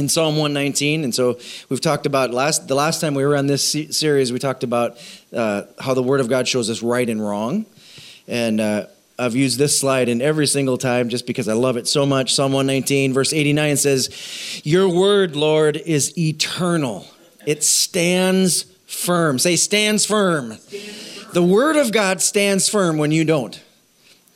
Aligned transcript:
in 0.00 0.08
Psalm 0.08 0.36
119. 0.36 1.04
And 1.04 1.14
so 1.14 1.38
we've 1.68 1.80
talked 1.80 2.06
about 2.06 2.32
last 2.32 2.66
the 2.66 2.74
last 2.74 3.00
time 3.00 3.14
we 3.14 3.24
were 3.24 3.36
on 3.36 3.46
this 3.46 3.70
series, 3.70 4.32
we 4.32 4.38
talked 4.38 4.64
about 4.64 4.98
uh, 5.32 5.62
how 5.78 5.94
the 5.94 6.02
Word 6.02 6.20
of 6.20 6.28
God 6.28 6.48
shows 6.48 6.68
us 6.70 6.82
right 6.82 7.08
and 7.08 7.24
wrong. 7.24 7.66
And 8.26 8.60
uh, 8.60 8.86
I've 9.18 9.36
used 9.36 9.58
this 9.58 9.78
slide 9.78 10.08
in 10.08 10.22
every 10.22 10.46
single 10.46 10.78
time 10.78 11.10
just 11.10 11.26
because 11.26 11.46
I 11.48 11.52
love 11.52 11.76
it 11.76 11.86
so 11.86 12.06
much. 12.06 12.34
Psalm 12.34 12.52
119, 12.52 13.12
verse 13.12 13.32
89 13.32 13.76
says, 13.76 14.62
Your 14.64 14.88
word, 14.88 15.36
Lord, 15.36 15.76
is 15.76 16.16
eternal. 16.18 17.06
It 17.46 17.62
stands 17.62 18.64
firm. 18.86 19.38
Say, 19.38 19.56
stands 19.56 20.06
firm. 20.06 20.56
The 21.34 21.42
word 21.42 21.76
of 21.76 21.92
God 21.92 22.22
stands 22.22 22.68
firm 22.68 22.96
when 22.96 23.12
you 23.12 23.24
don't. 23.24 23.62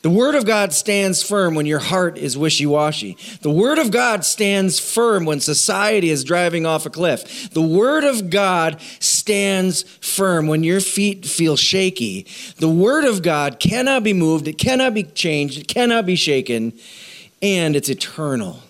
The 0.05 0.11
Word 0.11 0.35
of 0.35 0.45
God 0.45 0.75
stands 0.75 1.23
firm 1.23 1.55
when 1.55 1.65
your 1.65 1.79
heart 1.79 2.19
is 2.19 2.37
wishy 2.37 2.67
washy. 2.67 3.17
The 3.41 3.51
Word 3.51 3.79
of 3.79 3.91
God 3.91 4.23
stands 4.23 4.79
firm 4.79 5.25
when 5.25 5.41
society 5.41 6.11
is 6.11 6.25
driving 6.25 6.67
off 6.67 6.85
a 6.85 6.91
cliff. 6.91 7.49
The 7.55 7.63
Word 7.63 8.05
of 8.05 8.29
God 8.29 8.83
stands 9.01 9.83
firm 10.03 10.47
when 10.47 10.63
your 10.63 10.83
feet 10.83 11.25
feel 11.25 11.57
shaky. 11.57 12.27
The 12.59 12.69
Word 12.69 13.07
of 13.07 13.23
God 13.23 13.59
cannot 13.59 14.03
be 14.05 14.13
moved, 14.13 14.47
it 14.47 14.59
cannot 14.59 14.93
be 14.93 15.05
changed, 15.05 15.59
it 15.59 15.69
cannot 15.69 16.05
be 16.05 16.17
shaken, 16.17 16.75
and 17.41 17.75
it's 17.75 17.89
eternal. 17.89 18.61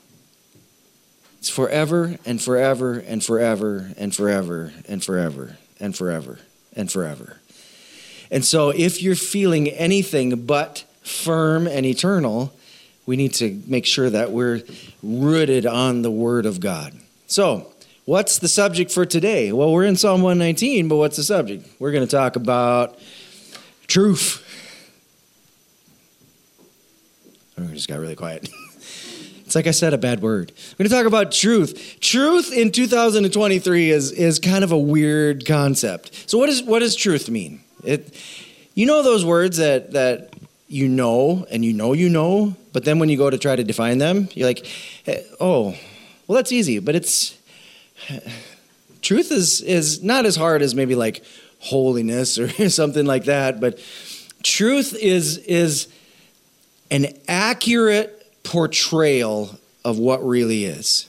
It's 1.40 1.50
forever 1.50 2.16
and 2.24 2.40
forever 2.40 3.00
and 3.00 3.24
forever 3.24 3.90
and 3.96 4.14
forever 4.14 4.72
and 4.86 5.02
forever 5.02 5.56
and 5.80 5.96
forever 5.96 6.38
and 6.76 6.92
forever. 6.92 7.38
And 8.30 8.44
so 8.44 8.70
if 8.70 9.02
you're 9.02 9.16
feeling 9.16 9.66
anything 9.66 10.46
but 10.46 10.84
firm 11.04 11.66
and 11.66 11.86
eternal, 11.86 12.52
we 13.06 13.16
need 13.16 13.34
to 13.34 13.62
make 13.66 13.86
sure 13.86 14.10
that 14.10 14.32
we're 14.32 14.62
rooted 15.02 15.66
on 15.66 16.02
the 16.02 16.10
Word 16.10 16.46
of 16.46 16.58
God. 16.58 16.94
So, 17.26 17.72
what's 18.06 18.38
the 18.38 18.48
subject 18.48 18.90
for 18.90 19.04
today? 19.04 19.52
Well, 19.52 19.70
we're 19.72 19.84
in 19.84 19.96
Psalm 19.96 20.22
119, 20.22 20.88
but 20.88 20.96
what's 20.96 21.16
the 21.16 21.22
subject? 21.22 21.68
We're 21.78 21.92
going 21.92 22.06
to 22.06 22.10
talk 22.10 22.36
about 22.36 22.98
truth. 23.86 24.40
Oh, 27.58 27.64
I 27.64 27.74
just 27.74 27.88
got 27.88 28.00
really 28.00 28.16
quiet. 28.16 28.48
It's 29.44 29.54
like 29.54 29.66
I 29.66 29.72
said, 29.72 29.92
a 29.92 29.98
bad 29.98 30.20
word. 30.20 30.52
We're 30.72 30.84
going 30.84 30.90
to 30.90 30.96
talk 30.96 31.06
about 31.06 31.30
truth. 31.30 31.98
Truth 32.00 32.52
in 32.52 32.72
2023 32.72 33.90
is, 33.90 34.10
is 34.10 34.38
kind 34.38 34.64
of 34.64 34.72
a 34.72 34.78
weird 34.78 35.46
concept. 35.46 36.28
So, 36.28 36.38
what, 36.38 36.48
is, 36.48 36.62
what 36.62 36.78
does 36.78 36.96
truth 36.96 37.28
mean? 37.28 37.60
It, 37.84 38.20
you 38.74 38.86
know 38.86 39.02
those 39.02 39.24
words 39.24 39.58
that, 39.58 39.92
that 39.92 40.33
you 40.74 40.88
know 40.88 41.46
and 41.52 41.64
you 41.64 41.72
know 41.72 41.92
you 41.92 42.08
know, 42.08 42.56
but 42.72 42.84
then 42.84 42.98
when 42.98 43.08
you 43.08 43.16
go 43.16 43.30
to 43.30 43.38
try 43.38 43.54
to 43.54 43.62
define 43.62 43.98
them, 43.98 44.28
you're 44.34 44.48
like, 44.48 44.66
eh, 45.06 45.22
oh, 45.38 45.76
well, 46.26 46.34
that's 46.34 46.50
easy. 46.50 46.80
But 46.80 46.96
it's 46.96 47.38
truth 49.00 49.30
is 49.30 49.60
is 49.60 50.02
not 50.02 50.26
as 50.26 50.34
hard 50.34 50.62
as 50.62 50.74
maybe 50.74 50.96
like 50.96 51.22
holiness 51.60 52.38
or 52.38 52.48
something 52.68 53.06
like 53.06 53.26
that. 53.26 53.60
But 53.60 53.78
truth 54.42 54.96
is 55.00 55.38
is 55.38 55.86
an 56.90 57.06
accurate 57.28 58.42
portrayal 58.42 59.56
of 59.84 60.00
what 60.00 60.26
really 60.26 60.64
is. 60.64 61.08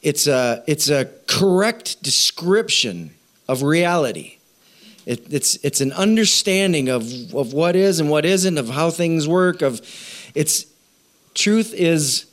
It's 0.00 0.26
a 0.26 0.64
it's 0.66 0.88
a 0.88 1.10
correct 1.26 2.02
description 2.02 3.10
of 3.48 3.62
reality. 3.62 4.35
It, 5.06 5.32
it's, 5.32 5.54
it's 5.64 5.80
an 5.80 5.92
understanding 5.92 6.88
of, 6.88 7.04
of 7.34 7.52
what 7.52 7.76
is 7.76 8.00
and 8.00 8.10
what 8.10 8.24
isn't, 8.24 8.58
of 8.58 8.68
how 8.68 8.90
things 8.90 9.28
work. 9.28 9.62
Of 9.62 9.80
it's 10.34 10.66
truth 11.34 11.72
is 11.72 12.26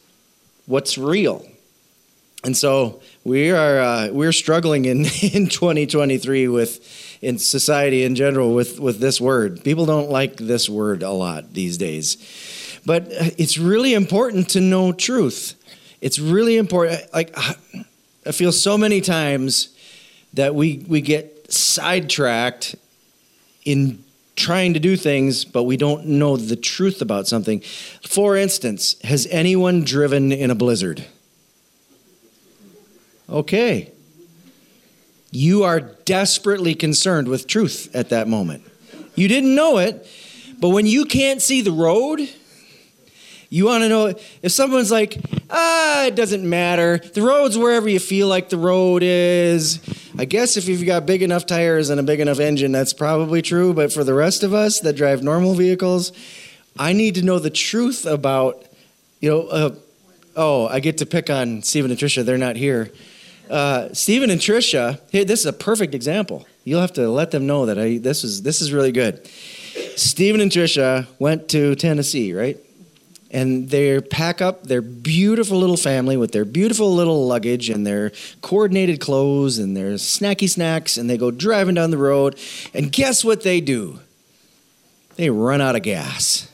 what's 0.65 0.97
real. 0.97 1.45
And 2.43 2.57
so 2.57 3.01
we 3.23 3.51
are 3.51 3.79
uh, 3.79 4.09
we're 4.11 4.33
struggling 4.33 4.85
in, 4.85 4.97
in 5.21 5.47
2023 5.47 6.47
with 6.47 7.19
in 7.21 7.37
society 7.37 8.03
in 8.03 8.15
general 8.15 8.53
with, 8.53 8.79
with 8.79 8.99
this 8.99 9.21
word. 9.21 9.63
People 9.63 9.85
don't 9.85 10.09
like 10.09 10.35
this 10.35 10.67
word 10.67 11.03
a 11.03 11.11
lot 11.11 11.53
these 11.53 11.77
days. 11.77 12.17
But 12.85 13.05
it's 13.09 13.57
really 13.57 13.93
important 13.93 14.49
to 14.49 14.61
know 14.61 14.91
truth. 14.91 15.55
It's 16.01 16.19
really 16.19 16.57
important. 16.57 17.01
Like 17.13 17.33
I 18.25 18.31
feel 18.33 18.51
so 18.51 18.77
many 18.77 18.99
times 18.99 19.69
that 20.33 20.53
we 20.53 20.83
we 20.87 20.99
get 20.99 21.42
sidetracked 21.55 22.75
in 23.65 24.03
trying 24.35 24.73
to 24.73 24.79
do 24.79 24.97
things, 24.97 25.45
but 25.45 25.63
we 25.63 25.77
don't 25.77 26.05
know 26.05 26.37
the 26.37 26.55
truth 26.55 27.01
about 27.01 27.27
something. 27.27 27.61
For 28.07 28.35
instance, 28.35 28.99
has 29.03 29.27
anyone 29.27 29.83
driven 29.83 30.31
in 30.31 30.49
a 30.49 30.55
blizzard? 30.55 31.05
Okay. 33.29 33.91
You 35.31 35.63
are 35.63 35.79
desperately 35.79 36.75
concerned 36.75 37.27
with 37.27 37.47
truth 37.47 37.89
at 37.95 38.09
that 38.09 38.27
moment. 38.27 38.63
You 39.15 39.27
didn't 39.27 39.55
know 39.55 39.77
it, 39.77 40.07
but 40.59 40.69
when 40.69 40.85
you 40.85 41.05
can't 41.05 41.41
see 41.41 41.61
the 41.61 41.71
road, 41.71 42.27
you 43.53 43.65
want 43.65 43.83
to 43.83 43.89
know 43.89 44.15
if 44.41 44.51
someone's 44.51 44.89
like, 44.89 45.15
ah, 45.51 46.05
it 46.05 46.15
doesn't 46.15 46.43
matter. 46.43 46.97
The 46.97 47.21
road's 47.21 47.55
wherever 47.55 47.87
you 47.87 47.99
feel 47.99 48.27
like 48.27 48.49
the 48.49 48.57
road 48.57 49.03
is. 49.03 49.79
I 50.17 50.25
guess 50.25 50.57
if 50.57 50.67
you've 50.67 50.83
got 50.87 51.05
big 51.05 51.21
enough 51.21 51.45
tires 51.45 51.91
and 51.91 51.99
a 51.99 52.03
big 52.03 52.19
enough 52.19 52.39
engine, 52.39 52.71
that's 52.71 52.93
probably 52.93 53.43
true. 53.43 53.71
But 53.71 53.93
for 53.93 54.03
the 54.03 54.15
rest 54.15 54.41
of 54.41 54.55
us 54.55 54.79
that 54.79 54.95
drive 54.95 55.21
normal 55.21 55.53
vehicles, 55.53 56.13
I 56.79 56.93
need 56.93 57.13
to 57.13 57.21
know 57.21 57.37
the 57.37 57.51
truth 57.51 58.07
about, 58.07 58.65
you 59.19 59.29
know, 59.29 59.41
uh, 59.41 59.75
oh, 60.35 60.67
I 60.67 60.79
get 60.79 60.97
to 60.97 61.05
pick 61.05 61.29
on 61.29 61.61
Stephen 61.61 61.91
and 61.91 61.99
Tricia. 61.99 62.25
They're 62.25 62.39
not 62.39 62.55
here. 62.55 62.91
Uh, 63.51 63.93
Stephen 63.93 64.31
and 64.31 64.41
Tricia, 64.41 64.99
hey, 65.11 65.25
this 65.25 65.41
is 65.41 65.45
a 65.45 65.53
perfect 65.53 65.93
example. 65.93 66.47
You'll 66.63 66.81
have 66.81 66.93
to 66.93 67.07
let 67.07 67.29
them 67.29 67.45
know 67.45 67.67
that 67.67 67.77
I, 67.77 67.99
this 67.99 68.23
is 68.23 68.41
this 68.41 68.61
is 68.61 68.73
really 68.73 68.91
good. 68.91 69.27
Stephen 69.95 70.41
and 70.41 70.51
Tricia 70.51 71.05
went 71.19 71.49
to 71.49 71.75
Tennessee, 71.75 72.33
right? 72.33 72.57
And 73.33 73.69
they 73.69 73.99
pack 73.99 74.41
up 74.41 74.63
their 74.63 74.81
beautiful 74.81 75.57
little 75.57 75.75
family 75.75 76.15
with 76.15 76.31
their 76.31 76.45
beautiful 76.45 76.93
little 76.93 77.27
luggage 77.27 77.69
and 77.69 77.85
their 77.85 78.11
coordinated 78.41 79.01
clothes 79.01 79.57
and 79.57 79.75
their 79.75 79.93
snacky 79.93 80.47
snacks, 80.47 80.97
and 80.97 81.09
they 81.09 81.17
go 81.17 81.31
driving 81.31 81.75
down 81.75 81.89
the 81.89 81.97
road. 81.97 82.39
And 82.73 82.91
guess 82.91 83.25
what 83.25 83.41
they 83.41 83.59
do? 83.59 83.99
They 85.15 85.31
run 85.31 85.61
out 85.61 85.75
of 85.75 85.81
gas. 85.81 86.47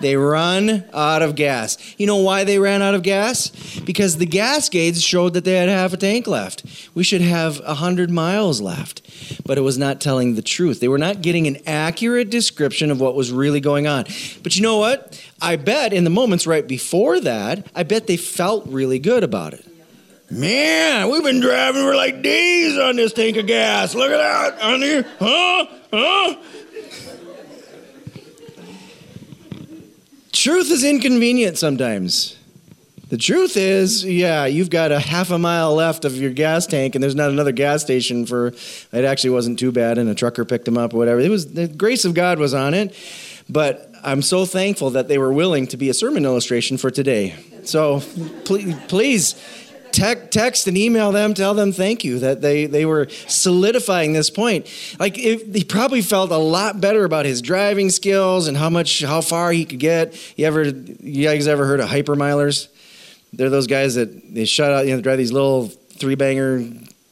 They 0.00 0.16
run 0.16 0.84
out 0.94 1.20
of 1.20 1.34
gas. 1.34 1.76
You 1.98 2.06
know 2.06 2.16
why 2.16 2.44
they 2.44 2.58
ran 2.58 2.80
out 2.80 2.94
of 2.94 3.02
gas? 3.02 3.50
Because 3.84 4.16
the 4.16 4.24
gas 4.24 4.68
gauge 4.70 5.02
showed 5.02 5.34
that 5.34 5.44
they 5.44 5.56
had 5.56 5.68
half 5.68 5.92
a 5.92 5.98
tank 5.98 6.26
left. 6.26 6.64
We 6.94 7.04
should 7.04 7.20
have 7.20 7.60
100 7.60 8.10
miles 8.10 8.62
left. 8.62 9.02
But 9.44 9.58
it 9.58 9.62
was 9.62 9.78
not 9.78 10.00
telling 10.00 10.34
the 10.34 10.42
truth. 10.42 10.80
They 10.80 10.88
were 10.88 10.98
not 10.98 11.22
getting 11.22 11.46
an 11.46 11.58
accurate 11.66 12.30
description 12.30 12.90
of 12.90 13.00
what 13.00 13.14
was 13.14 13.32
really 13.32 13.60
going 13.60 13.86
on. 13.86 14.04
But 14.42 14.56
you 14.56 14.62
know 14.62 14.78
what? 14.78 15.22
I 15.40 15.56
bet 15.56 15.92
in 15.92 16.04
the 16.04 16.10
moments 16.10 16.46
right 16.46 16.66
before 16.66 17.20
that, 17.20 17.66
I 17.74 17.82
bet 17.82 18.06
they 18.06 18.16
felt 18.16 18.66
really 18.66 18.98
good 18.98 19.24
about 19.24 19.54
it. 19.54 19.66
Man, 20.30 21.10
we've 21.10 21.24
been 21.24 21.40
driving 21.40 21.82
for 21.82 21.96
like 21.96 22.22
days 22.22 22.78
on 22.78 22.96
this 22.96 23.12
tank 23.12 23.36
of 23.36 23.46
gas. 23.46 23.94
Look 23.96 24.12
at 24.12 24.16
that 24.16 24.62
on 24.62 24.80
here. 24.80 25.04
Huh? 25.18 25.66
Huh? 25.92 26.36
Truth 30.32 30.70
is 30.70 30.84
inconvenient 30.84 31.58
sometimes. 31.58 32.36
The 33.10 33.18
truth 33.18 33.56
is, 33.56 34.04
yeah, 34.04 34.46
you've 34.46 34.70
got 34.70 34.92
a 34.92 35.00
half 35.00 35.32
a 35.32 35.38
mile 35.38 35.74
left 35.74 36.04
of 36.04 36.16
your 36.16 36.30
gas 36.30 36.64
tank, 36.64 36.94
and 36.94 37.02
there's 37.02 37.16
not 37.16 37.30
another 37.30 37.50
gas 37.50 37.82
station 37.82 38.24
for. 38.24 38.52
It 38.92 39.04
actually 39.04 39.30
wasn't 39.30 39.58
too 39.58 39.72
bad, 39.72 39.98
and 39.98 40.08
a 40.08 40.14
trucker 40.14 40.44
picked 40.44 40.64
them 40.64 40.78
up 40.78 40.94
or 40.94 40.98
whatever. 40.98 41.18
It 41.18 41.28
was 41.28 41.52
the 41.52 41.66
grace 41.66 42.04
of 42.04 42.14
God 42.14 42.38
was 42.38 42.54
on 42.54 42.72
it, 42.72 42.94
but 43.48 43.92
I'm 44.04 44.22
so 44.22 44.46
thankful 44.46 44.90
that 44.90 45.08
they 45.08 45.18
were 45.18 45.32
willing 45.32 45.66
to 45.68 45.76
be 45.76 45.88
a 45.88 45.94
sermon 45.94 46.24
illustration 46.24 46.78
for 46.78 46.88
today. 46.88 47.34
So 47.64 47.98
please, 48.44 48.76
please 48.86 49.34
te- 49.90 50.14
text 50.30 50.68
and 50.68 50.78
email 50.78 51.10
them, 51.10 51.34
tell 51.34 51.54
them 51.54 51.72
thank 51.72 52.04
you 52.04 52.20
that 52.20 52.40
they, 52.40 52.66
they 52.66 52.86
were 52.86 53.08
solidifying 53.26 54.12
this 54.12 54.30
point. 54.30 54.68
Like 55.00 55.16
he 55.16 55.64
probably 55.64 56.02
felt 56.02 56.30
a 56.30 56.38
lot 56.38 56.80
better 56.80 57.04
about 57.04 57.26
his 57.26 57.42
driving 57.42 57.90
skills 57.90 58.46
and 58.46 58.56
how 58.56 58.70
much 58.70 59.02
how 59.02 59.20
far 59.20 59.50
he 59.50 59.64
could 59.64 59.80
get. 59.80 60.16
You 60.38 60.46
ever 60.46 60.62
you 60.62 61.24
guys 61.24 61.48
ever 61.48 61.66
heard 61.66 61.80
of 61.80 61.88
hypermilers? 61.88 62.68
They're 63.32 63.50
those 63.50 63.66
guys 63.66 63.94
that 63.94 64.34
they 64.34 64.44
shut 64.44 64.72
out, 64.72 64.86
you 64.86 64.94
know, 64.94 65.00
drive 65.00 65.18
these 65.18 65.32
little 65.32 65.68
three 65.68 66.14
banger 66.14 66.64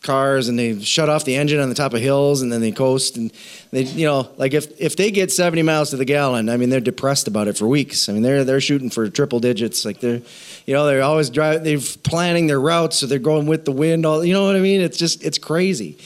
cars 0.02 0.48
and 0.48 0.58
they 0.58 0.80
shut 0.80 1.08
off 1.08 1.24
the 1.24 1.36
engine 1.36 1.60
on 1.60 1.68
the 1.68 1.74
top 1.74 1.92
of 1.92 2.00
hills 2.00 2.40
and 2.40 2.52
then 2.52 2.60
they 2.60 2.70
coast 2.70 3.16
and 3.16 3.32
they 3.72 3.82
you 3.82 4.06
know 4.06 4.30
like 4.36 4.54
if 4.54 4.80
if 4.80 4.96
they 4.96 5.10
get 5.10 5.30
70 5.30 5.62
miles 5.62 5.90
to 5.90 5.96
the 5.96 6.04
gallon 6.04 6.48
i 6.48 6.56
mean 6.56 6.70
they're 6.70 6.80
depressed 6.80 7.26
about 7.26 7.48
it 7.48 7.58
for 7.58 7.66
weeks 7.66 8.08
i 8.08 8.12
mean 8.12 8.22
they're 8.22 8.44
they're 8.44 8.60
shooting 8.60 8.90
for 8.90 9.10
triple 9.10 9.40
digits 9.40 9.84
like 9.84 10.00
they're 10.00 10.22
you 10.66 10.72
know 10.72 10.86
they're 10.86 11.02
always 11.02 11.30
driving 11.30 11.64
they're 11.64 11.80
planning 12.04 12.46
their 12.46 12.60
routes 12.60 12.96
so 12.96 13.06
they're 13.06 13.18
going 13.18 13.46
with 13.46 13.64
the 13.64 13.72
wind 13.72 14.06
all 14.06 14.24
you 14.24 14.32
know 14.32 14.46
what 14.46 14.54
i 14.54 14.60
mean 14.60 14.80
it's 14.80 14.96
just 14.96 15.22
it's 15.24 15.36
crazy 15.36 15.98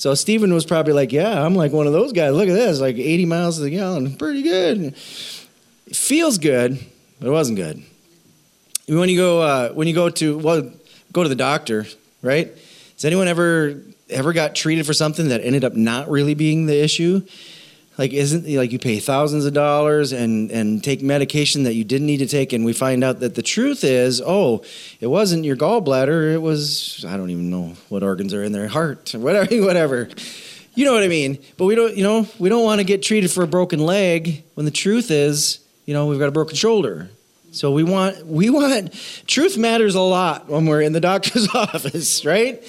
so 0.00 0.14
Stephen 0.14 0.54
was 0.54 0.64
probably 0.64 0.94
like, 0.94 1.12
"Yeah, 1.12 1.44
I'm 1.44 1.54
like 1.54 1.72
one 1.72 1.86
of 1.86 1.92
those 1.92 2.14
guys. 2.14 2.32
Look 2.32 2.48
at 2.48 2.54
this, 2.54 2.80
like 2.80 2.96
80 2.96 3.26
miles 3.26 3.56
to 3.56 3.62
the 3.64 3.68
gallon, 3.68 4.16
pretty 4.16 4.40
good. 4.40 4.94
It 5.86 5.94
feels 5.94 6.38
good, 6.38 6.78
but 7.18 7.28
it 7.28 7.30
wasn't 7.30 7.58
good. 7.58 7.82
When 8.98 9.08
you 9.08 9.16
go 9.16 9.40
uh, 9.40 9.70
when 9.70 9.86
you 9.86 9.94
go 9.94 10.10
to 10.10 10.38
well 10.38 10.70
go 11.12 11.22
to 11.22 11.28
the 11.28 11.34
doctor, 11.34 11.86
right? 12.22 12.48
Has 12.94 13.04
anyone 13.04 13.28
ever 13.28 13.82
ever 14.08 14.32
got 14.32 14.54
treated 14.54 14.86
for 14.86 14.92
something 14.92 15.28
that 15.28 15.40
ended 15.42 15.64
up 15.64 15.74
not 15.74 16.10
really 16.10 16.34
being 16.34 16.66
the 16.66 16.82
issue? 16.82 17.22
Like 17.98 18.12
isn't 18.12 18.48
like 18.48 18.72
you 18.72 18.78
pay 18.78 18.98
thousands 18.98 19.44
of 19.44 19.52
dollars 19.52 20.12
and 20.12 20.50
and 20.50 20.82
take 20.82 21.02
medication 21.02 21.64
that 21.64 21.74
you 21.74 21.84
didn't 21.84 22.06
need 22.06 22.18
to 22.18 22.26
take, 22.26 22.52
and 22.52 22.64
we 22.64 22.72
find 22.72 23.04
out 23.04 23.20
that 23.20 23.34
the 23.34 23.42
truth 23.42 23.84
is, 23.84 24.22
oh, 24.24 24.64
it 25.00 25.08
wasn't 25.08 25.44
your 25.44 25.56
gallbladder. 25.56 26.32
It 26.32 26.38
was 26.38 27.04
I 27.06 27.16
don't 27.16 27.30
even 27.30 27.50
know 27.50 27.76
what 27.90 28.02
organs 28.02 28.32
are 28.32 28.42
in 28.42 28.52
there, 28.52 28.68
heart, 28.68 29.14
whatever, 29.14 29.54
whatever. 29.62 30.08
You 30.74 30.84
know 30.84 30.94
what 30.94 31.02
I 31.02 31.08
mean? 31.08 31.38
But 31.56 31.66
we 31.66 31.74
don't, 31.74 31.96
you 31.96 32.04
know, 32.04 32.26
we 32.38 32.48
don't 32.48 32.64
want 32.64 32.78
to 32.78 32.84
get 32.84 33.02
treated 33.02 33.30
for 33.30 33.42
a 33.42 33.46
broken 33.46 33.80
leg 33.80 34.44
when 34.54 34.64
the 34.64 34.70
truth 34.70 35.10
is, 35.10 35.58
you 35.84 35.92
know, 35.92 36.06
we've 36.06 36.18
got 36.18 36.28
a 36.28 36.32
broken 36.32 36.56
shoulder. 36.56 37.10
So 37.52 37.72
we 37.72 37.82
want 37.82 38.26
we 38.26 38.48
want 38.48 38.92
truth 39.26 39.58
matters 39.58 39.96
a 39.96 40.00
lot 40.00 40.48
when 40.48 40.66
we're 40.66 40.82
in 40.82 40.92
the 40.92 41.00
doctor's 41.00 41.48
office, 41.54 42.24
right? 42.24 42.62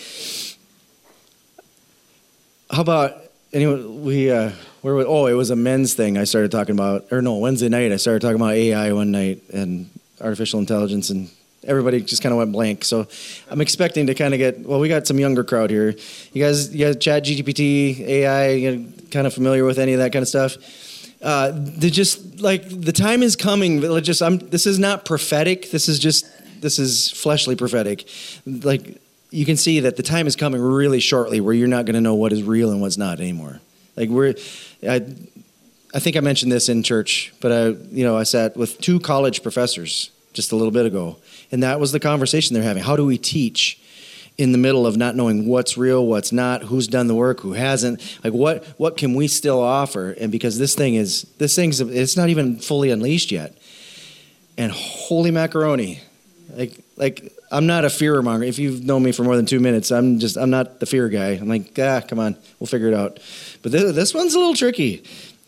How 2.71 2.81
about 2.81 3.15
anyone 3.53 4.03
we 4.03 4.31
uh 4.31 4.51
where 4.81 4.95
was, 4.95 5.05
oh 5.07 5.27
it 5.27 5.33
was 5.33 5.51
a 5.51 5.55
men's 5.55 5.93
thing 5.93 6.17
I 6.17 6.23
started 6.23 6.49
talking 6.49 6.73
about 6.73 7.05
or 7.11 7.21
no 7.21 7.35
Wednesday 7.35 7.69
night 7.69 7.91
I 7.91 7.97
started 7.97 8.21
talking 8.21 8.37
about 8.37 8.53
AI 8.53 8.91
one 8.93 9.11
night 9.11 9.43
and 9.53 9.87
artificial 10.19 10.59
intelligence 10.59 11.11
and 11.11 11.29
everybody 11.63 12.01
just 12.01 12.23
kind 12.23 12.33
of 12.33 12.39
went 12.39 12.51
blank. 12.51 12.83
So 12.83 13.07
I'm 13.51 13.61
expecting 13.61 14.07
to 14.07 14.15
kind 14.15 14.33
of 14.33 14.39
get 14.39 14.61
well 14.61 14.79
we 14.79 14.89
got 14.89 15.05
some 15.05 15.19
younger 15.19 15.43
crowd 15.43 15.69
here. 15.69 15.93
You 16.33 16.43
guys 16.43 16.73
you 16.73 16.87
guys 16.87 16.95
chat 16.95 17.23
GPT, 17.23 17.99
AI, 17.99 18.49
you 18.49 18.93
kind 19.11 19.27
of 19.27 19.33
familiar 19.35 19.63
with 19.63 19.77
any 19.77 19.93
of 19.93 19.99
that 19.99 20.11
kind 20.11 20.23
of 20.23 20.27
stuff? 20.27 20.57
Uh, 21.21 21.51
just 21.79 22.41
like 22.41 22.67
the 22.67 22.91
time 22.91 23.21
is 23.23 23.35
coming. 23.35 23.81
Just 24.01 24.21
I'm. 24.21 24.37
This 24.37 24.65
is 24.65 24.79
not 24.79 25.05
prophetic. 25.05 25.71
This 25.71 25.87
is 25.87 25.99
just 25.99 26.25
this 26.61 26.79
is 26.79 27.11
fleshly 27.11 27.55
prophetic. 27.55 28.07
Like 28.45 28.99
you 29.31 29.45
can 29.45 29.57
see 29.57 29.79
that 29.81 29.95
the 29.95 30.03
time 30.03 30.27
is 30.27 30.35
coming 30.35 30.61
really 30.61 30.99
shortly 30.99 31.41
where 31.41 31.53
you're 31.53 31.67
not 31.67 31.85
going 31.85 31.95
to 31.95 32.01
know 32.01 32.15
what 32.15 32.33
is 32.33 32.43
real 32.43 32.71
and 32.71 32.81
what's 32.81 32.97
not 32.97 33.19
anymore. 33.19 33.59
Like 33.95 34.09
we're, 34.09 34.35
I, 34.87 35.05
I 35.93 35.99
think 35.99 36.17
I 36.17 36.19
mentioned 36.19 36.51
this 36.51 36.69
in 36.69 36.83
church, 36.83 37.33
but 37.39 37.51
I, 37.51 37.65
you 37.91 38.03
know, 38.03 38.17
I 38.17 38.23
sat 38.23 38.57
with 38.57 38.79
two 38.79 38.99
college 38.99 39.41
professors 39.41 40.11
just 40.33 40.51
a 40.51 40.55
little 40.55 40.71
bit 40.71 40.85
ago, 40.85 41.17
and 41.51 41.63
that 41.63 41.79
was 41.79 41.91
the 41.91 41.99
conversation 41.99 42.53
they're 42.53 42.63
having. 42.63 42.83
How 42.83 42.95
do 42.95 43.05
we 43.05 43.17
teach? 43.17 43.80
In 44.41 44.51
the 44.51 44.57
middle 44.57 44.87
of 44.87 44.97
not 44.97 45.15
knowing 45.15 45.45
what's 45.45 45.77
real, 45.77 46.03
what's 46.07 46.31
not, 46.31 46.63
who's 46.63 46.87
done 46.87 47.05
the 47.05 47.13
work, 47.13 47.41
who 47.41 47.53
hasn't. 47.53 48.01
Like 48.23 48.33
what 48.33 48.65
what 48.77 48.97
can 48.97 49.13
we 49.13 49.27
still 49.27 49.61
offer? 49.61 50.11
And 50.19 50.31
because 50.31 50.57
this 50.57 50.73
thing 50.73 50.95
is 50.95 51.23
this 51.37 51.55
thing's 51.55 51.79
it's 51.79 52.17
not 52.17 52.29
even 52.29 52.57
fully 52.57 52.89
unleashed 52.89 53.31
yet. 53.31 53.55
And 54.57 54.71
holy 54.71 55.29
macaroni. 55.29 55.99
Like 56.55 56.83
like 56.97 57.31
I'm 57.51 57.67
not 57.67 57.85
a 57.85 57.89
fear 57.89 58.19
monger. 58.23 58.43
If 58.43 58.57
you've 58.57 58.83
known 58.83 59.03
me 59.03 59.11
for 59.11 59.23
more 59.23 59.35
than 59.35 59.45
two 59.45 59.59
minutes, 59.59 59.91
I'm 59.91 60.17
just 60.17 60.37
I'm 60.37 60.49
not 60.49 60.79
the 60.79 60.87
fear 60.87 61.07
guy. 61.07 61.33
I'm 61.33 61.47
like, 61.47 61.77
ah, 61.77 62.01
come 62.01 62.17
on, 62.17 62.35
we'll 62.59 62.67
figure 62.67 62.87
it 62.87 62.95
out. 62.95 63.19
But 63.61 63.71
this, 63.71 63.95
this 63.95 64.13
one's 64.15 64.33
a 64.33 64.39
little 64.39 64.55
tricky. 64.55 65.03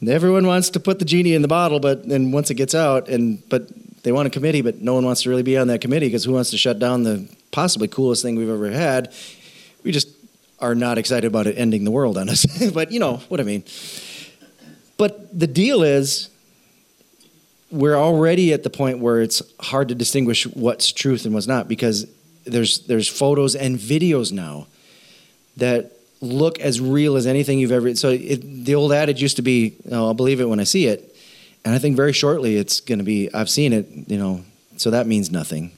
Everyone 0.07 0.45
wants 0.45 0.69
to 0.71 0.79
put 0.79 0.99
the 0.99 1.05
genie 1.05 1.33
in 1.33 1.41
the 1.41 1.47
bottle, 1.47 1.79
but 1.79 2.07
then 2.07 2.31
once 2.31 2.51
it 2.51 2.55
gets 2.55 2.75
out, 2.75 3.09
and 3.09 3.41
but 3.49 3.69
they 4.03 4.11
want 4.11 4.27
a 4.27 4.29
committee, 4.29 4.61
but 4.61 4.81
no 4.81 4.93
one 4.93 5.05
wants 5.05 5.23
to 5.23 5.29
really 5.29 5.43
be 5.43 5.57
on 5.57 5.67
that 5.69 5.81
committee 5.81 6.07
because 6.07 6.25
who 6.25 6.33
wants 6.33 6.51
to 6.51 6.57
shut 6.57 6.77
down 6.77 7.03
the 7.03 7.27
possibly 7.53 7.87
coolest 7.87 8.21
thing 8.21 8.35
we've 8.35 8.49
ever 8.49 8.69
had? 8.69 9.13
We 9.83 9.93
just 9.93 10.09
are 10.59 10.75
not 10.75 10.97
excited 10.97 11.27
about 11.27 11.47
it 11.47 11.57
ending 11.57 11.85
the 11.85 11.91
world 11.91 12.17
on 12.17 12.27
us. 12.27 12.45
but 12.73 12.91
you 12.91 12.99
know 12.99 13.17
what 13.29 13.39
I 13.39 13.43
mean. 13.43 13.63
But 14.97 15.37
the 15.37 15.47
deal 15.47 15.83
is, 15.83 16.29
we're 17.71 17.95
already 17.95 18.53
at 18.53 18.63
the 18.63 18.69
point 18.69 18.99
where 18.99 19.21
it's 19.21 19.41
hard 19.59 19.87
to 19.89 19.95
distinguish 19.95 20.45
what's 20.45 20.91
truth 20.91 21.25
and 21.25 21.33
what's 21.33 21.47
not 21.47 21.67
because 21.67 22.05
there's 22.45 22.85
there's 22.87 23.07
photos 23.07 23.55
and 23.55 23.77
videos 23.77 24.31
now 24.31 24.67
that 25.57 25.91
look 26.21 26.59
as 26.59 26.79
real 26.81 27.15
as 27.15 27.25
anything 27.25 27.59
you've 27.59 27.71
ever. 27.71 27.95
So 27.95 28.09
it, 28.09 28.65
the 28.65 28.75
old 28.75 28.91
adage 28.91 29.21
used 29.21 29.37
to 29.37 29.41
be, 29.41 29.75
oh, 29.91 30.07
"I'll 30.07 30.13
believe 30.13 30.41
it 30.41 30.45
when 30.45 30.59
I 30.59 30.65
see 30.65 30.87
it." 30.87 31.13
And 31.65 31.73
I 31.73 31.79
think 31.79 31.95
very 31.95 32.13
shortly 32.13 32.57
it's 32.57 32.81
going 32.81 32.99
to 32.99 33.05
be, 33.05 33.33
I've 33.33 33.49
seen 33.49 33.71
it, 33.73 33.87
you 34.07 34.17
know, 34.17 34.43
so 34.77 34.91
that 34.91 35.07
means 35.07 35.31
nothing. 35.31 35.71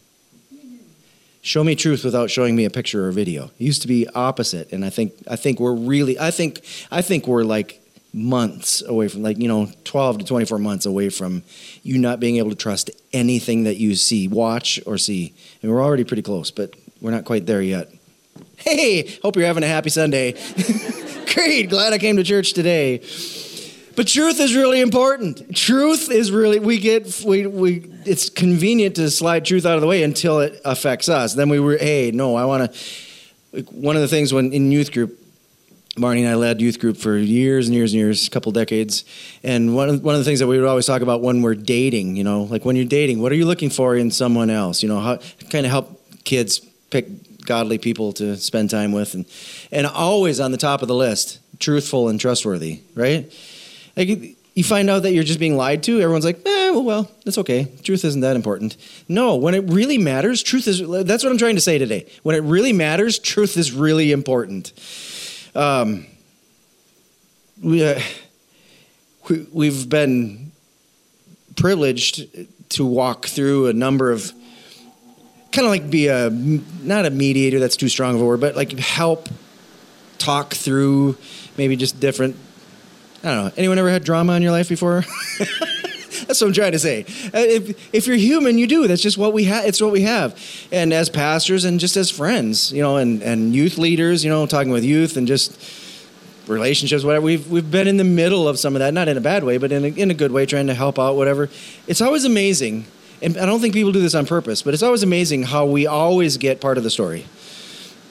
Show 1.45 1.63
me 1.63 1.75
truth 1.75 2.03
without 2.03 2.31
showing 2.31 2.55
me 2.55 2.65
a 2.65 2.71
picture 2.71 3.07
or 3.07 3.11
video. 3.11 3.51
It 3.59 3.65
used 3.65 3.83
to 3.83 3.87
be 3.87 4.07
opposite, 4.15 4.73
and 4.73 4.83
I 4.83 4.89
think 4.89 5.13
I 5.27 5.35
think 5.35 5.59
we're 5.59 5.75
really 5.75 6.17
I 6.17 6.31
think 6.31 6.61
I 6.89 7.03
think 7.03 7.27
we're 7.27 7.43
like 7.43 7.79
months 8.11 8.81
away 8.81 9.09
from 9.09 9.21
like 9.21 9.37
you 9.37 9.47
know 9.47 9.69
12 9.83 10.17
to 10.17 10.25
24 10.25 10.57
months 10.57 10.87
away 10.87 11.09
from 11.09 11.43
you 11.83 11.99
not 11.99 12.19
being 12.19 12.37
able 12.37 12.49
to 12.49 12.55
trust 12.55 12.89
anything 13.13 13.65
that 13.65 13.75
you 13.77 13.93
see 13.93 14.27
watch 14.27 14.79
or 14.87 14.97
see. 14.97 15.35
And 15.61 15.71
we're 15.71 15.83
already 15.83 16.03
pretty 16.03 16.23
close 16.23 16.49
but 16.49 16.75
we're 16.99 17.11
not 17.11 17.25
quite 17.25 17.45
there 17.45 17.61
yet. 17.61 17.91
Hey 18.57 19.15
hope 19.21 19.35
you're 19.35 19.45
having 19.45 19.63
a 19.63 19.67
happy 19.67 19.91
sunday. 19.91 20.31
Great 21.35 21.69
glad 21.69 21.93
i 21.93 21.99
came 21.99 22.15
to 22.15 22.23
church 22.23 22.53
today 22.53 23.03
but 23.95 24.07
truth 24.07 24.39
is 24.39 24.55
really 24.55 24.81
important. 24.81 25.55
Truth 25.55 26.11
is 26.11 26.31
really 26.31 26.59
we 26.59 26.79
get 26.79 27.23
we 27.25 27.47
we 27.47 27.91
it's 28.05 28.29
convenient 28.29 28.95
to 28.97 29.09
slide 29.09 29.45
truth 29.45 29.65
out 29.65 29.75
of 29.75 29.81
the 29.81 29.87
way 29.87 30.03
until 30.03 30.39
it 30.39 30.61
affects 30.65 31.09
us. 31.09 31.33
Then 31.33 31.49
we 31.49 31.59
were 31.59 31.77
hey 31.77 32.11
no 32.11 32.35
I 32.35 32.45
want 32.45 32.73
to. 32.73 33.63
One 33.71 33.95
of 33.95 34.01
the 34.01 34.07
things 34.07 34.33
when 34.33 34.51
in 34.51 34.71
youth 34.71 34.91
group, 34.91 35.17
Marnie 35.95 36.19
and 36.19 36.27
I 36.27 36.35
led 36.35 36.59
youth 36.59 36.79
group 36.79 36.97
for 36.97 37.17
years 37.17 37.67
and 37.67 37.75
years 37.75 37.93
and 37.93 37.99
years, 37.99 38.27
a 38.27 38.29
couple 38.29 38.51
decades. 38.51 39.05
And 39.43 39.75
one 39.75 39.87
of, 39.87 40.03
one 40.03 40.13
of 40.13 40.19
the 40.19 40.25
things 40.25 40.39
that 40.39 40.47
we 40.47 40.59
would 40.59 40.67
always 40.67 40.85
talk 40.85 41.01
about 41.01 41.21
when 41.21 41.41
we're 41.41 41.55
dating, 41.55 42.17
you 42.17 42.25
know, 42.25 42.43
like 42.43 42.65
when 42.65 42.75
you're 42.75 42.83
dating, 42.83 43.21
what 43.21 43.31
are 43.31 43.35
you 43.35 43.45
looking 43.45 43.69
for 43.69 43.95
in 43.95 44.11
someone 44.11 44.49
else? 44.49 44.83
You 44.83 44.89
know, 44.89 44.99
how 44.99 45.17
kind 45.49 45.65
of 45.65 45.71
help 45.71 46.01
kids 46.25 46.59
pick 46.89 47.07
godly 47.45 47.77
people 47.77 48.11
to 48.13 48.35
spend 48.35 48.69
time 48.69 48.91
with, 48.91 49.13
and 49.13 49.25
and 49.71 49.87
always 49.87 50.39
on 50.41 50.51
the 50.51 50.57
top 50.57 50.81
of 50.81 50.89
the 50.89 50.95
list, 50.95 51.39
truthful 51.59 52.09
and 52.09 52.19
trustworthy, 52.19 52.81
right? 52.93 53.31
Like 53.95 54.37
you 54.55 54.63
find 54.63 54.89
out 54.89 55.03
that 55.03 55.13
you're 55.13 55.23
just 55.23 55.39
being 55.39 55.57
lied 55.57 55.83
to. 55.83 55.99
Everyone's 55.99 56.25
like, 56.25 56.37
eh, 56.45 56.71
well, 56.71 56.83
well, 56.83 57.11
that's 57.25 57.37
okay. 57.39 57.67
Truth 57.83 58.05
isn't 58.05 58.21
that 58.21 58.35
important. 58.35 58.77
No, 59.07 59.35
when 59.35 59.53
it 59.53 59.69
really 59.69 59.97
matters, 59.97 60.41
truth 60.41 60.67
is. 60.67 60.79
That's 60.79 61.23
what 61.23 61.31
I'm 61.31 61.37
trying 61.37 61.55
to 61.55 61.61
say 61.61 61.77
today. 61.77 62.07
When 62.23 62.35
it 62.35 62.41
really 62.41 62.73
matters, 62.73 63.19
truth 63.19 63.57
is 63.57 63.73
really 63.73 64.11
important. 64.11 64.71
Um, 65.53 66.05
we, 67.61 67.85
uh, 67.85 67.99
we 69.29 69.47
we've 69.51 69.89
been 69.89 70.51
privileged 71.55 72.27
to 72.69 72.85
walk 72.85 73.25
through 73.25 73.67
a 73.67 73.73
number 73.73 74.11
of 74.11 74.31
kind 75.51 75.65
of 75.65 75.71
like 75.71 75.89
be 75.89 76.07
a 76.07 76.29
not 76.29 77.05
a 77.05 77.09
mediator 77.09 77.59
that's 77.59 77.77
too 77.77 77.87
strong 77.87 78.15
of 78.15 78.21
a 78.21 78.25
word 78.25 78.41
but 78.41 78.57
like 78.57 78.77
help 78.77 79.29
talk 80.17 80.53
through 80.53 81.15
maybe 81.57 81.77
just 81.77 81.97
different 81.99 82.35
I 83.25 83.33
don't 83.33 83.45
know. 83.45 83.51
Anyone 83.57 83.79
ever 83.79 83.89
had 83.89 84.03
drama 84.03 84.33
in 84.33 84.43
your 84.43 84.51
life 84.51 84.69
before? 84.69 85.03
That's 85.39 86.41
what 86.41 86.47
I'm 86.47 86.53
trying 86.53 86.73
to 86.73 86.79
say. 86.79 87.05
Uh, 87.33 87.39
if, 87.39 87.93
if 87.93 88.07
you're 88.07 88.15
human, 88.15 88.59
you 88.59 88.67
do. 88.67 88.87
That's 88.87 89.01
just 89.01 89.17
what 89.17 89.33
we 89.33 89.45
have. 89.45 89.65
It's 89.65 89.81
what 89.81 89.91
we 89.91 90.01
have. 90.01 90.39
And 90.71 90.93
as 90.93 91.09
pastors 91.09 91.65
and 91.65 91.79
just 91.79 91.97
as 91.97 92.11
friends, 92.11 92.71
you 92.71 92.83
know, 92.83 92.97
and, 92.97 93.23
and 93.23 93.55
youth 93.55 93.79
leaders, 93.79 94.23
you 94.23 94.29
know, 94.29 94.45
talking 94.45 94.71
with 94.71 94.83
youth 94.83 95.17
and 95.17 95.27
just 95.27 95.59
relationships, 96.47 97.03
whatever. 97.03 97.25
We've, 97.25 97.49
we've 97.49 97.69
been 97.69 97.87
in 97.87 97.97
the 97.97 98.03
middle 98.03 98.47
of 98.47 98.59
some 98.59 98.75
of 98.75 98.79
that, 98.79 98.93
not 98.93 99.07
in 99.07 99.17
a 99.17 99.21
bad 99.21 99.43
way, 99.43 99.57
but 99.57 99.71
in 99.71 99.85
a, 99.85 99.87
in 99.87 100.11
a 100.11 100.13
good 100.13 100.31
way, 100.31 100.45
trying 100.45 100.67
to 100.67 100.75
help 100.75 100.99
out, 100.99 101.15
whatever. 101.15 101.49
It's 101.87 102.01
always 102.01 102.25
amazing. 102.25 102.85
And 103.23 103.37
I 103.37 103.47
don't 103.47 103.59
think 103.59 103.73
people 103.73 103.91
do 103.91 104.01
this 104.01 104.13
on 104.13 104.27
purpose, 104.27 104.61
but 104.61 104.75
it's 104.75 104.83
always 104.83 105.01
amazing 105.01 105.43
how 105.43 105.65
we 105.65 105.87
always 105.87 106.37
get 106.37 106.61
part 106.61 106.77
of 106.77 106.83
the 106.83 106.91
story. 106.91 107.25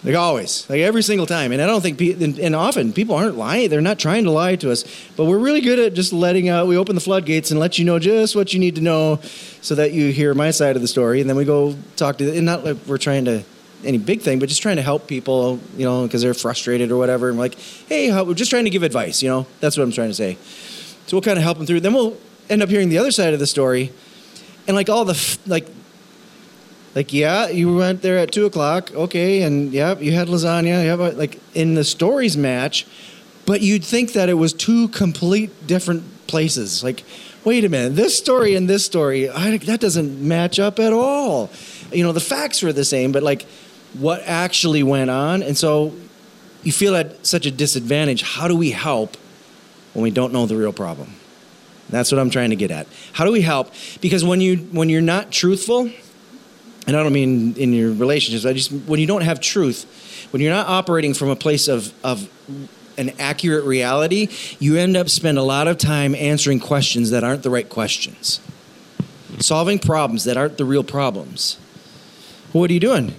Like 0.04 0.16
always, 0.16 0.68
like 0.68 0.80
every 0.80 1.02
single 1.02 1.26
time. 1.26 1.50
And 1.50 1.62
I 1.62 1.66
don't 1.66 1.80
think, 1.80 1.98
pe- 1.98 2.12
and, 2.12 2.38
and, 2.38 2.54
often 2.54 2.92
people 2.92 3.14
aren't 3.14 3.38
lying. 3.38 3.70
They're 3.70 3.80
not 3.80 3.98
trying 3.98 4.24
to 4.24 4.30
lie 4.30 4.54
to 4.56 4.70
us, 4.70 4.84
but 5.16 5.24
we're 5.24 5.38
really 5.38 5.62
good 5.62 5.78
at 5.78 5.94
just 5.94 6.12
letting 6.12 6.50
out. 6.50 6.66
We 6.66 6.76
open 6.76 6.94
the 6.94 7.00
floodgates 7.00 7.50
and 7.50 7.58
let 7.58 7.78
you 7.78 7.86
know 7.86 7.98
just 7.98 8.36
what 8.36 8.52
you 8.52 8.60
need 8.60 8.74
to 8.74 8.82
know, 8.82 9.20
so 9.62 9.74
that 9.76 9.92
you 9.92 10.12
hear 10.12 10.34
my 10.34 10.50
side 10.50 10.76
of 10.76 10.82
the 10.82 10.88
story, 10.88 11.22
and 11.22 11.30
then 11.30 11.36
we 11.36 11.46
go 11.46 11.74
talk 11.96 12.18
to. 12.18 12.36
And 12.36 12.44
not 12.44 12.64
like 12.64 12.76
we're 12.86 12.98
trying 12.98 13.24
to 13.24 13.44
any 13.82 13.96
big 13.96 14.20
thing, 14.20 14.38
but 14.38 14.50
just 14.50 14.60
trying 14.60 14.76
to 14.76 14.82
help 14.82 15.06
people, 15.06 15.58
you 15.76 15.86
know, 15.86 16.02
because 16.02 16.20
they're 16.20 16.34
frustrated 16.34 16.90
or 16.90 16.98
whatever. 16.98 17.30
And 17.30 17.38
like, 17.38 17.54
hey, 17.88 18.08
how, 18.08 18.24
we're 18.24 18.34
just 18.34 18.50
trying 18.50 18.64
to 18.64 18.70
give 18.70 18.82
advice. 18.82 19.22
You 19.22 19.30
know, 19.30 19.46
that's 19.60 19.76
what 19.76 19.84
I'm 19.84 19.92
trying 19.92 20.10
to 20.10 20.14
say. 20.14 20.36
So 21.06 21.16
we'll 21.16 21.22
kind 21.22 21.38
of 21.38 21.44
help 21.44 21.58
them 21.58 21.66
through. 21.66 21.80
Then 21.80 21.94
we'll 21.94 22.16
end 22.50 22.62
up 22.62 22.68
hearing 22.68 22.90
the 22.90 22.98
other 22.98 23.10
side 23.10 23.32
of 23.32 23.40
the 23.40 23.46
story, 23.46 23.90
and 24.68 24.76
like 24.76 24.90
all 24.90 25.06
the 25.06 25.38
like 25.46 25.66
like 26.94 27.12
yeah 27.12 27.48
you 27.48 27.74
went 27.74 28.02
there 28.02 28.18
at 28.18 28.32
two 28.32 28.46
o'clock. 28.46 28.92
Okay 28.94 29.42
and 29.42 29.72
yeah 29.72 29.98
you 29.98 30.12
had 30.12 30.28
lasagna 30.28 30.84
yeah 30.84 30.94
uh, 30.94 30.96
but 30.96 31.16
like 31.16 31.40
in 31.54 31.74
the 31.74 31.84
stories 31.84 32.36
match 32.36 32.86
but 33.46 33.60
you'd 33.60 33.84
think 33.84 34.12
that 34.12 34.28
it 34.28 34.34
was 34.34 34.52
two 34.52 34.88
complete 34.88 35.66
different 35.66 36.26
places. 36.26 36.84
Like 36.84 37.04
wait 37.44 37.64
a 37.64 37.68
minute 37.68 37.96
this 37.96 38.16
story 38.16 38.54
and 38.54 38.68
this 38.68 38.84
story 38.84 39.28
I, 39.28 39.56
that 39.58 39.80
doesn't 39.80 40.26
match 40.26 40.58
up 40.58 40.78
at 40.78 40.92
all. 40.92 41.50
You 41.92 42.04
know 42.04 42.12
the 42.12 42.20
facts 42.20 42.62
were 42.62 42.72
the 42.72 42.84
same 42.84 43.12
but 43.12 43.22
like 43.22 43.46
what 43.94 44.22
actually 44.24 44.82
went 44.82 45.10
on? 45.10 45.42
And 45.42 45.56
so 45.56 45.94
you 46.62 46.72
feel 46.72 46.96
at 46.96 47.24
such 47.26 47.46
a 47.46 47.50
disadvantage. 47.50 48.22
How 48.22 48.48
do 48.48 48.56
we 48.56 48.70
help 48.70 49.16
when 49.92 50.02
we 50.02 50.10
don't 50.10 50.32
know 50.32 50.46
the 50.46 50.56
real 50.56 50.72
problem? 50.72 51.14
That's 51.90 52.10
what 52.10 52.18
i'm 52.18 52.30
trying 52.30 52.50
to 52.50 52.56
get 52.56 52.70
at. 52.70 52.86
How 53.12 53.24
do 53.24 53.32
we 53.32 53.42
help? 53.42 53.70
Because 54.00 54.24
when 54.24 54.40
you 54.40 54.56
when 54.56 54.88
you're 54.88 55.02
not 55.02 55.30
truthful 55.30 55.90
and 56.86 56.96
I 56.96 57.02
don't 57.02 57.12
mean 57.12 57.54
in 57.56 57.72
your 57.72 57.92
relationships, 57.92 58.44
I 58.44 58.52
just 58.52 58.70
when 58.70 59.00
you 59.00 59.06
don't 59.06 59.22
have 59.22 59.40
truth, 59.40 60.28
when 60.30 60.42
you're 60.42 60.52
not 60.52 60.66
operating 60.66 61.14
from 61.14 61.30
a 61.30 61.36
place 61.36 61.68
of, 61.68 61.92
of 62.04 62.28
an 62.98 63.12
accurate 63.18 63.64
reality, 63.64 64.28
you 64.58 64.76
end 64.76 64.96
up 64.96 65.08
spend 65.08 65.38
a 65.38 65.42
lot 65.42 65.66
of 65.66 65.78
time 65.78 66.14
answering 66.14 66.60
questions 66.60 67.10
that 67.10 67.24
aren't 67.24 67.42
the 67.42 67.50
right 67.50 67.68
questions. 67.68 68.40
Solving 69.38 69.78
problems 69.78 70.24
that 70.24 70.36
aren't 70.36 70.58
the 70.58 70.64
real 70.64 70.84
problems. 70.84 71.58
What 72.52 72.70
are 72.70 72.74
you 72.74 72.80
doing? 72.80 73.14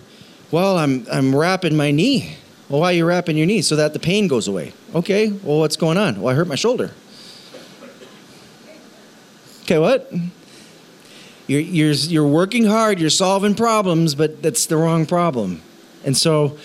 Well, 0.51 0.77
I'm 0.77 1.05
I'm 1.11 1.35
wrapping 1.35 1.75
my 1.75 1.91
knee. 1.91 2.37
Well, 2.69 2.81
why 2.81 2.93
are 2.93 2.95
you 2.95 3.05
wrapping 3.05 3.37
your 3.37 3.45
knee? 3.45 3.61
So 3.61 3.75
that 3.75 3.93
the 3.93 3.99
pain 3.99 4.27
goes 4.27 4.47
away. 4.47 4.73
Okay, 4.93 5.29
well, 5.29 5.59
what's 5.59 5.75
going 5.75 5.97
on? 5.97 6.21
Well, 6.21 6.33
I 6.33 6.35
hurt 6.35 6.47
my 6.47 6.55
shoulder. 6.55 6.91
Okay, 9.63 9.79
what? 9.79 10.11
You're, 11.47 11.61
you're, 11.61 11.91
you're 11.91 12.27
working 12.27 12.65
hard, 12.65 12.99
you're 12.99 13.09
solving 13.09 13.55
problems, 13.55 14.15
but 14.15 14.41
that's 14.41 14.65
the 14.65 14.77
wrong 14.77 15.05
problem. 15.05 15.61
And 16.03 16.17
so 16.17 16.57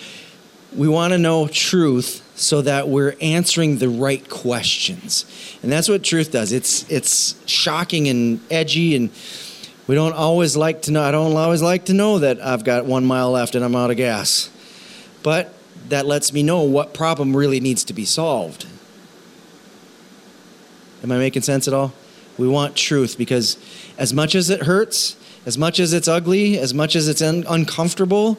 we 0.75 0.89
want 0.89 1.13
to 1.13 1.19
know 1.19 1.49
truth 1.49 2.27
so 2.35 2.63
that 2.63 2.89
we're 2.89 3.17
answering 3.21 3.79
the 3.79 3.89
right 3.89 4.27
questions. 4.31 5.27
And 5.63 5.71
that's 5.71 5.89
what 5.89 6.03
truth 6.03 6.33
does. 6.33 6.53
It's, 6.53 6.91
it's 6.91 7.35
shocking 7.47 8.09
and 8.09 8.41
edgy, 8.51 8.97
and 8.97 9.11
we 9.87 9.95
don't 9.95 10.15
always 10.15 10.57
like 10.57 10.83
to 10.83 10.93
know. 10.93 11.03
I 11.03 11.11
don't 11.11 11.37
always 11.37 11.61
like 11.61 11.87
to 11.87 11.93
know 11.93 12.19
that 12.21 12.41
I've 12.41 12.65
got 12.65 12.87
one 12.87 13.05
mile 13.05 13.33
left 13.33 13.55
and 13.55 13.65
I'm 13.65 13.77
out 13.77 13.91
of 13.91 13.99
gas. 13.99 14.49
But 15.23 15.53
that 15.89 16.07
lets 16.07 16.33
me 16.33 16.43
know 16.43 16.63
what 16.63 16.95
problem 16.95 17.37
really 17.37 17.61
needs 17.61 17.85
to 17.85 17.93
be 17.93 18.05
solved. 18.05 18.67
Am 21.03 21.11
I 21.11 21.19
making 21.19 21.43
sense 21.43 21.67
at 21.67 21.75
all? 21.75 21.93
We 22.39 22.49
want 22.49 22.77
truth 22.77 23.19
because 23.19 23.59
as 24.01 24.15
much 24.15 24.35
as 24.35 24.49
it 24.49 24.63
hurts, 24.63 25.15
as 25.47 25.59
much 25.59 25.79
as 25.79 25.93
it's 25.93 26.09
ugly, 26.09 26.59
as 26.59 26.73
much 26.73 26.97
as 26.97 27.07
it's 27.07 27.21
un- 27.21 27.45
uncomfortable, 27.49 28.39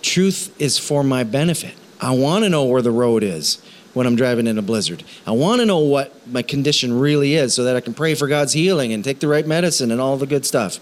truth 0.00 0.58
is 0.58 0.78
for 0.78 1.04
my 1.04 1.22
benefit. 1.22 1.74
I 2.00 2.12
want 2.12 2.44
to 2.44 2.48
know 2.48 2.64
where 2.64 2.80
the 2.80 2.90
road 2.90 3.22
is 3.22 3.62
when 3.92 4.06
I'm 4.06 4.16
driving 4.16 4.46
in 4.46 4.56
a 4.56 4.62
blizzard. 4.62 5.04
I 5.26 5.32
want 5.32 5.60
to 5.60 5.66
know 5.66 5.80
what 5.80 6.26
my 6.26 6.40
condition 6.40 6.98
really 6.98 7.34
is 7.34 7.54
so 7.54 7.64
that 7.64 7.76
I 7.76 7.80
can 7.80 7.92
pray 7.92 8.14
for 8.14 8.26
God's 8.26 8.54
healing 8.54 8.94
and 8.94 9.04
take 9.04 9.20
the 9.20 9.28
right 9.28 9.46
medicine 9.46 9.90
and 9.90 10.00
all 10.00 10.16
the 10.16 10.26
good 10.26 10.46
stuff. 10.46 10.74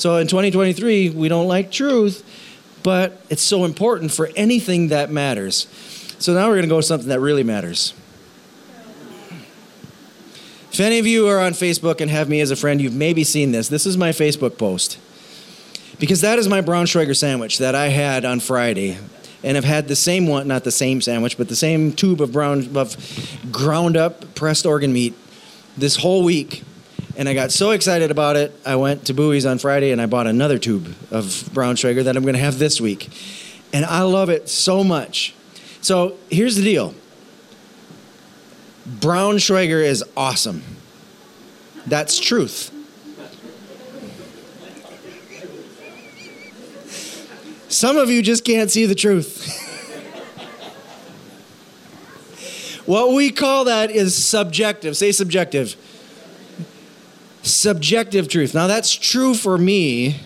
So 0.00 0.16
in 0.16 0.26
2023, 0.26 1.10
we 1.10 1.28
don't 1.28 1.46
like 1.46 1.70
truth, 1.70 2.24
but 2.82 3.22
it's 3.30 3.42
so 3.42 3.64
important 3.64 4.10
for 4.10 4.30
anything 4.34 4.88
that 4.88 5.12
matters. 5.12 5.68
So 6.18 6.34
now 6.34 6.48
we're 6.48 6.54
going 6.54 6.62
to 6.62 6.68
go 6.68 6.80
to 6.80 6.86
something 6.86 7.08
that 7.08 7.20
really 7.20 7.44
matters. 7.44 7.94
If 10.74 10.80
any 10.80 10.98
of 10.98 11.06
you 11.06 11.28
are 11.28 11.38
on 11.38 11.52
Facebook 11.52 12.00
and 12.00 12.10
have 12.10 12.28
me 12.28 12.40
as 12.40 12.50
a 12.50 12.56
friend, 12.56 12.82
you've 12.82 12.96
maybe 12.96 13.22
seen 13.22 13.52
this. 13.52 13.68
This 13.68 13.86
is 13.86 13.96
my 13.96 14.08
Facebook 14.08 14.58
post. 14.58 14.98
Because 16.00 16.20
that 16.22 16.36
is 16.36 16.48
my 16.48 16.62
Braunschweiger 16.62 17.16
sandwich 17.16 17.58
that 17.58 17.76
I 17.76 17.90
had 17.90 18.24
on 18.24 18.40
Friday. 18.40 18.98
And 19.44 19.56
I've 19.56 19.62
had 19.62 19.86
the 19.86 19.94
same 19.94 20.26
one, 20.26 20.48
not 20.48 20.64
the 20.64 20.72
same 20.72 21.00
sandwich, 21.00 21.38
but 21.38 21.48
the 21.48 21.54
same 21.54 21.92
tube 21.92 22.20
of 22.20 22.32
brown 22.32 22.76
of 22.76 22.96
ground 23.52 23.96
up 23.96 24.34
pressed 24.34 24.66
organ 24.66 24.92
meat 24.92 25.14
this 25.76 25.94
whole 25.94 26.24
week. 26.24 26.64
And 27.16 27.28
I 27.28 27.34
got 27.34 27.52
so 27.52 27.70
excited 27.70 28.10
about 28.10 28.34
it, 28.34 28.52
I 28.66 28.74
went 28.74 29.06
to 29.06 29.14
Bowie's 29.14 29.46
on 29.46 29.58
Friday 29.60 29.92
and 29.92 30.02
I 30.02 30.06
bought 30.06 30.26
another 30.26 30.58
tube 30.58 30.86
of 31.12 31.26
Braunschweiger 31.54 32.02
that 32.02 32.16
I'm 32.16 32.24
going 32.24 32.34
to 32.34 32.40
have 32.40 32.58
this 32.58 32.80
week. 32.80 33.10
And 33.72 33.84
I 33.84 34.02
love 34.02 34.28
it 34.28 34.48
so 34.48 34.82
much. 34.82 35.36
So 35.82 36.16
here's 36.30 36.56
the 36.56 36.64
deal 36.64 36.96
Braunschweiger 38.88 39.82
is 39.82 40.04
awesome. 40.16 40.62
That's 41.86 42.18
truth. 42.18 42.70
Some 47.68 47.96
of 47.96 48.10
you 48.10 48.22
just 48.22 48.44
can't 48.44 48.70
see 48.70 48.86
the 48.86 48.94
truth. 48.94 49.60
what 52.86 53.14
we 53.14 53.30
call 53.30 53.64
that 53.64 53.90
is 53.90 54.14
subjective. 54.14 54.96
Say 54.96 55.12
subjective. 55.12 55.76
Subjective 57.42 58.28
truth. 58.28 58.54
Now, 58.54 58.66
that's 58.66 58.94
true 58.94 59.34
for 59.34 59.58
me 59.58 60.20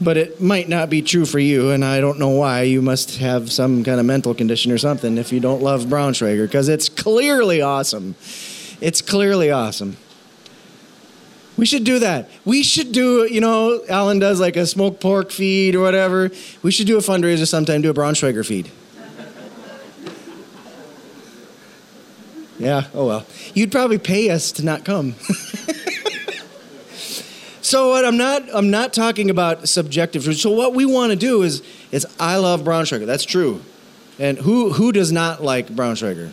but 0.00 0.16
it 0.16 0.40
might 0.40 0.68
not 0.68 0.90
be 0.90 1.00
true 1.00 1.24
for 1.24 1.38
you, 1.38 1.70
and 1.70 1.84
I 1.84 2.00
don't 2.00 2.18
know 2.18 2.28
why. 2.28 2.62
You 2.62 2.82
must 2.82 3.18
have 3.18 3.50
some 3.50 3.82
kind 3.82 3.98
of 3.98 4.06
mental 4.06 4.34
condition 4.34 4.70
or 4.70 4.78
something 4.78 5.16
if 5.16 5.32
you 5.32 5.40
don't 5.40 5.62
love 5.62 5.84
Braunschweiger, 5.84 6.46
because 6.46 6.68
it's 6.68 6.88
clearly 7.06 7.62
awesome. 7.62 8.16
It's 8.80 9.00
clearly 9.00 9.48
awesome. 9.48 9.96
We 11.56 11.64
should 11.64 11.84
do 11.84 12.00
that. 12.00 12.28
We 12.44 12.64
should 12.64 12.90
do, 12.90 13.32
you 13.32 13.40
know, 13.40 13.80
Alan 13.88 14.18
does 14.18 14.40
like 14.40 14.56
a 14.56 14.66
smoked 14.66 15.00
pork 15.00 15.30
feed 15.30 15.76
or 15.76 15.82
whatever. 15.82 16.32
We 16.64 16.72
should 16.72 16.88
do 16.88 16.96
a 16.96 17.00
fundraiser 17.00 17.46
sometime, 17.46 17.80
do 17.80 17.90
a 17.90 17.94
Braunschweiger 17.94 18.44
feed. 18.44 18.72
Yeah, 22.58 22.88
oh 22.92 23.06
well. 23.06 23.26
You'd 23.54 23.70
probably 23.70 23.98
pay 23.98 24.30
us 24.30 24.50
to 24.52 24.64
not 24.64 24.84
come. 24.84 25.14
So 27.62 27.90
what 27.90 28.04
I'm 28.04 28.16
not 28.16 28.44
I'm 28.54 28.70
not 28.70 28.92
talking 28.92 29.28
about 29.28 29.68
subjective 29.68 30.22
truth. 30.22 30.36
So 30.36 30.52
what 30.52 30.72
we 30.72 30.86
want 30.86 31.10
to 31.10 31.16
do 31.16 31.42
is 31.42 31.64
is 31.90 32.06
I 32.20 32.36
love 32.36 32.60
Braunschweiger. 32.60 33.06
That's 33.06 33.24
true. 33.24 33.60
And 34.20 34.38
who 34.38 34.72
who 34.72 34.92
does 34.92 35.10
not 35.10 35.42
like 35.42 35.66
Braunschweiger? 35.66 36.30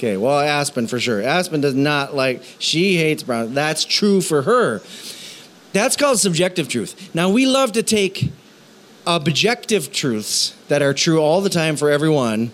Okay, 0.00 0.16
well 0.16 0.40
Aspen 0.40 0.86
for 0.86 0.98
sure. 0.98 1.20
Aspen 1.20 1.60
does 1.60 1.74
not 1.74 2.16
like 2.16 2.42
she 2.58 2.96
hates 2.96 3.22
Brown. 3.22 3.52
That's 3.52 3.84
true 3.84 4.22
for 4.22 4.42
her. 4.42 4.80
That's 5.74 5.94
called 5.94 6.18
subjective 6.18 6.68
truth. 6.68 7.14
Now 7.14 7.28
we 7.28 7.44
love 7.44 7.72
to 7.72 7.82
take 7.82 8.32
objective 9.06 9.92
truths 9.92 10.56
that 10.68 10.80
are 10.80 10.94
true 10.94 11.20
all 11.20 11.42
the 11.42 11.50
time 11.50 11.76
for 11.76 11.90
everyone 11.90 12.50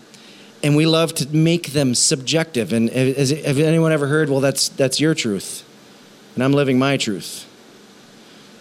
and 0.63 0.75
we 0.75 0.87
love 0.87 1.15
to 1.15 1.29
make 1.29 1.73
them 1.73 1.95
subjective 1.95 2.73
and 2.73 2.89
has, 2.91 3.31
have 3.31 3.59
anyone 3.59 3.93
ever 3.93 4.07
heard 4.07 4.31
well 4.31 4.41
that's 4.41 4.69
that's 4.71 5.01
your 5.01 5.13
truth 5.13 5.65
and 6.35 6.45
i'm 6.45 6.53
living 6.53 6.79
my 6.79 6.97
truth 6.97 7.47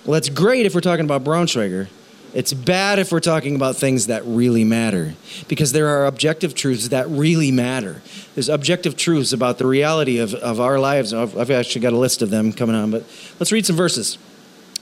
well, 0.05 0.13
that's 0.13 0.29
great 0.29 0.67
if 0.67 0.75
we're 0.75 0.81
talking 0.81 1.03
about 1.03 1.23
Braunschweiger. 1.23 1.87
It's 2.35 2.51
bad 2.51 2.99
if 2.99 3.13
we're 3.13 3.21
talking 3.21 3.55
about 3.55 3.77
things 3.77 4.07
that 4.07 4.21
really 4.25 4.65
matter 4.65 5.13
because 5.47 5.71
there 5.71 5.87
are 5.87 6.05
objective 6.05 6.53
truths 6.53 6.89
that 6.89 7.07
really 7.07 7.49
matter. 7.49 8.01
There's 8.35 8.49
objective 8.49 8.97
truths 8.97 9.31
about 9.31 9.57
the 9.57 9.65
reality 9.65 10.17
of, 10.17 10.33
of 10.33 10.59
our 10.59 10.77
lives. 10.77 11.13
I've, 11.13 11.37
I've 11.37 11.49
actually 11.49 11.79
got 11.79 11.93
a 11.93 11.97
list 11.97 12.21
of 12.21 12.31
them 12.31 12.51
coming 12.51 12.75
on, 12.75 12.91
but 12.91 13.05
let's 13.39 13.53
read 13.53 13.65
some 13.65 13.77
verses. 13.77 14.17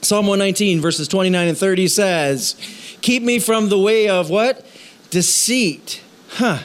Psalm 0.02 0.26
119, 0.26 0.80
verses 0.80 1.06
29 1.06 1.46
and 1.46 1.56
30 1.56 1.86
says, 1.86 2.56
Keep 3.02 3.22
me 3.22 3.38
from 3.38 3.68
the 3.68 3.78
way 3.78 4.08
of 4.08 4.30
what? 4.30 4.66
Deceit. 5.10 6.02
Huh. 6.30 6.58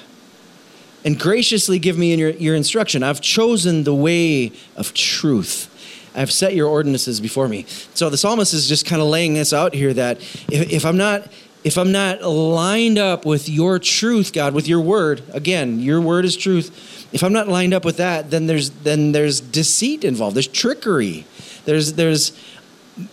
And 1.06 1.20
graciously 1.20 1.78
give 1.78 2.00
me 2.00 2.16
your, 2.16 2.32
your 2.32 2.56
instruction. 2.56 3.04
I've 3.04 3.22
chosen 3.22 3.84
the 3.84 3.94
way 3.94 4.54
of 4.76 4.96
truth. 4.96 5.69
I've 6.20 6.34
set 6.34 6.54
your 6.54 6.68
ordinances 6.68 7.22
before 7.22 7.48
me. 7.48 7.66
So 7.94 8.10
the 8.10 8.18
psalmist 8.18 8.54
is 8.54 8.68
just 8.68 8.86
kind 8.86 9.02
of 9.02 9.08
laying 9.08 9.36
this 9.36 9.54
out 9.54 9.74
here 9.74 9.94
that 9.94 10.20
if, 10.52 10.70
if 10.70 10.86
I'm 10.86 10.98
not 10.98 11.32
if 11.64 11.78
I'm 11.78 11.92
not 11.92 12.22
lined 12.22 12.98
up 12.98 13.26
with 13.26 13.48
your 13.50 13.80
truth, 13.80 14.34
God, 14.34 14.54
with 14.54 14.68
your 14.68 14.82
word, 14.82 15.22
again, 15.32 15.80
your 15.80 16.00
word 16.00 16.26
is 16.26 16.36
truth. 16.36 17.08
If 17.14 17.24
I'm 17.24 17.34
not 17.34 17.48
lined 17.48 17.74
up 17.74 17.86
with 17.86 17.98
that, 17.98 18.32
then 18.32 18.48
there's 18.48 18.70
then 18.70 19.14
there's 19.14 19.40
deceit 19.40 20.04
involved. 20.04 20.36
There's 20.36 20.48
trickery. 20.48 21.26
There's 21.64 21.94
there's 21.94 22.38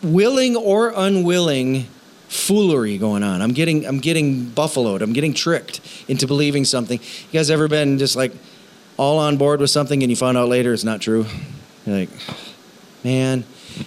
willing 0.03 0.57
or 0.57 0.93
unwilling 0.97 1.87
foolery 2.29 2.99
going 2.99 3.23
on. 3.23 3.41
I'm 3.41 3.53
getting 3.53 3.87
I'm 3.87 4.01
getting 4.01 4.47
buffaloed. 4.51 5.01
I'm 5.01 5.13
getting 5.13 5.33
tricked 5.33 5.81
into 6.09 6.27
believing 6.27 6.65
something. 6.65 6.99
You 6.99 7.39
guys 7.39 7.51
ever 7.51 7.69
been 7.69 7.99
just 7.99 8.17
like 8.17 8.33
all 8.97 9.19
on 9.21 9.37
board 9.37 9.61
with 9.61 9.71
something 9.71 10.03
and 10.03 10.11
you 10.11 10.17
found 10.17 10.37
out 10.37 10.49
later 10.49 10.73
it's 10.73 10.83
not 10.83 11.01
true? 11.01 11.25
You're 11.85 12.01
like 12.01 12.11
man. 13.07 13.45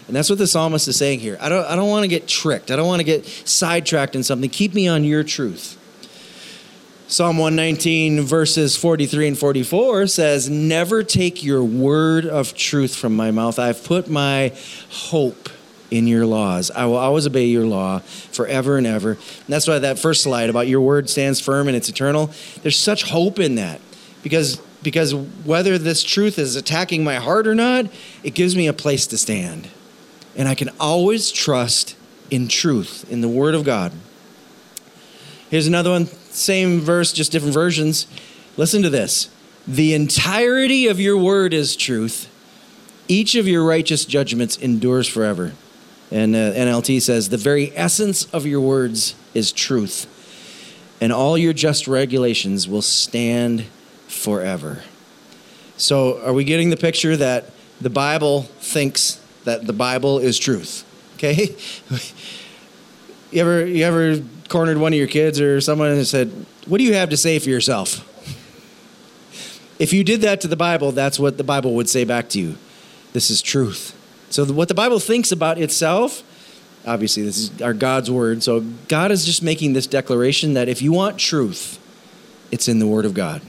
And 0.08 0.16
that's 0.16 0.30
what 0.30 0.40
the 0.40 0.48
psalmist 0.48 0.88
is 0.88 0.96
saying 0.96 1.20
here. 1.20 1.38
I 1.42 1.50
don't, 1.50 1.66
I 1.66 1.76
don't 1.76 1.90
want 1.90 2.04
to 2.04 2.08
get 2.08 2.26
tricked. 2.26 2.72
I 2.72 2.78
don't 2.78 2.88
want 2.88 3.02
to 3.02 3.04
get 3.04 3.26
sidetracked 3.26 4.16
in 4.16 4.24
something. 4.24 4.50
Keep 4.50 4.74
me 4.74 4.88
on 4.88 5.04
your 5.04 5.24
truth. 5.24 5.76
Psalm 7.10 7.38
119, 7.38 8.22
verses 8.22 8.78
43 8.78 9.30
and 9.30 9.38
44 9.38 10.08
says, 10.08 10.50
Never 10.50 11.04
take 11.04 11.44
your 11.44 11.64
word 11.64 12.26
of 12.26 12.54
truth 12.54 12.96
from 12.96 13.16
my 13.16 13.32
mouth. 13.32 13.60
I've 13.60 13.84
put 13.84 14.10
my 14.10 14.54
hope 14.90 15.50
in 15.92 16.08
your 16.08 16.26
laws. 16.26 16.72
I 16.72 16.86
will 16.86 16.98
always 16.98 17.28
obey 17.28 17.48
your 17.48 17.66
law 17.66 18.00
forever 18.00 18.78
and 18.78 18.88
ever. 18.88 19.14
And 19.14 19.48
that's 19.48 19.68
why 19.68 19.80
that 19.80 20.00
first 20.00 20.24
slide 20.24 20.50
about 20.50 20.68
your 20.68 20.82
word 20.82 21.10
stands 21.10 21.42
firm 21.42 21.68
and 21.68 21.76
it's 21.76 21.90
eternal, 21.90 22.32
there's 22.62 22.80
such 22.80 23.10
hope 23.10 23.40
in 23.40 23.56
that 23.56 23.82
because 24.24 24.62
because 24.82 25.14
whether 25.14 25.78
this 25.78 26.04
truth 26.04 26.40
is 26.40 26.56
attacking 26.56 27.04
my 27.04 27.16
heart 27.16 27.48
or 27.48 27.56
not, 27.56 27.88
it 28.24 28.34
gives 28.34 28.56
me 28.56 28.68
a 28.68 28.74
place 28.74 29.06
to 29.08 29.18
stand. 29.18 29.68
And 30.38 30.48
I 30.48 30.56
can 30.56 30.70
always 30.80 31.32
trust 31.32 31.98
in 32.30 32.48
truth, 32.48 33.06
in 33.12 33.22
the 33.22 33.28
Word 33.28 33.56
of 33.56 33.66
God. 33.66 33.92
Here's 35.50 35.68
another 35.68 35.90
one, 35.90 36.06
same 36.06 36.80
verse, 36.80 37.12
just 37.12 37.32
different 37.32 37.54
versions. 37.54 38.08
Listen 38.56 38.82
to 38.84 38.90
this. 38.90 39.30
The 39.68 39.94
entirety 39.94 40.88
of 40.88 41.00
your 41.00 41.18
word 41.18 41.54
is 41.54 41.76
truth. 41.76 42.30
Each 43.08 43.36
of 43.36 43.48
your 43.48 43.64
righteous 43.64 44.06
judgments 44.06 44.58
endures 44.58 45.08
forever. 45.08 45.54
And 46.12 46.36
uh, 46.36 46.54
NLT 46.54 47.02
says, 47.02 47.30
The 47.30 47.38
very 47.38 47.76
essence 47.76 48.26
of 48.26 48.46
your 48.46 48.62
words 48.62 49.16
is 49.34 49.52
truth, 49.52 50.08
and 51.02 51.12
all 51.12 51.38
your 51.38 51.54
just 51.54 51.88
regulations 51.88 52.68
will 52.68 52.82
stand 52.82 53.66
forever. 54.20 54.84
So, 55.78 56.22
are 56.24 56.34
we 56.34 56.44
getting 56.44 56.70
the 56.70 56.78
picture 56.78 57.16
that 57.16 57.52
the 57.80 57.90
Bible 57.90 58.44
thinks 58.60 59.22
that 59.46 59.66
the 59.66 59.74
Bible 59.74 60.20
is 60.20 60.38
truth? 60.38 60.84
Okay? 61.16 61.56
you 63.32 63.42
ever 63.42 63.66
you 63.66 63.86
ever 63.86 64.22
cornered 64.50 64.78
one 64.78 64.92
of 64.92 65.00
your 65.00 65.08
kids 65.08 65.40
or 65.40 65.62
someone 65.62 65.90
and 65.90 66.06
said, 66.06 66.32
"What 66.68 66.80
do 66.80 66.84
you 66.84 66.94
have 66.96 67.10
to 67.10 67.18
say 67.18 67.40
for 67.40 67.50
yourself?" 67.50 68.06
If 69.80 69.94
you 69.94 70.04
did 70.04 70.20
that 70.22 70.42
to 70.42 70.50
the 70.50 70.58
Bible, 70.58 70.92
that's 70.92 71.18
what 71.18 71.38
the 71.38 71.44
Bible 71.46 71.74
would 71.76 71.88
say 71.88 72.04
back 72.04 72.28
to 72.32 72.40
you. 72.40 72.58
This 73.14 73.30
is 73.30 73.42
truth. 73.42 73.96
So, 74.30 74.44
what 74.46 74.68
the 74.68 74.74
Bible 74.74 75.00
thinks 75.00 75.32
about 75.32 75.58
itself, 75.58 76.22
obviously, 76.86 77.24
this 77.24 77.38
is 77.38 77.62
our 77.62 77.74
God's 77.74 78.12
word. 78.12 78.44
So, 78.44 78.60
God 78.90 79.10
is 79.10 79.24
just 79.24 79.42
making 79.42 79.72
this 79.72 79.88
declaration 79.88 80.54
that 80.56 80.68
if 80.68 80.82
you 80.82 80.92
want 80.92 81.18
truth, 81.18 81.80
it's 82.52 82.68
in 82.68 82.80
the 82.80 82.88
Word 82.88 83.06
of 83.06 83.14
God. 83.14 83.42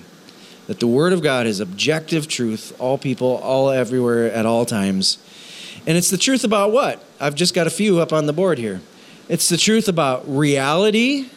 That 0.71 0.79
the 0.79 0.87
Word 0.87 1.13
of 1.13 1.21
God 1.21 1.49
is 1.49 1.59
objective 1.59 2.29
truth, 2.29 2.73
all 2.79 2.97
people, 2.97 3.39
all 3.39 3.71
everywhere, 3.71 4.31
at 4.31 4.47
all 4.47 4.65
times. 4.65 5.19
And 5.85 5.99
it's 5.99 6.11
the 6.11 6.17
truth 6.17 6.45
about 6.45 6.71
what? 6.71 7.03
I've 7.19 7.35
just 7.35 7.55
got 7.55 7.67
a 7.67 7.71
few 7.71 7.99
up 7.99 8.13
on 8.13 8.27
the 8.27 8.33
board 8.33 8.57
here. 8.57 8.81
It's 9.29 9.49
the 9.49 9.57
truth 9.57 9.89
about 9.89 10.23
reality. 10.29 11.29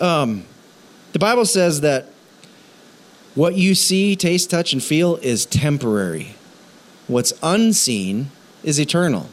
Um, 0.00 0.44
the 1.14 1.18
Bible 1.18 1.44
says 1.44 1.80
that 1.80 2.10
what 3.34 3.56
you 3.56 3.74
see, 3.74 4.14
taste, 4.14 4.48
touch, 4.48 4.72
and 4.72 4.80
feel 4.80 5.16
is 5.16 5.44
temporary. 5.44 6.36
What's 7.08 7.32
unseen 7.42 8.30
is 8.62 8.78
eternal. 8.78 9.28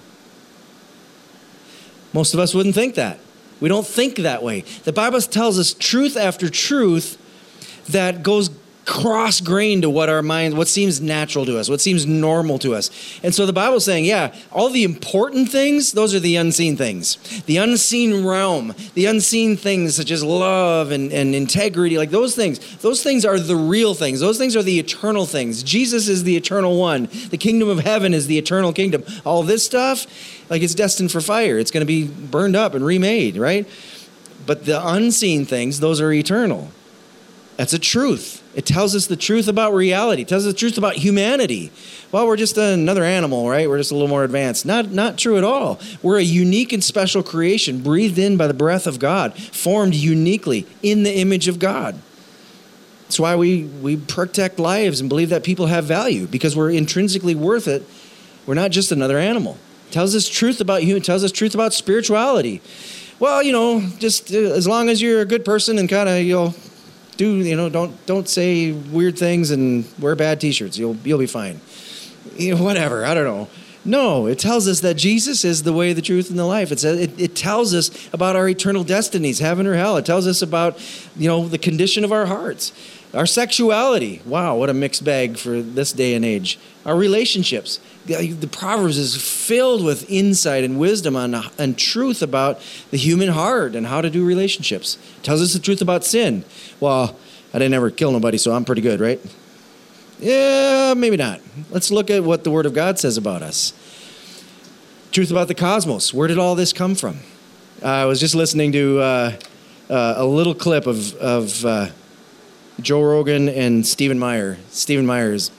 Most 2.12 2.34
of 2.34 2.40
us 2.40 2.56
wouldn't 2.56 2.74
think 2.74 2.96
that. 2.96 3.20
We 3.60 3.70
don't 3.70 3.86
think 3.86 4.16
that 4.16 4.42
way. 4.42 4.62
The 4.62 4.94
Bible 4.94 5.22
tells 5.22 5.60
us 5.60 5.76
truth 5.76 6.18
after 6.18 6.50
truth 6.50 7.19
that 7.90 8.24
goes 8.24 8.50
cross 8.90 9.40
grained 9.40 9.84
to 9.84 9.90
what 9.90 10.10
our 10.10 10.24
mind, 10.24 10.58
what 10.58 10.68
seems 10.68 11.00
natural 11.00 11.46
to 11.46 11.60
us, 11.60 11.70
what 11.70 11.80
seems 11.80 12.08
normal 12.08 12.58
to 12.58 12.74
us. 12.74 12.90
And 13.22 13.34
so 13.34 13.46
the 13.46 13.54
Bible's 13.54 13.86
saying, 13.86 14.06
yeah, 14.06 14.36
all 14.52 14.72
the 14.72 14.84
important 14.84 15.50
things, 15.50 15.92
those 15.92 16.16
are 16.16 16.20
the 16.20 16.36
unseen 16.38 16.76
things. 16.76 17.18
The 17.44 17.58
unseen 17.58 18.26
realm, 18.26 18.74
the 18.96 19.06
unseen 19.06 19.56
things 19.56 19.96
such 19.96 20.10
as 20.10 20.24
love 20.24 20.90
and, 20.90 21.14
and 21.14 21.36
integrity, 21.36 22.00
like 22.00 22.10
those 22.10 22.36
things, 22.36 22.78
those 22.78 23.04
things 23.04 23.26
are 23.26 23.40
the 23.40 23.56
real 23.56 23.94
things. 23.94 24.20
Those 24.20 24.40
things 24.40 24.56
are 24.56 24.64
the 24.64 24.80
eternal 24.80 25.28
things. 25.28 25.62
Jesus 25.62 26.08
is 26.08 26.24
the 26.24 26.36
eternal 26.36 26.80
one. 26.80 27.08
The 27.30 27.38
kingdom 27.38 27.70
of 27.70 27.82
heaven 27.82 28.16
is 28.16 28.26
the 28.26 28.40
eternal 28.40 28.74
kingdom. 28.74 29.04
All 29.24 29.44
this 29.44 29.64
stuff, 29.64 30.08
like 30.50 30.64
it's 30.64 30.76
destined 30.76 31.12
for 31.12 31.22
fire. 31.22 31.60
It's 31.60 31.72
going 31.72 31.86
to 31.86 31.86
be 31.86 32.08
burned 32.08 32.56
up 32.56 32.74
and 32.74 32.84
remade, 32.84 33.38
right? 33.38 33.68
But 34.48 34.66
the 34.66 34.86
unseen 34.86 35.46
things, 35.46 35.80
those 35.80 36.02
are 36.02 36.12
eternal. 36.12 36.72
That's 37.60 37.74
a 37.74 37.80
truth. 37.80 38.42
It 38.56 38.66
tells 38.66 38.96
us 38.96 39.08
the 39.08 39.18
truth 39.18 39.50
about 39.50 39.74
reality. 39.74 40.22
It 40.22 40.30
tells 40.30 40.48
us 40.48 40.54
the 40.54 40.58
truth 40.58 40.78
about 40.78 40.94
humanity. 40.94 41.74
Well, 42.10 42.26
we're 42.26 42.38
just 42.38 42.58
another 42.58 43.04
animal, 43.04 43.50
right? 43.50 43.68
We're 43.68 43.80
just 43.80 43.92
a 43.92 43.96
little 43.96 44.08
more 44.08 44.24
advanced. 44.24 44.66
Not, 44.66 44.92
not 44.92 45.18
true 45.18 45.38
at 45.38 45.44
all. 45.44 45.78
We're 46.02 46.20
a 46.20 46.24
unique 46.24 46.72
and 46.72 46.82
special 46.82 47.22
creation, 47.22 47.82
breathed 47.84 48.18
in 48.18 48.38
by 48.38 48.48
the 48.48 48.54
breath 48.54 48.88
of 48.88 48.98
God, 48.98 49.34
formed 49.36 49.94
uniquely 49.94 50.68
in 50.82 51.04
the 51.04 51.14
image 51.14 51.50
of 51.50 51.60
God. 51.60 52.00
That's 53.04 53.20
why 53.20 53.36
we, 53.36 53.66
we 53.66 53.98
protect 53.98 54.58
lives 54.58 55.02
and 55.02 55.10
believe 55.10 55.28
that 55.28 55.44
people 55.44 55.66
have 55.66 55.84
value 55.84 56.28
because 56.28 56.56
we're 56.56 56.72
intrinsically 56.72 57.36
worth 57.36 57.68
it. 57.68 57.84
We're 58.46 58.54
not 58.54 58.72
just 58.72 58.94
another 58.94 59.18
animal. 59.18 59.58
It 59.90 59.92
tells 59.92 60.16
us 60.16 60.30
truth 60.30 60.62
about 60.62 60.86
you. 60.86 60.98
Tells 61.02 61.26
us 61.26 61.34
truth 61.34 61.56
about 61.56 61.74
spirituality. 61.74 62.62
Well, 63.20 63.44
you 63.44 63.52
know, 63.52 63.82
just 64.00 64.34
uh, 64.34 64.38
as 64.38 64.66
long 64.66 64.88
as 64.88 65.02
you're 65.02 65.20
a 65.20 65.26
good 65.26 65.44
person 65.44 65.78
and 65.78 65.90
kind 65.90 66.08
of, 66.08 66.22
you 66.22 66.34
know, 66.34 66.54
do 67.20 67.36
you 67.36 67.58
know 67.58 67.68
don't 67.68 68.06
don't 68.06 68.30
say 68.30 68.72
weird 68.72 69.20
things 69.20 69.52
and 69.52 69.84
wear 70.00 70.16
bad 70.16 70.40
t-shirts. 70.40 70.78
You'll 70.78 70.96
you'll 71.04 71.20
be 71.20 71.28
fine. 71.28 71.60
You 72.38 72.56
know 72.56 72.64
whatever. 72.64 73.06
I 73.06 73.14
don't 73.14 73.26
know. 73.26 73.50
No 73.84 74.28
it 74.28 74.40
tells 74.40 74.70
us 74.70 74.80
that 74.80 74.94
jesus 74.96 75.44
is 75.44 75.64
the 75.64 75.74
way 75.74 75.92
the 75.92 76.02
truth 76.02 76.30
and 76.30 76.40
the 76.40 76.46
life. 76.46 76.72
It 76.72 76.80
says 76.80 76.98
it, 76.98 77.20
it 77.20 77.36
tells 77.36 77.74
us 77.74 77.92
about 78.14 78.38
our 78.38 78.48
eternal 78.48 78.86
destinies 78.86 79.40
heaven 79.40 79.68
or 79.68 79.76
hell. 79.76 79.98
It 79.98 80.06
tells 80.06 80.28
us 80.28 80.42
about 80.42 80.80
you 81.18 81.28
know 81.28 81.46
the 81.46 81.58
condition 81.58 82.06
of 82.06 82.14
our 82.14 82.26
hearts. 82.26 82.72
Our 83.14 83.26
sexuality. 83.26 84.22
Wow 84.26 84.56
what 84.56 84.70
a 84.70 84.74
mixed 84.74 85.04
bag 85.04 85.38
for 85.38 85.62
this 85.62 85.92
day 85.92 86.14
and 86.14 86.24
age. 86.24 86.58
Our 86.86 86.96
relationships 86.96 87.82
the 88.06 88.50
proverbs 88.52 88.98
is 88.98 89.16
filled 89.16 89.84
with 89.84 90.10
insight 90.10 90.64
and 90.64 90.80
wisdom 90.80 91.16
on 91.16 91.36
and 91.58 91.78
truth 91.78 92.22
about 92.22 92.60
the 92.92 92.98
human 92.98 93.30
heart 93.30 93.76
and 93.76 93.88
how 93.88 94.02
to 94.02 94.10
do 94.10 94.26
relationships. 94.26 94.98
It 95.18 95.24
tells 95.24 95.42
us 95.42 95.54
the 95.54 95.60
truth 95.60 95.82
about 95.82 96.04
sin. 96.04 96.44
Well 96.80 97.18
i 97.52 97.58
didn't 97.58 97.74
ever 97.74 97.90
kill 97.90 98.12
nobody 98.12 98.38
so 98.38 98.54
i'm 98.54 98.64
pretty 98.64 98.82
good 98.82 99.00
right? 99.00 99.20
Yeah 100.20 100.94
maybe 100.96 101.18
not. 101.18 101.42
Let's 101.70 101.92
look 101.92 102.10
at 102.10 102.24
what 102.24 102.44
the 102.44 102.52
word 102.52 102.66
of 102.66 102.74
god 102.74 103.00
says 103.00 103.18
about 103.18 103.42
us. 103.42 103.74
Truth 105.12 105.32
about 105.32 105.48
the 105.48 105.56
cosmos. 105.56 106.14
Where 106.14 106.28
did 106.28 106.38
all 106.38 106.56
this 106.56 106.74
come 106.74 106.96
from? 106.96 107.20
Uh, 107.82 107.88
i 107.88 108.06
was 108.06 108.20
just 108.20 108.36
listening 108.36 108.72
to 108.74 109.00
uh, 109.00 109.32
uh, 109.90 110.14
a 110.18 110.26
little 110.26 110.54
clip 110.54 110.86
of, 110.86 111.16
of 111.16 111.66
uh, 111.66 111.88
Joe 112.82 113.02
Rogan 113.02 113.50
and 113.50 113.86
Stephen 113.86 114.20
Meyer. 114.20 114.58
Stephen 114.70 115.06
Myers. 115.06 115.52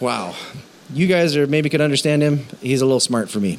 Wow. 0.00 0.34
You 0.92 1.06
guys 1.06 1.36
are 1.36 1.46
maybe 1.46 1.68
could 1.68 1.80
understand 1.80 2.22
him. 2.22 2.46
He's 2.60 2.80
a 2.80 2.86
little 2.86 3.00
smart 3.00 3.28
for 3.28 3.38
me. 3.38 3.58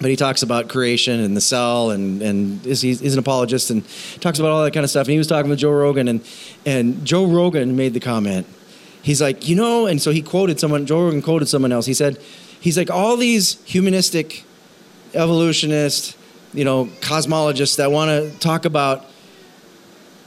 But 0.00 0.10
he 0.10 0.16
talks 0.16 0.42
about 0.42 0.68
creation 0.68 1.20
and 1.20 1.36
the 1.36 1.40
cell 1.40 1.90
and, 1.90 2.20
and 2.20 2.66
is, 2.66 2.82
he's, 2.82 3.00
he's 3.00 3.14
an 3.14 3.18
apologist 3.18 3.70
and 3.70 3.84
talks 4.20 4.38
about 4.38 4.50
all 4.50 4.62
that 4.64 4.72
kind 4.72 4.84
of 4.84 4.90
stuff. 4.90 5.06
And 5.06 5.12
he 5.12 5.18
was 5.18 5.26
talking 5.26 5.48
with 5.48 5.60
Joe 5.60 5.70
Rogan 5.70 6.08
and, 6.08 6.20
and 6.66 7.04
Joe 7.04 7.24
Rogan 7.24 7.76
made 7.76 7.94
the 7.94 8.00
comment. 8.00 8.46
He's 9.02 9.22
like, 9.22 9.48
you 9.48 9.56
know, 9.56 9.86
and 9.86 10.02
so 10.02 10.10
he 10.10 10.20
quoted 10.20 10.58
someone, 10.58 10.84
Joe 10.86 11.04
Rogan 11.04 11.22
quoted 11.22 11.48
someone 11.48 11.72
else. 11.72 11.86
He 11.86 11.94
said, 11.94 12.18
he's 12.60 12.76
like, 12.76 12.90
all 12.90 13.16
these 13.16 13.62
humanistic 13.64 14.44
evolutionists, 15.14 16.16
you 16.52 16.64
know, 16.64 16.86
cosmologists 17.00 17.76
that 17.76 17.90
want 17.90 18.10
to 18.10 18.38
talk 18.38 18.64
about 18.64 19.06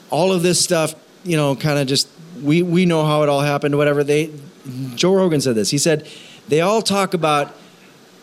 all 0.09 0.31
of 0.31 0.43
this 0.43 0.63
stuff, 0.63 0.95
you 1.23 1.35
know, 1.35 1.55
kind 1.55 1.77
of 1.77 1.87
just 1.87 2.07
we 2.41 2.61
we 2.61 2.85
know 2.85 3.05
how 3.05 3.23
it 3.23 3.29
all 3.29 3.41
happened, 3.41 3.77
whatever. 3.77 4.03
They 4.03 4.31
Joe 4.95 5.13
Rogan 5.13 5.41
said 5.41 5.55
this. 5.55 5.69
He 5.69 5.77
said 5.77 6.07
they 6.47 6.61
all 6.61 6.81
talk 6.81 7.13
about 7.13 7.53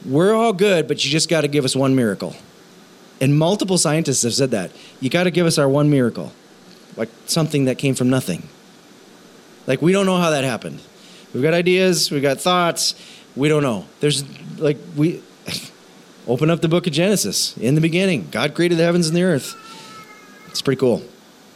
we're 0.04 0.34
all 0.34 0.52
good, 0.52 0.86
but 0.86 1.04
you 1.04 1.10
just 1.10 1.28
got 1.28 1.42
to 1.42 1.48
give 1.48 1.64
us 1.64 1.74
one 1.74 1.94
miracle. 1.94 2.36
And 3.20 3.38
multiple 3.38 3.78
scientists 3.78 4.22
have 4.22 4.34
said 4.34 4.50
that. 4.50 4.70
You 5.00 5.08
got 5.08 5.24
to 5.24 5.30
give 5.30 5.46
us 5.46 5.58
our 5.58 5.68
one 5.68 5.88
miracle. 5.90 6.32
Like 6.96 7.08
something 7.26 7.64
that 7.66 7.78
came 7.78 7.94
from 7.94 8.10
nothing. 8.10 8.48
Like 9.66 9.80
we 9.80 9.92
don't 9.92 10.06
know 10.06 10.18
how 10.18 10.30
that 10.30 10.44
happened. 10.44 10.80
We've 11.32 11.42
got 11.42 11.54
ideas, 11.54 12.10
we've 12.10 12.22
got 12.22 12.40
thoughts, 12.40 12.94
we 13.34 13.48
don't 13.48 13.62
know. 13.62 13.86
There's 14.00 14.24
like 14.58 14.78
we 14.94 15.22
open 16.28 16.50
up 16.50 16.60
the 16.60 16.68
book 16.68 16.86
of 16.86 16.92
Genesis. 16.92 17.56
In 17.56 17.74
the 17.74 17.80
beginning, 17.80 18.28
God 18.30 18.54
created 18.54 18.78
the 18.78 18.84
heavens 18.84 19.08
and 19.08 19.16
the 19.16 19.22
earth. 19.22 19.54
It's 20.48 20.62
pretty 20.62 20.78
cool. 20.78 21.02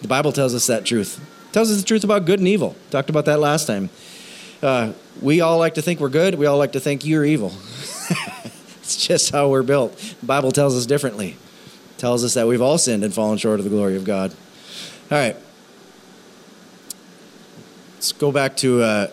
The 0.03 0.09
Bible 0.09 0.33
tells 0.33 0.55
us 0.55 0.67
that 0.67 0.85
truth. 0.85 1.21
Tells 1.53 1.71
us 1.71 1.79
the 1.79 1.85
truth 1.85 2.05
about 2.05 2.25
good 2.25 2.39
and 2.39 2.49
evil. 2.49 2.77
Talked 2.91 3.11
about 3.11 3.25
that 3.25 3.41
last 3.41 3.67
time. 3.67 3.91
Uh, 4.63 4.93
we 5.23 5.41
all 5.41 5.59
like 5.59 5.75
to 5.75 5.83
think 5.83 6.01
we're 6.01 6.09
good. 6.09 6.35
We 6.35 6.47
all 6.47 6.59
like 6.59 6.73
to 6.73 6.81
think 6.81 7.05
you're 7.05 7.25
evil. 7.25 7.53
it's 8.81 9.07
just 9.07 9.31
how 9.31 9.49
we're 9.49 9.63
built. 9.63 9.97
The 10.21 10.27
Bible 10.27 10.53
tells 10.53 10.77
us 10.77 10.85
differently. 10.85 11.31
It 11.31 11.99
tells 11.99 12.25
us 12.25 12.35
that 12.35 12.47
we've 12.47 12.61
all 12.61 12.77
sinned 12.77 13.05
and 13.05 13.15
fallen 13.15 13.39
short 13.39 13.61
of 13.61 13.65
the 13.65 13.71
glory 13.71 13.97
of 13.97 14.05
God. 14.05 14.33
All 15.11 15.19
right. 15.19 15.37
Let's 17.95 18.13
go 18.13 18.31
back 18.31 18.57
to 18.59 18.83
uh, 18.83 19.07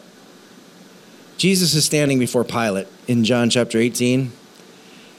Jesus 1.37 1.73
is 1.73 1.85
standing 1.85 2.19
before 2.19 2.43
Pilate 2.43 2.87
in 3.07 3.23
John 3.23 3.49
chapter 3.49 3.77
18, 3.77 4.31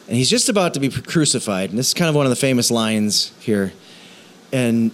and 0.09 0.17
he's 0.17 0.31
just 0.31 0.49
about 0.49 0.75
to 0.75 0.81
be 0.81 0.89
crucified. 0.89 1.71
And 1.71 1.79
this 1.79 1.89
is 1.89 1.95
kind 1.95 2.09
of 2.09 2.15
one 2.15 2.27
of 2.27 2.31
the 2.31 2.37
famous 2.37 2.71
lines 2.71 3.33
here. 3.41 3.73
And 4.53 4.93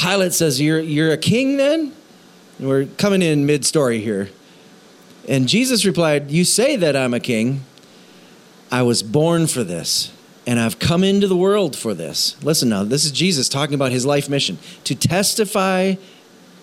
Pilate 0.00 0.32
says, 0.32 0.60
You're, 0.60 0.80
you're 0.80 1.12
a 1.12 1.18
king 1.18 1.56
then? 1.56 1.92
And 2.58 2.68
we're 2.68 2.86
coming 2.86 3.22
in 3.22 3.44
mid 3.44 3.66
story 3.66 4.00
here. 4.00 4.30
And 5.28 5.48
Jesus 5.48 5.84
replied, 5.84 6.30
You 6.30 6.44
say 6.44 6.76
that 6.76 6.96
I'm 6.96 7.12
a 7.12 7.20
king. 7.20 7.64
I 8.72 8.82
was 8.82 9.02
born 9.02 9.48
for 9.48 9.64
this, 9.64 10.12
and 10.46 10.60
I've 10.60 10.78
come 10.78 11.02
into 11.02 11.26
the 11.26 11.36
world 11.36 11.74
for 11.74 11.92
this. 11.92 12.42
Listen 12.42 12.68
now, 12.68 12.84
this 12.84 13.04
is 13.04 13.10
Jesus 13.10 13.48
talking 13.48 13.74
about 13.74 13.90
his 13.90 14.06
life 14.06 14.28
mission 14.28 14.58
to 14.84 14.94
testify 14.94 15.96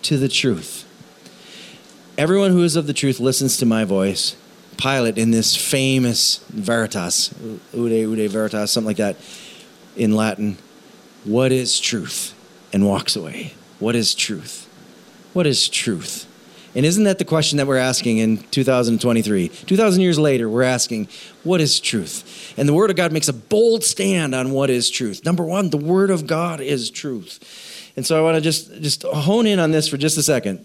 to 0.04 0.18
the 0.18 0.30
truth. 0.30 0.86
Everyone 2.18 2.52
who 2.52 2.64
is 2.64 2.76
of 2.76 2.88
the 2.88 2.94
truth 2.94 3.20
listens 3.20 3.58
to 3.58 3.66
my 3.66 3.84
voice. 3.84 4.36
Pilate, 4.78 5.18
in 5.18 5.32
this 5.32 5.56
famous 5.56 6.38
Veritas, 6.50 7.34
Ude, 7.74 7.92
Ude 7.92 8.32
Veritas, 8.32 8.72
something 8.72 8.88
like 8.88 8.98
that 8.98 9.18
in 9.96 10.16
Latin, 10.16 10.58
what 11.26 11.52
is 11.52 11.80
truth? 11.80 12.37
And 12.74 12.86
walks 12.86 13.16
away. 13.16 13.54
What 13.80 13.96
is 13.96 14.16
truth? 14.16 14.68
What 15.34 15.48
is 15.48 15.70
truth? 15.70 16.26
And 16.76 16.86
isn't 16.86 17.06
that 17.06 17.18
the 17.18 17.26
question 17.26 17.58
that 17.58 17.66
we're 17.66 17.78
asking 17.78 18.20
in 18.20 18.38
2023? 18.38 19.48
2,000 19.48 20.02
years 20.02 20.20
later, 20.20 20.48
we're 20.48 20.62
asking, 20.62 21.08
what 21.44 21.60
is 21.60 21.80
truth? 21.80 22.54
And 22.58 22.70
the 22.70 22.74
Word 22.74 22.92
of 22.92 22.96
God 22.96 23.12
makes 23.12 23.28
a 23.28 23.34
bold 23.34 23.84
stand 23.84 24.36
on 24.36 24.52
what 24.52 24.70
is 24.70 24.92
truth. 24.92 25.26
Number 25.26 25.44
one, 25.44 25.72
the 25.72 25.78
Word 25.78 26.12
of 26.12 26.28
God 26.28 26.62
is 26.62 26.92
truth. 26.92 27.92
And 27.96 28.06
so 28.06 28.18
I 28.18 28.22
want 28.22 28.36
to 28.36 28.42
just, 28.42 28.72
just 28.82 29.04
hone 29.04 29.48
in 29.48 29.60
on 29.60 29.72
this 29.72 29.88
for 29.88 29.98
just 29.98 30.20
a 30.20 30.24
second. 30.24 30.64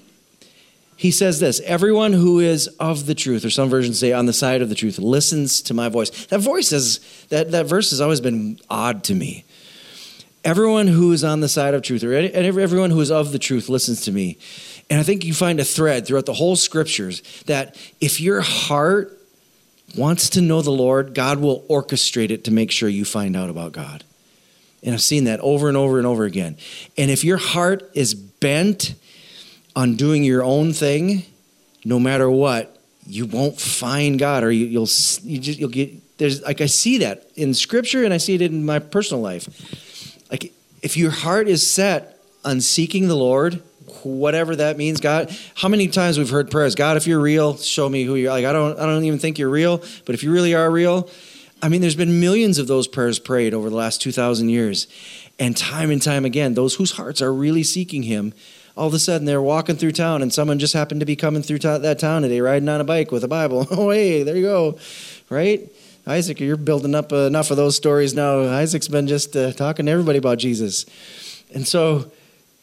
He 0.96 1.10
says 1.10 1.40
this 1.40 1.60
Everyone 1.60 2.12
who 2.12 2.40
is 2.40 2.68
of 2.78 3.06
the 3.06 3.14
truth, 3.14 3.44
or 3.44 3.50
some 3.50 3.70
versions 3.70 3.98
say 3.98 4.12
on 4.12 4.26
the 4.26 4.32
side 4.32 4.60
of 4.60 4.68
the 4.68 4.74
truth, 4.74 4.98
listens 4.98 5.62
to 5.62 5.74
my 5.74 5.88
voice. 5.88 6.26
That 6.26 6.40
voice 6.40 6.72
is, 6.72 7.00
that, 7.30 7.52
that 7.52 7.66
verse 7.66 7.90
has 7.90 8.00
always 8.00 8.20
been 8.20 8.60
odd 8.68 9.02
to 9.04 9.14
me. 9.14 9.44
Everyone 10.44 10.88
who 10.88 11.12
is 11.12 11.22
on 11.22 11.40
the 11.40 11.48
side 11.48 11.74
of 11.74 11.82
truth, 11.82 12.02
or 12.02 12.12
everyone 12.12 12.90
who 12.90 13.00
is 13.00 13.10
of 13.10 13.32
the 13.32 13.38
truth, 13.38 13.68
listens 13.68 14.00
to 14.02 14.12
me. 14.12 14.38
And 14.90 14.98
I 14.98 15.04
think 15.04 15.24
you 15.24 15.34
find 15.34 15.60
a 15.60 15.64
thread 15.64 16.06
throughout 16.06 16.26
the 16.26 16.34
whole 16.34 16.56
scriptures 16.56 17.22
that 17.46 17.76
if 18.00 18.20
your 18.20 18.40
heart 18.40 19.18
wants 19.96 20.30
to 20.30 20.40
know 20.40 20.62
the 20.62 20.70
Lord, 20.70 21.14
God 21.14 21.38
will 21.38 21.62
orchestrate 21.70 22.30
it 22.30 22.44
to 22.44 22.50
make 22.50 22.70
sure 22.70 22.88
you 22.88 23.04
find 23.04 23.36
out 23.36 23.50
about 23.50 23.72
God. 23.72 24.04
And 24.82 24.94
I've 24.94 25.02
seen 25.02 25.24
that 25.24 25.38
over 25.40 25.68
and 25.68 25.76
over 25.76 25.98
and 25.98 26.06
over 26.06 26.24
again. 26.24 26.56
And 26.98 27.10
if 27.10 27.24
your 27.24 27.36
heart 27.36 27.88
is 27.94 28.14
bent 28.14 28.94
on 29.76 29.94
doing 29.94 30.24
your 30.24 30.42
own 30.42 30.72
thing, 30.72 31.22
no 31.84 32.00
matter 32.00 32.28
what, 32.28 32.78
you 33.06 33.26
won't 33.26 33.60
find 33.60 34.18
God, 34.18 34.44
or 34.44 34.50
you, 34.50 34.78
will 34.78 34.88
you 35.22 35.38
just 35.38 35.58
you'll 35.58 35.68
get 35.68 36.18
there's 36.18 36.42
like 36.42 36.60
I 36.60 36.66
see 36.66 36.98
that 36.98 37.30
in 37.34 37.54
Scripture, 37.54 38.04
and 38.04 38.14
I 38.14 38.18
see 38.18 38.34
it 38.34 38.42
in 38.42 38.64
my 38.64 38.78
personal 38.78 39.22
life. 39.22 39.48
Like 40.32 40.52
if 40.82 40.96
your 40.96 41.12
heart 41.12 41.46
is 41.46 41.70
set 41.70 42.18
on 42.44 42.60
seeking 42.60 43.06
the 43.06 43.14
Lord, 43.14 43.62
whatever 44.02 44.56
that 44.56 44.76
means. 44.76 45.00
God, 45.00 45.36
how 45.54 45.68
many 45.68 45.86
times 45.88 46.18
we've 46.18 46.30
heard 46.30 46.50
prayers, 46.50 46.74
God, 46.74 46.96
if 46.96 47.06
you're 47.06 47.20
real, 47.20 47.56
show 47.56 47.88
me 47.88 48.04
who 48.04 48.16
you're 48.16 48.32
like. 48.32 48.44
I 48.44 48.52
don't 48.52 48.78
I 48.78 48.86
don't 48.86 49.04
even 49.04 49.18
think 49.18 49.38
you're 49.38 49.50
real, 49.50 49.78
but 50.04 50.14
if 50.14 50.22
you 50.22 50.32
really 50.32 50.54
are 50.54 50.70
real, 50.70 51.08
I 51.62 51.68
mean 51.68 51.80
there's 51.80 51.94
been 51.94 52.18
millions 52.18 52.58
of 52.58 52.66
those 52.66 52.88
prayers 52.88 53.18
prayed 53.18 53.54
over 53.54 53.70
the 53.70 53.76
last 53.76 54.00
2000 54.02 54.48
years. 54.48 54.88
And 55.38 55.56
time 55.56 55.90
and 55.90 56.00
time 56.00 56.24
again, 56.24 56.54
those 56.54 56.74
whose 56.74 56.92
hearts 56.92 57.22
are 57.22 57.32
really 57.32 57.62
seeking 57.62 58.04
him, 58.04 58.32
all 58.76 58.86
of 58.86 58.94
a 58.94 58.98
sudden 58.98 59.26
they're 59.26 59.42
walking 59.42 59.76
through 59.76 59.92
town 59.92 60.22
and 60.22 60.32
someone 60.32 60.58
just 60.58 60.74
happened 60.74 61.00
to 61.00 61.06
be 61.06 61.16
coming 61.16 61.42
through 61.42 61.58
that 61.58 61.98
town 61.98 62.22
today 62.22 62.40
riding 62.40 62.68
on 62.68 62.80
a 62.80 62.84
bike 62.84 63.10
with 63.10 63.24
a 63.24 63.28
Bible. 63.28 63.66
Oh, 63.70 63.90
hey, 63.90 64.22
there 64.22 64.36
you 64.36 64.42
go. 64.42 64.78
Right? 65.30 65.70
Isaac, 66.06 66.40
you're 66.40 66.56
building 66.56 66.96
up 66.96 67.12
enough 67.12 67.52
of 67.52 67.56
those 67.56 67.76
stories 67.76 68.12
now. 68.12 68.40
Isaac's 68.40 68.88
been 68.88 69.06
just 69.06 69.36
uh, 69.36 69.52
talking 69.52 69.86
to 69.86 69.92
everybody 69.92 70.18
about 70.18 70.38
Jesus. 70.38 70.84
And 71.54 71.66
so 71.66 72.10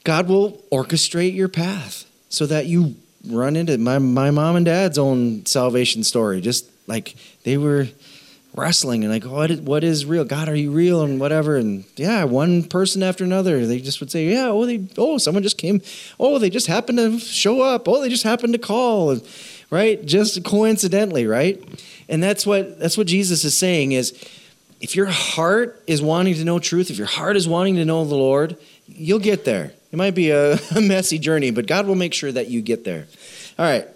God 0.04 0.28
will 0.28 0.62
orchestrate 0.72 1.36
your 1.36 1.48
path 1.48 2.06
so 2.28 2.46
that 2.48 2.66
you 2.66 2.96
run 3.26 3.56
into 3.56 3.78
my, 3.78 3.98
my 3.98 4.30
mom 4.32 4.58
and 4.58 4.66
dad's 4.66 4.98
own 4.98 5.46
salvation 5.46 6.04
story. 6.04 6.42
Just 6.42 6.70
like 6.86 7.16
they 7.44 7.58
were 7.58 7.88
wrestling 8.56 9.06
and 9.06 9.14
like, 9.14 9.24
what 9.24 9.52
is, 9.52 9.62
what 9.62 9.86
is 9.86 10.06
real? 10.06 10.26
God, 10.26 10.50
are 10.50 10.56
you 10.56 10.72
real? 10.72 11.02
And 11.04 11.18
whatever. 11.18 11.56
And 11.56 11.86
yeah, 11.96 12.26
one 12.26 12.64
person 12.64 13.04
after 13.04 13.24
another, 13.24 13.66
they 13.66 13.80
just 13.80 14.02
would 14.02 14.12
say, 14.12 14.28
yeah, 14.28 14.50
oh, 14.50 14.66
they, 14.66 14.86
oh, 14.98 15.18
someone 15.18 15.44
just 15.44 15.58
came. 15.58 15.82
Oh, 16.20 16.40
they 16.40 16.50
just 16.50 16.68
happened 16.68 16.98
to 16.98 17.20
show 17.20 17.62
up. 17.62 17.88
Oh, 17.88 18.02
they 18.02 18.10
just 18.10 18.24
happened 18.24 18.52
to 18.52 18.60
call. 18.60 19.18
Right? 19.72 20.04
Just 20.04 20.44
coincidentally, 20.44 21.28
right? 21.28 21.64
And 22.08 22.24
that's 22.24 22.46
what, 22.46 22.80
that's 22.80 22.98
what 22.98 23.06
Jesus 23.06 23.44
is 23.46 23.56
saying 23.56 23.92
is 23.92 24.12
if 24.82 24.96
your 24.96 25.06
heart 25.08 25.82
is 25.86 26.02
wanting 26.02 26.36
to 26.36 26.44
know 26.44 26.58
truth, 26.58 26.90
if 26.90 26.98
your 26.98 27.08
heart 27.08 27.36
is 27.36 27.48
wanting 27.48 27.76
to 27.76 27.86
know 27.86 28.06
the 28.06 28.16
Lord, 28.16 28.58
you'll 28.88 29.20
get 29.20 29.46
there. 29.46 29.74
It 29.92 29.98
might 29.98 30.16
be 30.16 30.32
a, 30.32 30.54
a 30.76 30.82
messy 30.82 31.20
journey, 31.20 31.52
but 31.52 31.68
God 31.68 31.88
will 31.88 31.96
make 31.96 32.14
sure 32.14 32.32
that 32.32 32.48
you 32.48 32.62
get 32.62 32.84
there. 32.84 33.08
All 33.58 33.66
right. 33.66 33.88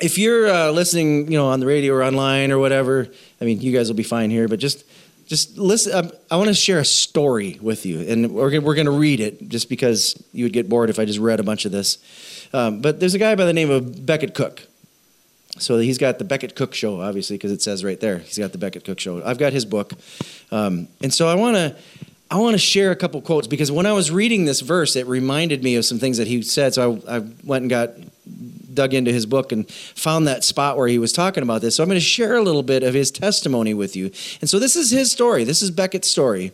If 0.00 0.16
you're 0.16 0.48
uh, 0.48 0.70
listening, 0.70 1.30
you 1.30 1.36
know, 1.36 1.48
on 1.48 1.60
the 1.60 1.66
radio 1.66 1.94
or 1.94 2.04
online 2.04 2.52
or 2.52 2.58
whatever, 2.58 3.08
I 3.40 3.44
mean, 3.44 3.60
you 3.60 3.72
guys 3.72 3.88
will 3.88 3.96
be 3.96 4.04
fine 4.04 4.30
here, 4.30 4.46
but 4.46 4.60
just 4.60 4.84
just 5.26 5.58
listen. 5.58 5.92
Um, 5.92 6.10
I 6.30 6.36
want 6.36 6.48
to 6.48 6.54
share 6.54 6.78
a 6.78 6.84
story 6.84 7.58
with 7.60 7.84
you, 7.84 8.00
and 8.00 8.32
we're, 8.32 8.60
we're 8.60 8.74
going 8.74 8.86
to 8.86 8.90
read 8.90 9.20
it 9.20 9.48
just 9.48 9.68
because 9.68 10.22
you 10.32 10.44
would 10.46 10.54
get 10.54 10.68
bored 10.68 10.88
if 10.88 10.98
I 10.98 11.04
just 11.04 11.18
read 11.18 11.38
a 11.38 11.42
bunch 11.42 11.66
of 11.66 11.72
this. 11.72 11.98
Um, 12.52 12.80
but 12.80 13.00
there's 13.00 13.14
a 13.14 13.18
guy 13.18 13.34
by 13.34 13.44
the 13.44 13.52
name 13.52 13.70
of 13.70 14.06
Becket 14.06 14.34
Cook. 14.34 14.66
So 15.58 15.78
he's 15.78 15.98
got 15.98 16.18
the 16.18 16.24
Becket 16.24 16.54
Cook 16.54 16.74
Show, 16.74 17.00
obviously, 17.00 17.36
because 17.36 17.52
it 17.52 17.62
says 17.62 17.84
right 17.84 17.98
there. 17.98 18.18
He's 18.18 18.38
got 18.38 18.52
the 18.52 18.58
Becket 18.58 18.84
Cook 18.84 19.00
Show. 19.00 19.22
I've 19.24 19.38
got 19.38 19.52
his 19.52 19.64
book, 19.64 19.92
um, 20.52 20.88
and 21.02 21.12
so 21.12 21.26
I 21.26 21.34
want 21.34 21.56
to 21.56 21.76
I 22.30 22.36
want 22.36 22.54
to 22.54 22.58
share 22.58 22.90
a 22.90 22.96
couple 22.96 23.20
quotes 23.22 23.46
because 23.46 23.72
when 23.72 23.86
I 23.86 23.92
was 23.92 24.10
reading 24.10 24.44
this 24.44 24.60
verse, 24.60 24.96
it 24.96 25.06
reminded 25.06 25.64
me 25.64 25.76
of 25.76 25.84
some 25.84 25.98
things 25.98 26.18
that 26.18 26.26
he 26.26 26.42
said. 26.42 26.74
So 26.74 27.00
I, 27.08 27.16
I, 27.16 27.18
went 27.42 27.62
and 27.62 27.70
got 27.70 27.90
dug 28.74 28.92
into 28.92 29.12
his 29.12 29.24
book 29.24 29.50
and 29.50 29.68
found 29.68 30.28
that 30.28 30.44
spot 30.44 30.76
where 30.76 30.88
he 30.88 30.98
was 30.98 31.12
talking 31.12 31.42
about 31.42 31.62
this. 31.62 31.76
So 31.76 31.82
I'm 31.82 31.88
going 31.88 31.96
to 31.96 32.04
share 32.04 32.36
a 32.36 32.42
little 32.42 32.62
bit 32.62 32.82
of 32.82 32.92
his 32.92 33.10
testimony 33.10 33.72
with 33.72 33.96
you. 33.96 34.10
And 34.40 34.48
so 34.48 34.58
this 34.58 34.76
is 34.76 34.90
his 34.90 35.10
story. 35.10 35.44
This 35.44 35.62
is 35.62 35.70
Becket's 35.70 36.08
story. 36.08 36.52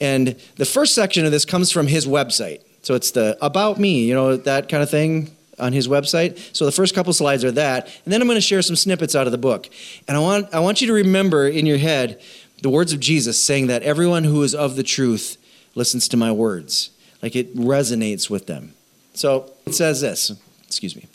And 0.00 0.36
the 0.56 0.66
first 0.66 0.94
section 0.94 1.24
of 1.24 1.30
this 1.30 1.44
comes 1.44 1.70
from 1.70 1.86
his 1.86 2.04
website. 2.04 2.62
So 2.86 2.94
it's 2.94 3.10
the 3.10 3.36
about 3.44 3.80
me, 3.80 4.04
you 4.04 4.14
know, 4.14 4.36
that 4.36 4.68
kind 4.68 4.80
of 4.80 4.88
thing 4.88 5.32
on 5.58 5.72
his 5.72 5.88
website. 5.88 6.38
So 6.54 6.64
the 6.64 6.70
first 6.70 6.94
couple 6.94 7.12
slides 7.12 7.44
are 7.44 7.50
that, 7.50 7.86
and 8.04 8.14
then 8.14 8.22
I'm 8.22 8.28
going 8.28 8.36
to 8.36 8.40
share 8.40 8.62
some 8.62 8.76
snippets 8.76 9.16
out 9.16 9.26
of 9.26 9.32
the 9.32 9.38
book. 9.38 9.68
And 10.06 10.16
I 10.16 10.20
want 10.20 10.54
I 10.54 10.60
want 10.60 10.80
you 10.80 10.86
to 10.86 10.92
remember 10.92 11.48
in 11.48 11.66
your 11.66 11.78
head 11.78 12.22
the 12.62 12.70
words 12.70 12.92
of 12.92 13.00
Jesus 13.00 13.42
saying 13.42 13.66
that 13.66 13.82
everyone 13.82 14.22
who 14.22 14.40
is 14.44 14.54
of 14.54 14.76
the 14.76 14.84
truth 14.84 15.36
listens 15.74 16.06
to 16.06 16.16
my 16.16 16.30
words. 16.30 16.90
Like 17.22 17.34
it 17.34 17.56
resonates 17.56 18.30
with 18.30 18.46
them. 18.46 18.74
So 19.14 19.50
it 19.66 19.74
says 19.74 20.00
this, 20.00 20.30
excuse 20.68 20.94
me. 20.94 21.08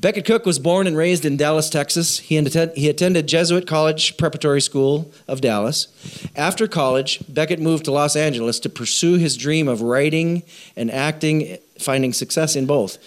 Becket 0.00 0.24
Cook 0.24 0.46
was 0.46 0.60
born 0.60 0.86
and 0.86 0.96
raised 0.96 1.24
in 1.24 1.36
Dallas, 1.36 1.68
Texas. 1.68 2.20
He, 2.20 2.40
he 2.40 2.88
attended 2.88 3.26
Jesuit 3.26 3.66
College 3.66 4.16
Preparatory 4.16 4.60
School 4.60 5.10
of 5.26 5.40
Dallas. 5.40 5.88
After 6.36 6.68
college, 6.68 7.18
Becket 7.28 7.58
moved 7.58 7.86
to 7.86 7.90
Los 7.90 8.14
Angeles 8.14 8.60
to 8.60 8.68
pursue 8.68 9.14
his 9.14 9.36
dream 9.36 9.66
of 9.66 9.82
writing 9.82 10.44
and 10.76 10.88
acting, 10.88 11.58
finding 11.80 12.12
success 12.12 12.54
in 12.54 12.64
both. 12.64 12.98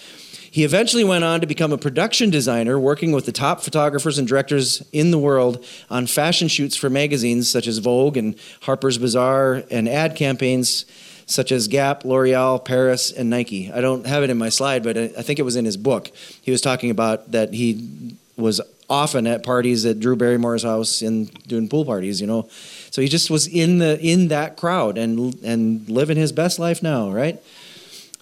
He 0.51 0.65
eventually 0.65 1.06
went 1.06 1.23
on 1.23 1.39
to 1.39 1.47
become 1.47 1.71
a 1.71 1.77
production 1.77 2.30
designer, 2.30 2.77
working 2.77 3.13
with 3.13 3.25
the 3.25 3.32
top 3.32 3.62
photographers 3.62 4.19
and 4.19 4.27
directors 4.27 4.84
in 4.91 5.12
the 5.12 5.17
world 5.17 5.63
on 5.89 6.08
fashion 6.08 6.49
shoots 6.49 6.75
for 6.75 6.89
magazines 6.89 7.49
such 7.49 7.67
as 7.67 7.77
Vogue 7.77 8.17
and 8.17 8.36
Harper's 8.63 8.97
Bazaar 8.97 9.63
and 9.71 9.88
ad 9.88 10.17
campaigns 10.17 10.86
such 11.32 11.52
as 11.52 11.67
Gap, 11.67 12.04
L'Oreal, 12.04 12.63
Paris, 12.63 13.12
and 13.12 13.30
Nike. 13.30 13.72
I 13.72 13.80
don't 13.80 14.06
have 14.06 14.24
it 14.24 14.30
in 14.30 14.38
my 14.38 14.50
slide, 14.50 14.84
but 14.84 14.98
I 14.98 15.08
think 15.08 15.39
it 15.39 15.44
was 15.44 15.56
in 15.56 15.65
his 15.65 15.78
book. 15.78 16.12
He 16.41 16.52
was 16.52 16.62
talking 16.62 16.91
about 16.91 17.32
that 17.32 17.54
he 17.54 18.15
was 18.36 18.60
often 18.89 19.26
at 19.26 19.41
parties 19.41 19.86
at 19.86 20.02
Drew 20.02 20.17
Barrymore's 20.17 20.63
house 20.63 21.02
and 21.02 21.32
doing 21.46 21.70
pool 21.70 21.86
parties, 21.86 22.20
you 22.20 22.28
know. 22.28 22.50
So 22.91 23.02
he 23.02 23.08
just 23.08 23.30
was 23.30 23.48
in 23.48 23.78
the 23.78 23.98
in 24.02 24.28
that 24.28 24.58
crowd 24.58 24.98
and 24.98 25.34
and 25.44 25.89
living 25.89 26.17
his 26.17 26.34
best 26.34 26.60
life 26.60 26.84
now, 26.84 27.10
right? 27.10 27.41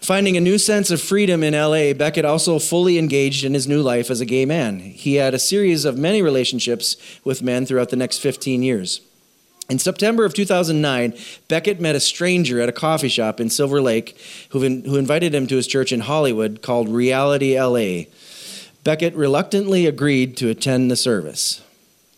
Finding 0.01 0.37
a 0.37 0.41
new 0.41 0.57
sense 0.57 0.91
of 0.91 1.01
freedom 1.01 1.43
in 1.43 1.53
LA, 1.53 1.93
Becket 1.93 2.23
also 2.23 2.57
fully 2.57 2.97
engaged 2.97 3.43
in 3.43 3.53
his 3.53 3.67
new 3.67 3.81
life 3.81 4.09
as 4.09 4.21
a 4.21 4.25
gay 4.25 4.45
man. 4.45 4.79
He 4.79 5.15
had 5.15 5.33
a 5.33 5.39
series 5.39 5.83
of 5.83 5.97
many 5.97 6.21
relationships 6.21 6.95
with 7.25 7.41
men 7.41 7.65
throughout 7.65 7.89
the 7.89 7.97
next 7.97 8.19
15 8.19 8.63
years. 8.63 9.01
In 9.69 9.77
September 9.77 10.25
of 10.25 10.33
2009, 10.33 11.13
Becket 11.47 11.79
met 11.79 11.95
a 11.95 11.99
stranger 11.99 12.59
at 12.59 12.69
a 12.69 12.73
coffee 12.73 13.07
shop 13.07 13.39
in 13.39 13.51
Silver 13.51 13.79
Lake 13.79 14.19
who, 14.49 14.61
who 14.61 14.97
invited 14.97 15.35
him 15.35 15.45
to 15.45 15.55
his 15.55 15.67
church 15.67 15.91
in 15.91 15.99
Hollywood 16.01 16.63
called 16.63 16.89
Reality 16.89 17.59
LA. 17.59 18.05
Becket 18.83 19.13
reluctantly 19.13 19.85
agreed 19.85 20.35
to 20.37 20.49
attend 20.49 20.89
the 20.89 20.95
service. 20.95 21.63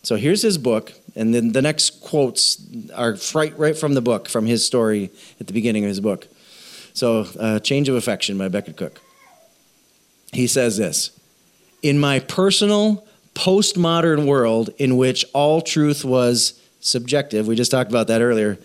So 0.02 0.16
here's 0.16 0.40
his 0.40 0.56
book, 0.56 0.94
and 1.14 1.34
then 1.34 1.52
the 1.52 1.60
next 1.60 2.00
quotes 2.00 2.64
are 2.94 3.16
right, 3.34 3.56
right 3.58 3.76
from 3.76 3.92
the 3.92 4.00
book, 4.00 4.30
from 4.30 4.46
his 4.46 4.66
story 4.66 5.10
at 5.38 5.46
the 5.46 5.52
beginning 5.52 5.84
of 5.84 5.88
his 5.88 6.00
book. 6.00 6.28
So, 6.94 7.26
uh, 7.38 7.58
Change 7.58 7.88
of 7.88 7.96
Affection 7.96 8.38
by 8.38 8.48
Becket 8.48 8.76
Cook. 8.76 9.00
He 10.32 10.46
says 10.46 10.78
this 10.78 11.10
In 11.82 11.98
my 11.98 12.18
personal, 12.18 13.06
postmodern 13.34 14.26
world 14.26 14.70
in 14.78 14.96
which 14.96 15.24
all 15.34 15.60
truth 15.60 16.04
was 16.04 16.61
subjective, 16.84 17.46
we 17.46 17.56
just 17.56 17.70
talked 17.70 17.90
about 17.90 18.08
that 18.08 18.20
earlier, 18.20 18.58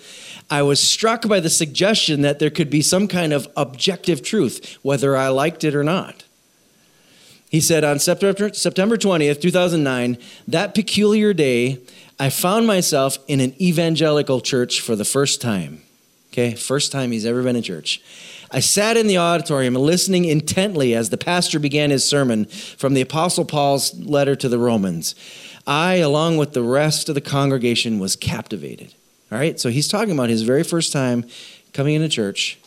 I 0.49 0.61
was 0.61 0.79
struck 0.79 1.27
by 1.27 1.39
the 1.39 1.49
suggestion 1.49 2.21
that 2.21 2.39
there 2.39 2.49
could 2.49 2.69
be 2.69 2.81
some 2.81 3.07
kind 3.07 3.33
of 3.33 3.47
objective 3.55 4.23
truth, 4.23 4.77
whether 4.81 5.15
I 5.15 5.29
liked 5.29 5.63
it 5.63 5.75
or 5.75 5.83
not. 5.83 6.23
He 7.49 7.61
said 7.61 7.83
on 7.83 7.99
September, 7.99 8.53
September 8.53 8.97
20th, 8.97 9.41
2009, 9.41 10.17
that 10.47 10.75
peculiar 10.75 11.33
day, 11.33 11.79
I 12.19 12.29
found 12.29 12.67
myself 12.67 13.17
in 13.27 13.39
an 13.39 13.53
evangelical 13.61 14.41
church 14.41 14.81
for 14.81 14.95
the 14.95 15.05
first 15.05 15.41
time. 15.41 15.81
Okay, 16.33 16.55
first 16.55 16.91
time 16.91 17.11
he's 17.11 17.25
ever 17.25 17.41
been 17.41 17.55
in 17.55 17.63
church. 17.63 18.01
I 18.51 18.59
sat 18.59 18.95
in 18.95 19.07
the 19.07 19.17
auditorium 19.17 19.73
listening 19.75 20.25
intently 20.25 20.93
as 20.93 21.09
the 21.09 21.17
pastor 21.17 21.59
began 21.59 21.89
his 21.89 22.07
sermon 22.07 22.45
from 22.45 22.93
the 22.93 23.01
Apostle 23.01 23.43
Paul's 23.43 23.93
letter 23.99 24.35
to 24.35 24.47
the 24.47 24.59
Romans. 24.59 25.15
I, 25.67 25.95
along 25.95 26.37
with 26.37 26.53
the 26.53 26.63
rest 26.63 27.09
of 27.09 27.15
the 27.15 27.21
congregation, 27.21 27.99
was 27.99 28.15
captivated. 28.15 28.93
All 29.31 29.37
right, 29.37 29.59
so 29.59 29.69
he's 29.69 29.87
talking 29.87 30.13
about 30.13 30.29
his 30.29 30.41
very 30.41 30.63
first 30.63 30.91
time 30.91 31.25
coming 31.73 31.93
into 31.93 32.09
church. 32.09 32.57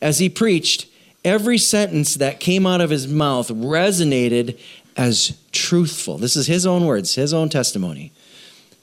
As 0.00 0.18
he 0.18 0.28
preached, 0.28 0.86
Every 1.24 1.58
sentence 1.58 2.14
that 2.14 2.40
came 2.40 2.66
out 2.66 2.80
of 2.80 2.90
his 2.90 3.06
mouth 3.06 3.48
resonated 3.48 4.58
as 4.96 5.38
truthful. 5.52 6.16
This 6.16 6.34
is 6.34 6.46
his 6.46 6.66
own 6.66 6.86
words, 6.86 7.14
his 7.14 7.34
own 7.34 7.50
testimony 7.50 8.12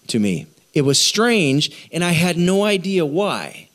to 0.08 0.20
me. 0.20 0.46
It 0.74 0.84
was 0.84 1.00
strange, 1.00 1.90
and 1.92 2.04
I 2.04 2.12
had 2.12 2.38
no 2.38 2.64
idea 2.64 3.06
why. 3.06 3.67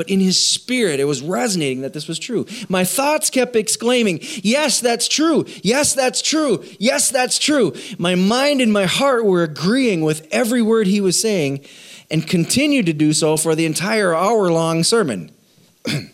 But 0.00 0.08
in 0.08 0.20
his 0.20 0.42
spirit, 0.42 0.98
it 0.98 1.04
was 1.04 1.20
resonating 1.20 1.82
that 1.82 1.92
this 1.92 2.08
was 2.08 2.18
true. 2.18 2.46
My 2.70 2.84
thoughts 2.84 3.28
kept 3.28 3.54
exclaiming, 3.54 4.20
Yes, 4.22 4.80
that's 4.80 5.06
true. 5.06 5.44
Yes, 5.62 5.92
that's 5.92 6.22
true. 6.22 6.64
Yes, 6.78 7.10
that's 7.10 7.38
true. 7.38 7.74
My 7.98 8.14
mind 8.14 8.62
and 8.62 8.72
my 8.72 8.86
heart 8.86 9.26
were 9.26 9.42
agreeing 9.42 10.00
with 10.00 10.26
every 10.30 10.62
word 10.62 10.86
he 10.86 11.02
was 11.02 11.20
saying 11.20 11.66
and 12.10 12.26
continued 12.26 12.86
to 12.86 12.94
do 12.94 13.12
so 13.12 13.36
for 13.36 13.54
the 13.54 13.66
entire 13.66 14.14
hour 14.14 14.50
long 14.50 14.84
sermon. 14.84 15.30
I 15.86 16.08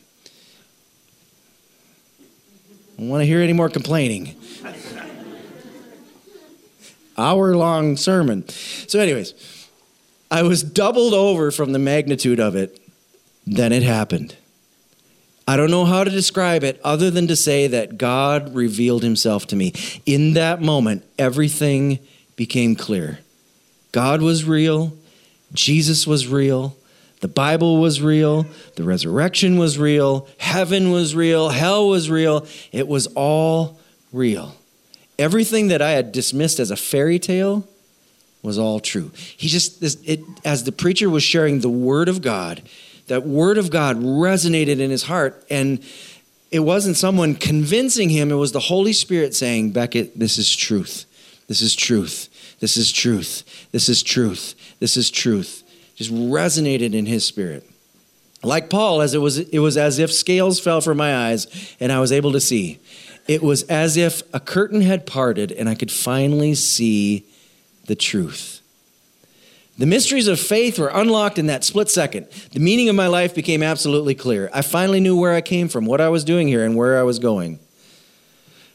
don't 2.98 3.08
want 3.08 3.22
to 3.22 3.26
hear 3.26 3.40
any 3.40 3.52
more 3.52 3.68
complaining. 3.68 4.34
hour 7.16 7.54
long 7.54 7.96
sermon. 7.96 8.48
So, 8.48 8.98
anyways, 8.98 9.32
I 10.28 10.42
was 10.42 10.64
doubled 10.64 11.14
over 11.14 11.52
from 11.52 11.70
the 11.70 11.78
magnitude 11.78 12.40
of 12.40 12.56
it. 12.56 12.80
Then 13.46 13.72
it 13.72 13.82
happened. 13.82 14.36
I 15.48 15.56
don't 15.56 15.70
know 15.70 15.84
how 15.84 16.02
to 16.02 16.10
describe 16.10 16.64
it 16.64 16.80
other 16.82 17.10
than 17.10 17.28
to 17.28 17.36
say 17.36 17.68
that 17.68 17.98
God 17.98 18.54
revealed 18.54 19.04
himself 19.04 19.46
to 19.48 19.56
me. 19.56 19.72
In 20.04 20.34
that 20.34 20.60
moment, 20.60 21.04
everything 21.18 22.00
became 22.34 22.74
clear. 22.74 23.20
God 23.92 24.20
was 24.20 24.44
real, 24.44 24.92
Jesus 25.52 26.06
was 26.06 26.26
real, 26.26 26.76
the 27.20 27.28
Bible 27.28 27.78
was 27.78 28.02
real, 28.02 28.46
the 28.74 28.82
resurrection 28.82 29.56
was 29.56 29.78
real, 29.78 30.28
heaven 30.38 30.90
was 30.90 31.14
real, 31.14 31.48
hell 31.48 31.88
was 31.88 32.10
real. 32.10 32.46
It 32.72 32.88
was 32.88 33.06
all 33.14 33.80
real. 34.12 34.54
Everything 35.18 35.68
that 35.68 35.80
I 35.80 35.92
had 35.92 36.12
dismissed 36.12 36.60
as 36.60 36.70
a 36.70 36.76
fairy 36.76 37.18
tale 37.18 37.66
was 38.42 38.58
all 38.58 38.80
true. 38.80 39.12
He 39.14 39.48
just, 39.48 39.82
it, 40.06 40.20
as 40.44 40.64
the 40.64 40.72
preacher 40.72 41.08
was 41.08 41.22
sharing 41.22 41.60
the 41.60 41.70
word 41.70 42.08
of 42.08 42.20
God, 42.20 42.62
that 43.06 43.24
word 43.24 43.58
of 43.58 43.70
God 43.70 43.96
resonated 43.96 44.80
in 44.80 44.90
his 44.90 45.04
heart. 45.04 45.44
And 45.50 45.84
it 46.50 46.60
wasn't 46.60 46.96
someone 46.96 47.34
convincing 47.34 48.10
him, 48.10 48.30
it 48.30 48.36
was 48.36 48.52
the 48.52 48.60
Holy 48.60 48.92
Spirit 48.92 49.34
saying, 49.34 49.72
Becket, 49.72 50.18
this 50.18 50.38
is 50.38 50.54
truth. 50.54 51.04
This 51.48 51.60
is 51.60 51.74
truth. 51.74 52.28
This 52.60 52.76
is 52.76 52.90
truth. 52.90 53.68
This 53.72 53.88
is 53.88 54.02
truth. 54.02 54.54
This 54.80 54.96
is 54.96 55.10
truth. 55.10 55.62
Just 55.94 56.12
resonated 56.12 56.94
in 56.94 57.06
his 57.06 57.24
spirit. 57.24 57.68
Like 58.42 58.70
Paul, 58.70 59.00
as 59.00 59.14
it 59.14 59.18
was, 59.18 59.38
it 59.38 59.58
was 59.58 59.76
as 59.76 59.98
if 59.98 60.12
scales 60.12 60.60
fell 60.60 60.80
from 60.80 60.98
my 60.98 61.28
eyes 61.28 61.74
and 61.80 61.90
I 61.90 62.00
was 62.00 62.12
able 62.12 62.32
to 62.32 62.40
see. 62.40 62.78
It 63.26 63.42
was 63.42 63.64
as 63.64 63.96
if 63.96 64.22
a 64.32 64.40
curtain 64.40 64.82
had 64.82 65.06
parted 65.06 65.50
and 65.50 65.68
I 65.68 65.74
could 65.74 65.90
finally 65.90 66.54
see 66.54 67.24
the 67.86 67.96
truth. 67.96 68.55
The 69.78 69.86
mysteries 69.86 70.26
of 70.26 70.40
faith 70.40 70.78
were 70.78 70.88
unlocked 70.88 71.38
in 71.38 71.46
that 71.46 71.62
split 71.62 71.90
second. 71.90 72.28
The 72.52 72.60
meaning 72.60 72.88
of 72.88 72.96
my 72.96 73.08
life 73.08 73.34
became 73.34 73.62
absolutely 73.62 74.14
clear. 74.14 74.48
I 74.54 74.62
finally 74.62 75.00
knew 75.00 75.18
where 75.18 75.34
I 75.34 75.42
came 75.42 75.68
from, 75.68 75.84
what 75.84 76.00
I 76.00 76.08
was 76.08 76.24
doing 76.24 76.48
here, 76.48 76.64
and 76.64 76.74
where 76.74 76.98
I 76.98 77.02
was 77.02 77.18
going. 77.18 77.58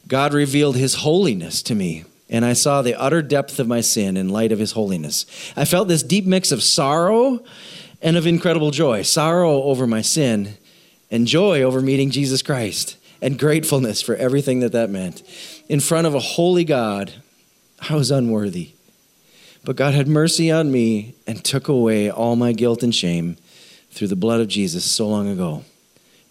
God 0.08 0.34
revealed 0.34 0.76
His 0.76 0.96
holiness 0.96 1.64
to 1.64 1.74
me, 1.74 2.06
and 2.30 2.46
I 2.46 2.54
saw 2.54 2.82
the 2.82 2.94
utter 2.94 3.24
depth 3.24 3.60
of 3.60 3.68
my 3.68 3.82
sin 3.82 4.16
in 4.16 4.30
light 4.30 4.52
of 4.52 4.60
His 4.60 4.74
holiness. 4.74 5.26
I 5.56 5.66
felt 5.66 5.88
this 5.88 6.04
deep 6.04 6.26
mix 6.26 6.52
of 6.52 6.62
sorrow 6.62 7.44
and 8.02 8.16
of 8.16 8.28
incredible 8.28 8.72
joy 8.72 9.02
sorrow 9.02 9.64
over 9.64 9.88
my 9.88 10.02
sin, 10.02 10.58
and 11.10 11.26
joy 11.26 11.64
over 11.64 11.82
meeting 11.82 12.12
Jesus 12.12 12.44
Christ, 12.44 12.98
and 13.24 13.40
gratefulness 13.40 14.04
for 14.04 14.16
everything 14.16 14.60
that 14.60 14.72
that 14.72 14.90
meant. 14.92 15.24
In 15.68 15.80
front 15.80 16.06
of 16.06 16.14
a 16.14 16.20
holy 16.20 16.64
God, 16.64 17.14
I 17.90 17.96
was 17.96 18.12
unworthy. 18.12 18.74
But 19.64 19.76
God 19.76 19.94
had 19.94 20.08
mercy 20.08 20.50
on 20.50 20.72
me 20.72 21.14
and 21.28 21.44
took 21.44 21.68
away 21.68 22.10
all 22.10 22.36
my 22.36 22.52
guilt 22.52 22.82
and 22.82 22.94
shame 22.94 23.38
through 23.92 24.08
the 24.08 24.16
blood 24.16 24.42
of 24.42 24.48
Jesus 24.48 24.84
so 24.84 25.08
long 25.08 25.28
ago. 25.28 25.64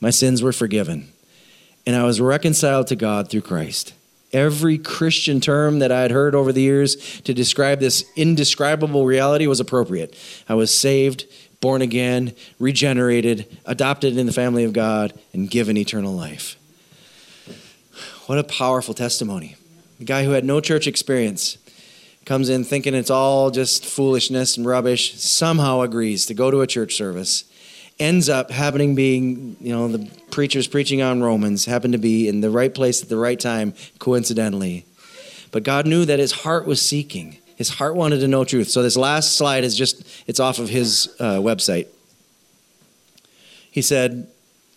My 0.01 0.11
sins 0.11 0.43
were 0.43 0.53
forgiven, 0.53 1.13
and 1.87 1.95
I 1.95 2.05
was 2.05 2.21
reconciled 2.21 2.87
to 2.89 2.97
God 2.97 3.31
through 3.31 3.43
Christ. 3.43 3.93
Every 4.33 4.79
Christian 4.79 5.41
term 5.41 5.81
that 5.81 5.93
I 5.93 6.03
had 6.03 6.11
heard 6.11 6.35
over 6.35 6.53
the 6.53 6.63
years 6.63 7.21
to 7.23 7.35
describe 7.35 7.81
this 7.81 8.05
indescribable 8.17 9.05
reality 9.05 9.47
was 9.47 9.61
appropriate. 9.61 10.17
I 10.49 10.55
was 10.55 10.77
saved, 10.77 11.27
born 11.61 11.83
again, 11.83 12.35
regenerated, 12.59 13.59
adopted 13.67 14.17
in 14.17 14.27
the 14.27 14.33
family 14.33 14.65
of 14.65 14.73
God, 14.73 15.13
and 15.33 15.51
given 15.51 15.77
eternal 15.77 16.15
life. 16.15 16.57
What 18.27 18.39
a 18.39 18.45
powerful 18.45 18.95
testimony. 18.95 19.57
The 19.99 20.05
guy 20.05 20.25
who 20.25 20.31
had 20.31 20.45
no 20.45 20.61
church 20.61 20.87
experience 20.87 21.59
comes 22.25 22.49
in 22.49 22.65
thinking 22.65 22.95
it's 22.95 23.11
all 23.11 23.51
just 23.51 23.85
foolishness 23.85 24.57
and 24.57 24.67
rubbish, 24.67 25.15
somehow 25.21 25.81
agrees 25.81 26.27
to 26.27 26.35
go 26.35 26.51
to 26.51 26.61
a 26.61 26.67
church 26.67 26.95
service, 26.95 27.45
ends 27.99 28.29
up 28.29 28.51
happening 28.51 28.95
being, 28.95 29.57
you 29.61 29.73
know, 29.73 29.89
the 29.89 30.11
preacher's 30.31 30.69
preaching 30.69 31.03
on 31.03 31.23
Romans, 31.23 31.65
happened 31.65 31.93
to 31.93 31.99
be 31.99 32.29
in 32.29 32.41
the 32.41 32.51
right 32.51 32.75
place 32.75 33.03
at 33.03 33.09
the 33.09 33.17
right 33.17 33.39
time, 33.39 33.75
coincidentally. 33.99 34.87
But 35.51 35.65
God 35.65 35.87
knew 35.87 36.05
that 36.05 36.19
his 36.19 36.33
heart 36.33 36.67
was 36.67 36.87
seeking. 36.87 37.39
His 37.57 37.69
heart 37.71 37.95
wanted 37.95 38.21
to 38.21 38.29
know 38.29 38.45
truth. 38.45 38.69
So 38.69 38.83
this 38.83 38.97
last 38.97 39.37
slide 39.37 39.65
is 39.65 39.77
just, 39.77 40.07
it's 40.27 40.41
off 40.41 40.59
of 40.59 40.69
his 40.69 41.15
uh, 41.19 41.39
website. 41.39 41.89
He 43.71 43.83
said, 43.83 44.29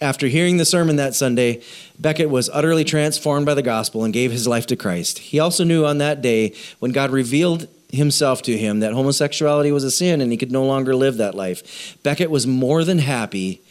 after 0.04 0.28
hearing 0.28 0.58
the 0.58 0.66
sermon 0.66 0.98
that 0.98 1.16
Sunday, 1.16 1.62
Becket 1.98 2.30
was 2.30 2.50
utterly 2.54 2.84
transformed 2.84 3.46
by 3.46 3.54
the 3.54 3.62
gospel 3.62 4.04
and 4.04 4.14
gave 4.14 4.32
his 4.32 4.46
life 4.46 4.68
to 4.68 4.76
Christ. 4.76 5.20
He 5.20 5.40
also 5.40 5.64
knew 5.64 5.86
on 5.86 5.98
that 6.00 6.22
day 6.22 6.54
when 6.80 6.92
God 6.92 7.10
revealed 7.10 7.68
himself 7.90 8.42
to 8.42 8.58
him 8.58 8.82
that 8.82 8.94
homosexuality 8.94 9.72
was 9.72 9.84
a 9.84 9.92
sin 9.92 10.20
and 10.20 10.32
he 10.32 10.38
could 10.38 10.52
no 10.52 10.66
longer 10.66 10.96
live 10.96 11.18
that 11.18 11.36
life. 11.36 11.98
Becket 12.04 12.30
was 12.30 12.46
more 12.46 12.84
than 12.84 13.00
happy 13.00 13.62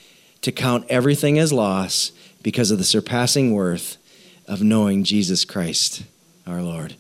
to 0.40 0.51
count 0.51 0.87
everything 0.88 1.38
as 1.38 1.53
loss 1.53 2.12
because 2.42 2.71
of 2.71 2.79
the 2.79 2.85
surpassing 2.85 3.53
worth 3.53 3.99
of 4.49 4.62
knowing 4.62 5.05
Jesus 5.05 5.45
Christ, 5.45 6.03
our 6.47 6.62
Lord. 6.62 6.97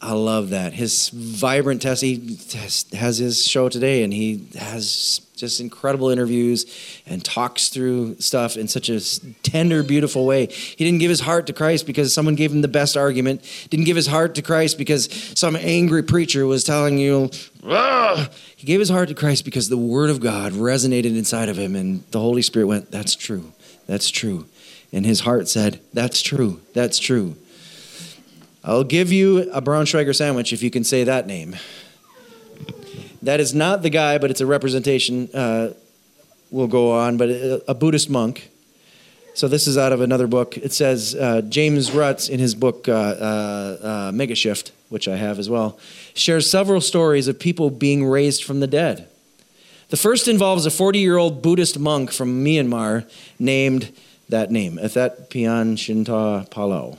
I 0.00 0.12
love 0.12 0.50
that. 0.50 0.72
His 0.72 1.10
vibrant 1.10 1.82
test, 1.82 2.02
he 2.02 2.38
has 2.94 3.18
his 3.18 3.44
show 3.44 3.68
today 3.68 4.02
and 4.02 4.14
he 4.14 4.46
has 4.58 5.20
just 5.40 5.60
incredible 5.60 6.10
interviews 6.10 6.66
and 7.06 7.24
talks 7.24 7.68
through 7.68 8.16
stuff 8.20 8.56
in 8.56 8.68
such 8.68 8.88
a 8.88 9.00
tender, 9.42 9.82
beautiful 9.82 10.26
way. 10.26 10.46
He 10.46 10.84
didn't 10.84 11.00
give 11.00 11.08
his 11.08 11.20
heart 11.20 11.46
to 11.48 11.52
Christ 11.52 11.86
because 11.86 12.14
someone 12.14 12.34
gave 12.34 12.52
him 12.52 12.62
the 12.62 12.68
best 12.68 12.96
argument. 12.96 13.42
Didn't 13.70 13.86
give 13.86 13.96
his 13.96 14.06
heart 14.06 14.34
to 14.36 14.42
Christ 14.42 14.78
because 14.78 15.08
some 15.34 15.56
angry 15.56 16.02
preacher 16.02 16.46
was 16.46 16.62
telling 16.62 16.98
you, 16.98 17.30
he 18.56 18.66
gave 18.66 18.80
his 18.80 18.90
heart 18.90 19.08
to 19.08 19.14
Christ 19.14 19.44
because 19.44 19.68
the 19.68 19.76
Word 19.76 20.10
of 20.10 20.20
God 20.20 20.52
resonated 20.52 21.16
inside 21.16 21.48
of 21.48 21.56
him, 21.58 21.74
and 21.74 22.04
the 22.10 22.20
Holy 22.20 22.42
Spirit 22.42 22.66
went, 22.66 22.90
"That's 22.90 23.14
true. 23.14 23.52
That's 23.86 24.10
true." 24.10 24.46
And 24.92 25.06
his 25.06 25.20
heart 25.20 25.48
said, 25.48 25.80
"That's 25.92 26.22
true. 26.22 26.60
That's 26.74 26.98
true." 26.98 27.36
I'll 28.62 28.84
give 28.84 29.10
you 29.10 29.50
a 29.52 29.62
Braunschweiger 29.62 30.14
sandwich 30.14 30.52
if 30.52 30.62
you 30.62 30.70
can 30.70 30.84
say 30.84 31.04
that 31.04 31.26
name. 31.26 31.56
That 33.22 33.40
is 33.40 33.54
not 33.54 33.82
the 33.82 33.90
guy, 33.90 34.18
but 34.18 34.30
it's 34.30 34.40
a 34.40 34.46
representation. 34.46 35.28
Uh, 35.34 35.74
will 36.50 36.66
go 36.66 36.92
on, 36.92 37.16
but 37.16 37.28
a, 37.28 37.70
a, 37.70 37.74
Buddhist 37.74 38.10
monk. 38.10 38.50
So 39.34 39.46
this 39.46 39.66
is 39.66 39.78
out 39.78 39.92
of 39.92 40.00
another 40.00 40.26
book. 40.26 40.56
It 40.56 40.72
says 40.72 41.14
uh, 41.14 41.42
James 41.42 41.90
Rutz 41.90 42.28
in 42.28 42.40
his 42.40 42.54
book 42.54 42.88
uh, 42.88 42.92
uh, 42.92 43.78
uh 44.08 44.12
Mega 44.12 44.34
Shift, 44.34 44.72
which 44.88 45.06
I 45.06 45.16
have 45.16 45.38
as 45.38 45.48
well, 45.48 45.78
shares 46.14 46.50
several 46.50 46.80
stories 46.80 47.28
of 47.28 47.38
people 47.38 47.70
being 47.70 48.04
raised 48.04 48.42
from 48.42 48.60
the 48.60 48.66
dead. 48.66 49.08
The 49.90 49.96
first 49.96 50.28
involves 50.28 50.66
a 50.66 50.70
40 50.70 50.98
year 50.98 51.16
old 51.16 51.42
Buddhist 51.42 51.78
monk 51.78 52.12
from 52.12 52.44
Myanmar 52.44 53.08
named 53.38 53.92
that 54.28 54.50
name, 54.50 54.78
Ethet 54.78 55.30
Pian 55.30 55.76
Shinta 55.76 56.48
Palau. 56.50 56.98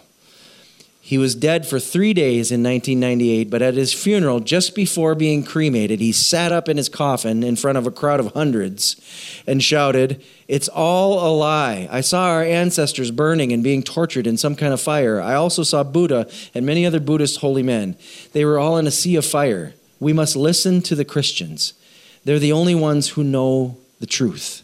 He 1.04 1.18
was 1.18 1.34
dead 1.34 1.68
for 1.68 1.80
three 1.80 2.14
days 2.14 2.52
in 2.52 2.62
1998, 2.62 3.50
but 3.50 3.64
at 3.64 3.74
his 3.74 3.92
funeral, 3.92 4.40
just 4.40 4.76
before 4.76 5.16
being 5.16 5.44
cremated, 5.44 6.00
he 6.00 6.12
sat 6.12 6.52
up 6.52 6.70
in 6.70 6.78
his 6.78 6.90
coffin 6.90 7.44
in 7.44 7.56
front 7.56 7.80
of 7.80 7.88
a 7.88 7.92
crowd 7.92 8.20
of 8.20 8.34
hundreds 8.34 9.02
and 9.48 9.64
shouted, 9.64 10.24
It's 10.48 10.68
all 10.68 11.28
a 11.28 11.34
lie. 11.36 11.88
I 11.92 12.02
saw 12.02 12.28
our 12.28 12.44
ancestors 12.44 13.10
burning 13.10 13.52
and 13.52 13.64
being 13.64 13.82
tortured 13.82 14.28
in 14.28 14.38
some 14.38 14.56
kind 14.56 14.74
of 14.74 14.80
fire. 14.80 15.20
I 15.20 15.34
also 15.34 15.64
saw 15.64 15.84
Buddha 15.84 16.30
and 16.54 16.68
many 16.68 16.86
other 16.86 17.00
Buddhist 17.00 17.40
holy 17.40 17.64
men. 17.64 17.98
They 18.34 18.46
were 18.46 18.60
all 18.60 18.78
in 18.78 18.86
a 18.86 18.92
sea 18.92 19.16
of 19.16 19.26
fire. 19.26 19.74
We 20.00 20.14
must 20.14 20.36
listen 20.36 20.84
to 20.84 20.96
the 20.96 21.04
Christians. 21.04 21.74
They're 22.26 22.38
the 22.38 22.54
only 22.54 22.76
ones 22.76 23.10
who 23.10 23.24
know 23.24 23.78
the 24.00 24.06
truth. 24.06 24.62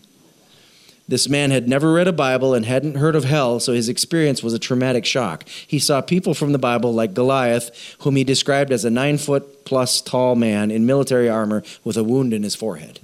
This 1.08 1.30
man 1.30 1.52
had 1.52 1.70
never 1.70 1.94
read 1.94 2.08
a 2.08 2.14
Bible 2.14 2.54
and 2.54 2.66
hadn't 2.66 2.96
heard 2.96 3.16
of 3.16 3.24
hell, 3.24 3.60
so 3.62 3.72
his 3.72 3.88
experience 3.88 4.44
was 4.44 4.54
a 4.54 4.60
traumatic 4.60 5.06
shock. 5.06 5.48
He 5.48 5.80
saw 5.80 6.02
people 6.02 6.34
from 6.34 6.52
the 6.52 6.60
Bible 6.60 6.94
like 6.94 7.14
Goliath, 7.14 7.96
whom 8.00 8.18
he 8.18 8.26
described 8.26 8.72
as 8.74 8.84
a 8.84 8.90
nine 8.90 9.18
foot 9.18 9.64
plus 9.64 10.02
tall 10.02 10.36
man 10.36 10.70
in 10.70 10.86
military 10.86 11.30
armor 11.30 11.64
with 11.84 11.96
a 11.96 12.04
wound 12.04 12.34
in 12.34 12.44
his 12.44 12.56
forehead. 12.56 13.00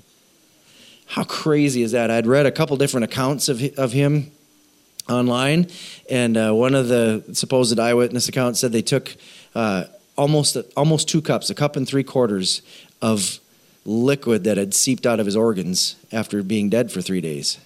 How 1.06 1.24
crazy 1.24 1.82
is 1.82 1.92
that? 1.94 2.12
I'd 2.12 2.28
read 2.28 2.46
a 2.46 2.52
couple 2.52 2.76
different 2.76 3.06
accounts 3.06 3.48
of, 3.48 3.62
of 3.78 3.94
him. 3.94 4.32
online, 5.10 5.68
and 6.10 6.38
uh, 6.38 6.52
one 6.54 6.76
of 6.76 6.88
the 6.88 7.24
supposed 7.34 7.78
eyewitness 7.80 8.30
accounts 8.30 8.60
said 8.60 8.72
they 8.72 8.82
took 8.82 9.16
uh, 9.56 9.84
almost 10.18 10.58
almost 10.78 11.10
two 11.10 11.22
cups, 11.22 11.50
a 11.50 11.56
cup 11.56 11.76
and 11.76 11.88
three 11.88 12.04
quarters 12.04 12.62
of 13.02 13.40
liquid 13.86 14.44
that 14.46 14.58
had 14.58 14.74
seeped 14.74 15.06
out 15.06 15.20
of 15.20 15.26
his 15.26 15.36
organs 15.36 15.96
after 16.12 16.42
being 16.42 16.70
dead 16.70 16.92
for 16.92 17.02
three 17.02 17.22
days. 17.22 17.60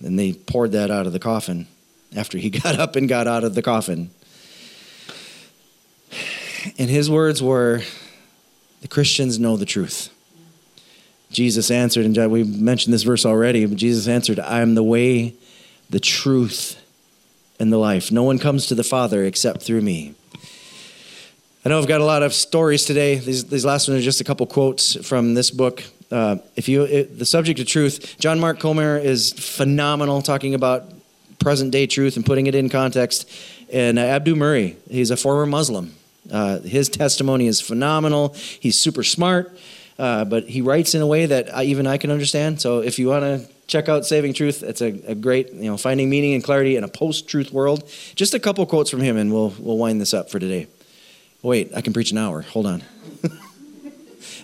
And 0.00 0.18
they 0.18 0.32
poured 0.32 0.72
that 0.72 0.90
out 0.90 1.06
of 1.06 1.12
the 1.12 1.18
coffin 1.18 1.66
after 2.16 2.38
he 2.38 2.50
got 2.62 2.78
up 2.78 2.96
and 2.96 3.08
got 3.08 3.26
out 3.26 3.44
of 3.44 3.54
the 3.54 3.62
coffin. 3.62 4.10
And 6.78 6.88
his 6.88 7.10
words 7.10 7.42
were, 7.42 7.82
The 8.80 8.88
Christians 8.88 9.38
know 9.38 9.56
the 9.56 9.66
truth. 9.66 10.10
Jesus 11.30 11.70
answered, 11.70 12.06
and 12.06 12.30
we 12.30 12.44
mentioned 12.44 12.94
this 12.94 13.02
verse 13.02 13.26
already, 13.26 13.66
but 13.66 13.76
Jesus 13.76 14.06
answered, 14.06 14.38
I 14.38 14.60
am 14.60 14.76
the 14.76 14.84
way, 14.84 15.34
the 15.90 15.98
truth, 15.98 16.80
and 17.58 17.72
the 17.72 17.76
life. 17.76 18.12
No 18.12 18.22
one 18.22 18.38
comes 18.38 18.66
to 18.68 18.74
the 18.74 18.84
Father 18.84 19.24
except 19.24 19.62
through 19.62 19.80
me. 19.80 20.14
I 21.64 21.70
know 21.70 21.78
I've 21.78 21.88
got 21.88 22.00
a 22.00 22.04
lot 22.04 22.22
of 22.22 22.32
stories 22.34 22.84
today. 22.84 23.16
These, 23.16 23.46
these 23.46 23.64
last 23.64 23.88
ones 23.88 24.00
are 24.00 24.04
just 24.04 24.20
a 24.20 24.24
couple 24.24 24.46
quotes 24.46 24.94
from 25.06 25.34
this 25.34 25.50
book. 25.50 25.82
Uh, 26.14 26.36
if 26.54 26.68
you, 26.68 26.84
it, 26.84 27.18
the 27.18 27.26
subject 27.26 27.58
of 27.58 27.66
truth, 27.66 28.16
John 28.20 28.38
Mark 28.38 28.60
Comer 28.60 28.98
is 28.98 29.32
phenomenal 29.32 30.22
talking 30.22 30.54
about 30.54 30.84
present 31.40 31.72
day 31.72 31.88
truth 31.88 32.14
and 32.14 32.24
putting 32.24 32.46
it 32.46 32.54
in 32.54 32.68
context. 32.68 33.28
And 33.72 33.98
uh, 33.98 34.02
Abdu 34.02 34.36
Murray, 34.36 34.76
he's 34.88 35.10
a 35.10 35.16
former 35.16 35.44
Muslim. 35.44 35.92
Uh, 36.30 36.60
his 36.60 36.88
testimony 36.88 37.48
is 37.48 37.60
phenomenal. 37.60 38.28
He's 38.60 38.78
super 38.78 39.02
smart, 39.02 39.58
uh, 39.98 40.24
but 40.24 40.44
he 40.44 40.60
writes 40.60 40.94
in 40.94 41.02
a 41.02 41.06
way 41.06 41.26
that 41.26 41.52
I, 41.52 41.64
even 41.64 41.84
I 41.88 41.98
can 41.98 42.12
understand. 42.12 42.60
So 42.60 42.78
if 42.78 43.00
you 43.00 43.08
want 43.08 43.24
to 43.24 43.48
check 43.66 43.88
out 43.88 44.06
Saving 44.06 44.34
Truth, 44.34 44.62
it's 44.62 44.82
a, 44.82 44.92
a, 45.08 45.16
great, 45.16 45.52
you 45.52 45.68
know, 45.68 45.76
finding 45.76 46.08
meaning 46.08 46.34
and 46.34 46.44
clarity 46.44 46.76
in 46.76 46.84
a 46.84 46.88
post-truth 46.88 47.52
world. 47.52 47.90
Just 48.14 48.34
a 48.34 48.38
couple 48.38 48.64
quotes 48.66 48.88
from 48.88 49.00
him, 49.00 49.16
and 49.16 49.32
we'll 49.32 49.52
we'll 49.58 49.78
wind 49.78 50.00
this 50.00 50.14
up 50.14 50.30
for 50.30 50.38
today. 50.38 50.68
Wait, 51.42 51.72
I 51.74 51.80
can 51.80 51.92
preach 51.92 52.12
an 52.12 52.18
hour. 52.18 52.42
Hold 52.42 52.66
on. 52.66 52.84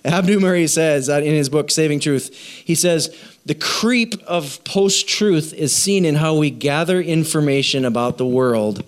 Abdu 0.05 0.41
Murray 0.41 0.67
says 0.67 1.09
in 1.09 1.25
his 1.25 1.49
book, 1.49 1.71
Saving 1.71 2.01
Truth, 2.01 2.35
he 2.35 2.75
says, 2.75 3.15
the 3.47 3.55
creep 3.55 4.15
of 4.27 4.63
post 4.65 5.09
truth 5.09 5.53
is 5.55 5.75
seen 5.75 6.05
in 6.05 6.15
how 6.15 6.37
we 6.37 6.51
gather 6.51 7.01
information 7.01 7.85
about 7.85 8.19
the 8.19 8.27
world 8.27 8.85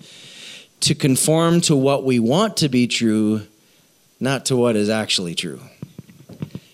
to 0.81 0.95
conform 0.95 1.61
to 1.61 1.75
what 1.75 2.03
we 2.03 2.19
want 2.19 2.57
to 2.57 2.69
be 2.69 2.87
true, 2.87 3.41
not 4.19 4.45
to 4.45 4.55
what 4.55 4.75
is 4.75 4.89
actually 4.89 5.33
true. 5.33 5.59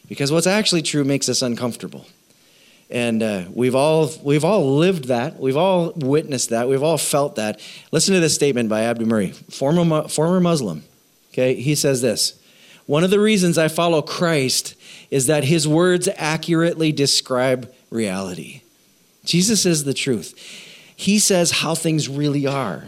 Because 0.07 0.31
what's 0.31 0.47
actually 0.47 0.81
true 0.81 1.03
makes 1.03 1.29
us 1.29 1.41
uncomfortable. 1.41 2.05
And 2.89 3.21
uh, 3.21 3.43
we've 3.53 3.75
all 3.75 4.11
we've 4.23 4.43
all 4.43 4.77
lived 4.77 5.05
that. 5.05 5.39
We've 5.39 5.57
all 5.57 5.91
witnessed 5.95 6.49
that. 6.49 6.67
We've 6.67 6.81
all 6.81 6.97
felt 6.97 7.35
that. 7.35 7.61
Listen 7.91 8.15
to 8.15 8.19
this 8.19 8.33
statement 8.33 8.67
by 8.67 8.81
Abdu 8.81 9.05
Murray, 9.05 9.31
former 9.31 10.07
former 10.07 10.39
Muslim. 10.39 10.83
Okay, 11.31 11.53
he 11.53 11.75
says 11.75 12.01
this 12.01 12.38
One 12.89 13.03
of 13.03 13.11
the 13.11 13.19
reasons 13.19 13.59
I 13.59 13.67
follow 13.67 14.01
Christ 14.01 14.73
is 15.11 15.27
that 15.27 15.43
his 15.43 15.67
words 15.67 16.09
accurately 16.17 16.91
describe 16.91 17.71
reality. 17.91 18.63
Jesus 19.23 19.63
is 19.63 19.83
the 19.83 19.93
truth. 19.93 20.33
He 20.95 21.19
says 21.19 21.51
how 21.51 21.75
things 21.75 22.09
really 22.09 22.47
are. 22.47 22.87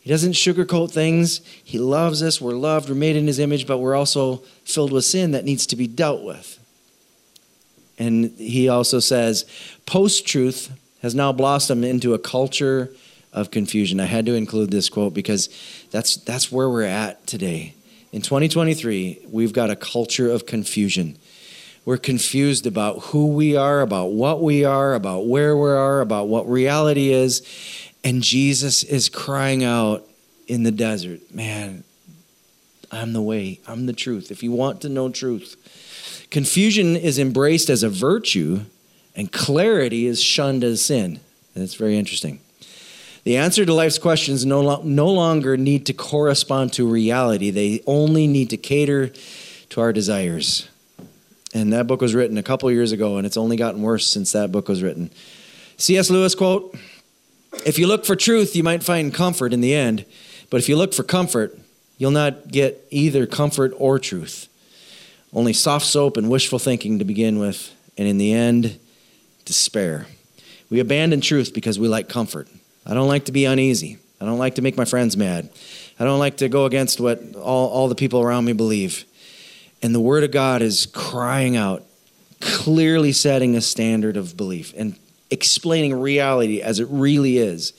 He 0.00 0.10
doesn't 0.10 0.32
sugarcoat 0.32 0.90
things. 0.90 1.42
He 1.62 1.78
loves 1.78 2.24
us. 2.24 2.40
We're 2.40 2.54
loved. 2.54 2.88
We're 2.88 2.96
made 2.96 3.14
in 3.14 3.28
his 3.28 3.38
image, 3.38 3.68
but 3.68 3.78
we're 3.78 3.94
also 3.94 4.38
filled 4.64 4.90
with 4.90 5.04
sin 5.04 5.30
that 5.30 5.44
needs 5.44 5.64
to 5.68 5.76
be 5.76 5.86
dealt 5.86 6.24
with. 6.24 6.58
And 8.00 8.32
he 8.38 8.68
also 8.68 8.98
says 8.98 9.44
post 9.86 10.26
truth 10.26 10.76
has 11.02 11.14
now 11.14 11.30
blossomed 11.30 11.84
into 11.84 12.14
a 12.14 12.18
culture 12.18 12.90
of 13.32 13.52
confusion. 13.52 14.00
I 14.00 14.06
had 14.06 14.26
to 14.26 14.34
include 14.34 14.72
this 14.72 14.88
quote 14.88 15.14
because 15.14 15.48
that's, 15.92 16.16
that's 16.16 16.50
where 16.50 16.68
we're 16.68 16.82
at 16.82 17.28
today. 17.28 17.75
In 18.16 18.22
2023, 18.22 19.26
we've 19.28 19.52
got 19.52 19.68
a 19.68 19.76
culture 19.76 20.30
of 20.30 20.46
confusion. 20.46 21.18
We're 21.84 21.98
confused 21.98 22.66
about 22.66 22.98
who 23.00 23.26
we 23.26 23.56
are, 23.56 23.82
about 23.82 24.06
what 24.06 24.42
we 24.42 24.64
are, 24.64 24.94
about 24.94 25.26
where 25.26 25.54
we 25.54 25.68
are, 25.68 26.00
about 26.00 26.26
what 26.26 26.48
reality 26.48 27.12
is. 27.12 27.42
And 28.02 28.22
Jesus 28.22 28.82
is 28.82 29.10
crying 29.10 29.62
out 29.62 30.02
in 30.46 30.62
the 30.62 30.70
desert, 30.70 31.20
Man, 31.30 31.84
I'm 32.90 33.12
the 33.12 33.20
way, 33.20 33.60
I'm 33.66 33.84
the 33.84 33.92
truth. 33.92 34.30
If 34.30 34.42
you 34.42 34.50
want 34.50 34.80
to 34.80 34.88
know 34.88 35.10
truth, 35.10 36.26
confusion 36.30 36.96
is 36.96 37.18
embraced 37.18 37.68
as 37.68 37.82
a 37.82 37.90
virtue, 37.90 38.62
and 39.14 39.30
clarity 39.30 40.06
is 40.06 40.22
shunned 40.22 40.64
as 40.64 40.82
sin. 40.82 41.20
That's 41.54 41.74
very 41.74 41.98
interesting. 41.98 42.40
The 43.26 43.38
answer 43.38 43.66
to 43.66 43.74
life's 43.74 43.98
questions 43.98 44.46
no, 44.46 44.60
lo- 44.60 44.82
no 44.84 45.08
longer 45.08 45.56
need 45.56 45.86
to 45.86 45.92
correspond 45.92 46.72
to 46.74 46.88
reality, 46.88 47.50
they 47.50 47.82
only 47.84 48.28
need 48.28 48.50
to 48.50 48.56
cater 48.56 49.10
to 49.70 49.80
our 49.80 49.92
desires. 49.92 50.68
And 51.52 51.72
that 51.72 51.88
book 51.88 52.00
was 52.00 52.14
written 52.14 52.38
a 52.38 52.42
couple 52.44 52.70
years 52.70 52.92
ago, 52.92 53.16
and 53.16 53.26
it's 53.26 53.36
only 53.36 53.56
gotten 53.56 53.82
worse 53.82 54.06
since 54.06 54.30
that 54.30 54.52
book 54.52 54.68
was 54.68 54.80
written. 54.80 55.10
C.S. 55.76 56.08
Lewis 56.08 56.36
quote 56.36 56.76
If 57.64 57.80
you 57.80 57.88
look 57.88 58.04
for 58.04 58.14
truth, 58.14 58.54
you 58.54 58.62
might 58.62 58.84
find 58.84 59.12
comfort 59.12 59.52
in 59.52 59.60
the 59.60 59.74
end, 59.74 60.04
but 60.48 60.58
if 60.58 60.68
you 60.68 60.76
look 60.76 60.94
for 60.94 61.02
comfort, 61.02 61.58
you'll 61.98 62.12
not 62.12 62.46
get 62.46 62.86
either 62.90 63.26
comfort 63.26 63.74
or 63.76 63.98
truth. 63.98 64.46
Only 65.32 65.52
soft 65.52 65.86
soap 65.86 66.16
and 66.16 66.30
wishful 66.30 66.60
thinking 66.60 67.00
to 67.00 67.04
begin 67.04 67.40
with, 67.40 67.74
and 67.98 68.06
in 68.06 68.18
the 68.18 68.32
end, 68.32 68.78
despair. 69.44 70.06
We 70.70 70.78
abandon 70.78 71.20
truth 71.20 71.52
because 71.52 71.76
we 71.76 71.88
like 71.88 72.08
comfort. 72.08 72.46
I 72.86 72.94
don't 72.94 73.08
like 73.08 73.24
to 73.26 73.32
be 73.32 73.44
uneasy. 73.44 73.98
I 74.20 74.24
don't 74.24 74.38
like 74.38 74.54
to 74.54 74.62
make 74.62 74.76
my 74.76 74.84
friends 74.84 75.16
mad. 75.16 75.50
I 75.98 76.04
don't 76.04 76.18
like 76.18 76.38
to 76.38 76.48
go 76.48 76.64
against 76.64 77.00
what 77.00 77.34
all, 77.34 77.68
all 77.68 77.88
the 77.88 77.94
people 77.94 78.20
around 78.20 78.44
me 78.44 78.52
believe. 78.52 79.04
And 79.82 79.94
the 79.94 80.00
Word 80.00 80.24
of 80.24 80.30
God 80.30 80.62
is 80.62 80.86
crying 80.86 81.56
out, 81.56 81.84
clearly 82.40 83.12
setting 83.12 83.56
a 83.56 83.60
standard 83.60 84.16
of 84.16 84.36
belief 84.36 84.72
and 84.76 84.98
explaining 85.30 85.94
reality 86.00 86.62
as 86.62 86.80
it 86.80 86.86
really 86.88 87.38
is. 87.38 87.72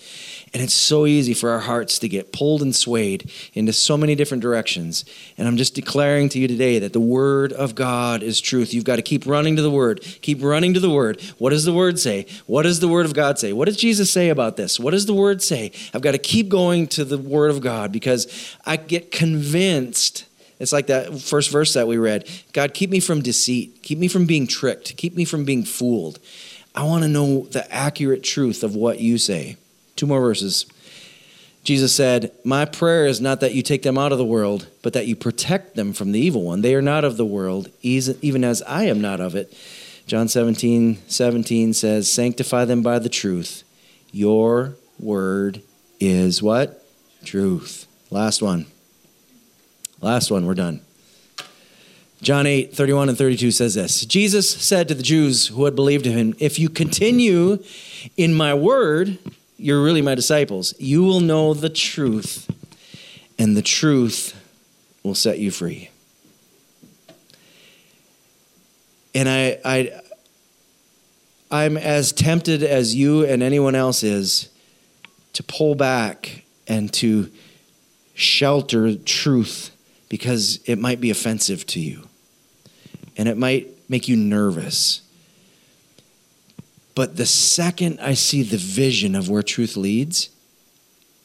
And 0.53 0.63
it's 0.63 0.73
so 0.73 1.05
easy 1.05 1.33
for 1.33 1.49
our 1.49 1.60
hearts 1.60 1.99
to 1.99 2.07
get 2.07 2.31
pulled 2.31 2.62
and 2.62 2.75
swayed 2.75 3.29
into 3.53 3.73
so 3.73 3.97
many 3.97 4.15
different 4.15 4.41
directions. 4.41 5.03
And 5.38 5.47
I'm 5.47 5.57
just 5.57 5.75
declaring 5.75 6.29
to 6.29 6.39
you 6.39 6.47
today 6.47 6.79
that 6.79 6.93
the 6.93 7.01
Word 7.01 7.51
of 7.51 7.75
God 7.75 8.23
is 8.23 8.39
truth. 8.39 8.73
You've 8.73 8.86
got 8.86 8.95
to 8.95 9.01
keep 9.01 9.25
running 9.25 9.57
to 9.57 9.62
the 9.62 9.71
Word. 9.71 10.01
Keep 10.21 10.41
running 10.41 10.73
to 10.73 10.79
the 10.79 10.89
Word. 10.89 11.21
What 11.38 11.49
does 11.49 11.65
the 11.65 11.73
Word 11.73 11.99
say? 11.99 12.27
What 12.45 12.63
does 12.63 12.79
the 12.79 12.88
Word 12.88 13.05
of 13.05 13.13
God 13.13 13.38
say? 13.38 13.51
What 13.51 13.65
does 13.65 13.77
Jesus 13.77 14.12
say 14.12 14.29
about 14.29 14.55
this? 14.55 14.79
What 14.79 14.91
does 14.91 15.05
the 15.05 15.13
Word 15.13 15.41
say? 15.41 15.71
I've 15.93 16.01
got 16.01 16.13
to 16.13 16.17
keep 16.17 16.47
going 16.47 16.88
to 16.88 17.03
the 17.03 17.17
Word 17.17 17.51
of 17.51 17.60
God 17.62 17.91
because 17.91 18.55
I 18.65 18.77
get 18.77 19.12
convinced. 19.12 20.25
It's 20.60 20.73
like 20.73 20.88
that 20.88 21.19
first 21.19 21.51
verse 21.51 21.73
that 21.73 21.88
we 21.88 21.97
read 21.97 22.27
God, 22.53 22.73
keep 22.73 22.89
me 22.89 22.99
from 22.99 23.21
deceit. 23.21 23.83
Keep 23.83 23.99
me 23.99 24.07
from 24.07 24.25
being 24.25 24.47
tricked. 24.47 24.95
Keep 24.97 25.15
me 25.15 25.25
from 25.25 25.43
being 25.45 25.63
fooled. 25.63 26.19
I 26.73 26.83
want 26.83 27.03
to 27.03 27.10
know 27.10 27.45
the 27.45 27.69
accurate 27.73 28.23
truth 28.23 28.63
of 28.63 28.75
what 28.75 28.99
you 28.99 29.17
say. 29.17 29.57
Two 29.97 30.07
more 30.07 30.21
verses. 30.21 30.65
Jesus 31.65 31.93
said, 31.93 32.31
My 32.45 32.63
prayer 32.63 33.05
is 33.05 33.19
not 33.19 33.41
that 33.41 33.53
you 33.53 33.62
take 33.62 33.83
them 33.83 33.97
out 33.97 34.13
of 34.13 34.17
the 34.17 34.23
world, 34.23 34.67
but 34.81 34.93
that 34.93 35.07
you 35.07 35.17
protect 35.17 35.75
them 35.75 35.91
from 35.91 36.13
the 36.13 36.19
evil 36.19 36.43
one. 36.43 36.62
They 36.62 36.73
are 36.75 36.81
not 36.81 37.03
of 37.03 37.17
the 37.17 37.25
world, 37.25 37.69
even 37.81 38.45
as 38.45 38.62
I 38.62 38.83
am 38.83 39.01
not 39.01 39.19
of 39.19 39.36
it. 39.36 39.53
John 40.05 40.29
17, 40.29 40.99
17 41.07 41.73
says, 41.73 42.10
Sanctify 42.10 42.63
them 42.63 42.81
by 42.81 42.99
the 42.99 43.10
truth. 43.10 43.63
Your 44.13 44.75
word 44.97 45.62
is 45.99 46.41
what? 46.41 46.86
Truth. 47.25 47.86
Last 48.10 48.41
one. 48.41 48.67
Last 49.99 50.31
one, 50.31 50.45
we're 50.45 50.53
done. 50.53 50.79
John 52.21 52.47
8, 52.47 52.73
31 52.73 53.10
and 53.10 53.17
32 53.17 53.51
says 53.51 53.75
this 53.75 54.05
Jesus 54.05 54.49
said 54.49 54.88
to 54.88 54.95
the 54.95 55.03
Jews 55.03 55.47
who 55.47 55.65
had 55.65 55.75
believed 55.75 56.07
in 56.07 56.17
him, 56.17 56.36
If 56.39 56.57
you 56.57 56.69
continue 56.69 57.62
in 58.15 58.33
my 58.33 58.53
word, 58.53 59.19
you're 59.58 59.84
really 59.84 60.02
my 60.02 60.15
disciples. 60.15 60.74
You 60.80 61.04
will 61.04 61.20
know 61.20 61.54
the 61.54 61.70
truth, 61.70 62.50
and 63.38 63.58
the 63.58 63.62
truth 63.62 64.36
will 65.03 65.16
set 65.16 65.39
you 65.39 65.51
free. 65.51 65.89
And 69.16 69.28
I, 69.28 69.60
I, 69.66 70.01
I'm 71.49 71.78
as 71.78 72.12
tempted 72.12 72.62
as 72.62 72.93
you 72.93 73.26
and 73.26 73.41
anyone 73.41 73.74
else 73.74 74.03
is 74.03 74.49
to 75.34 75.43
pull 75.43 75.76
back 75.76 76.43
and 76.68 76.93
to 76.93 77.32
shelter 78.14 78.95
truth 78.95 79.76
because 80.10 80.60
it 80.66 80.78
might 80.78 80.99
be 80.99 81.10
offensive 81.10 81.66
to 81.68 81.80
you 81.80 82.08
and 83.16 83.28
it 83.28 83.38
might 83.38 83.68
make 83.89 84.08
you 84.08 84.16
nervous. 84.16 85.01
But 86.98 87.16
the 87.16 87.28
second 87.28 88.00
I 88.02 88.16
see 88.16 88.41
the 88.41 88.58
vision 88.58 89.14
of 89.14 89.30
where 89.30 89.43
truth 89.43 89.78
leads, 89.78 90.30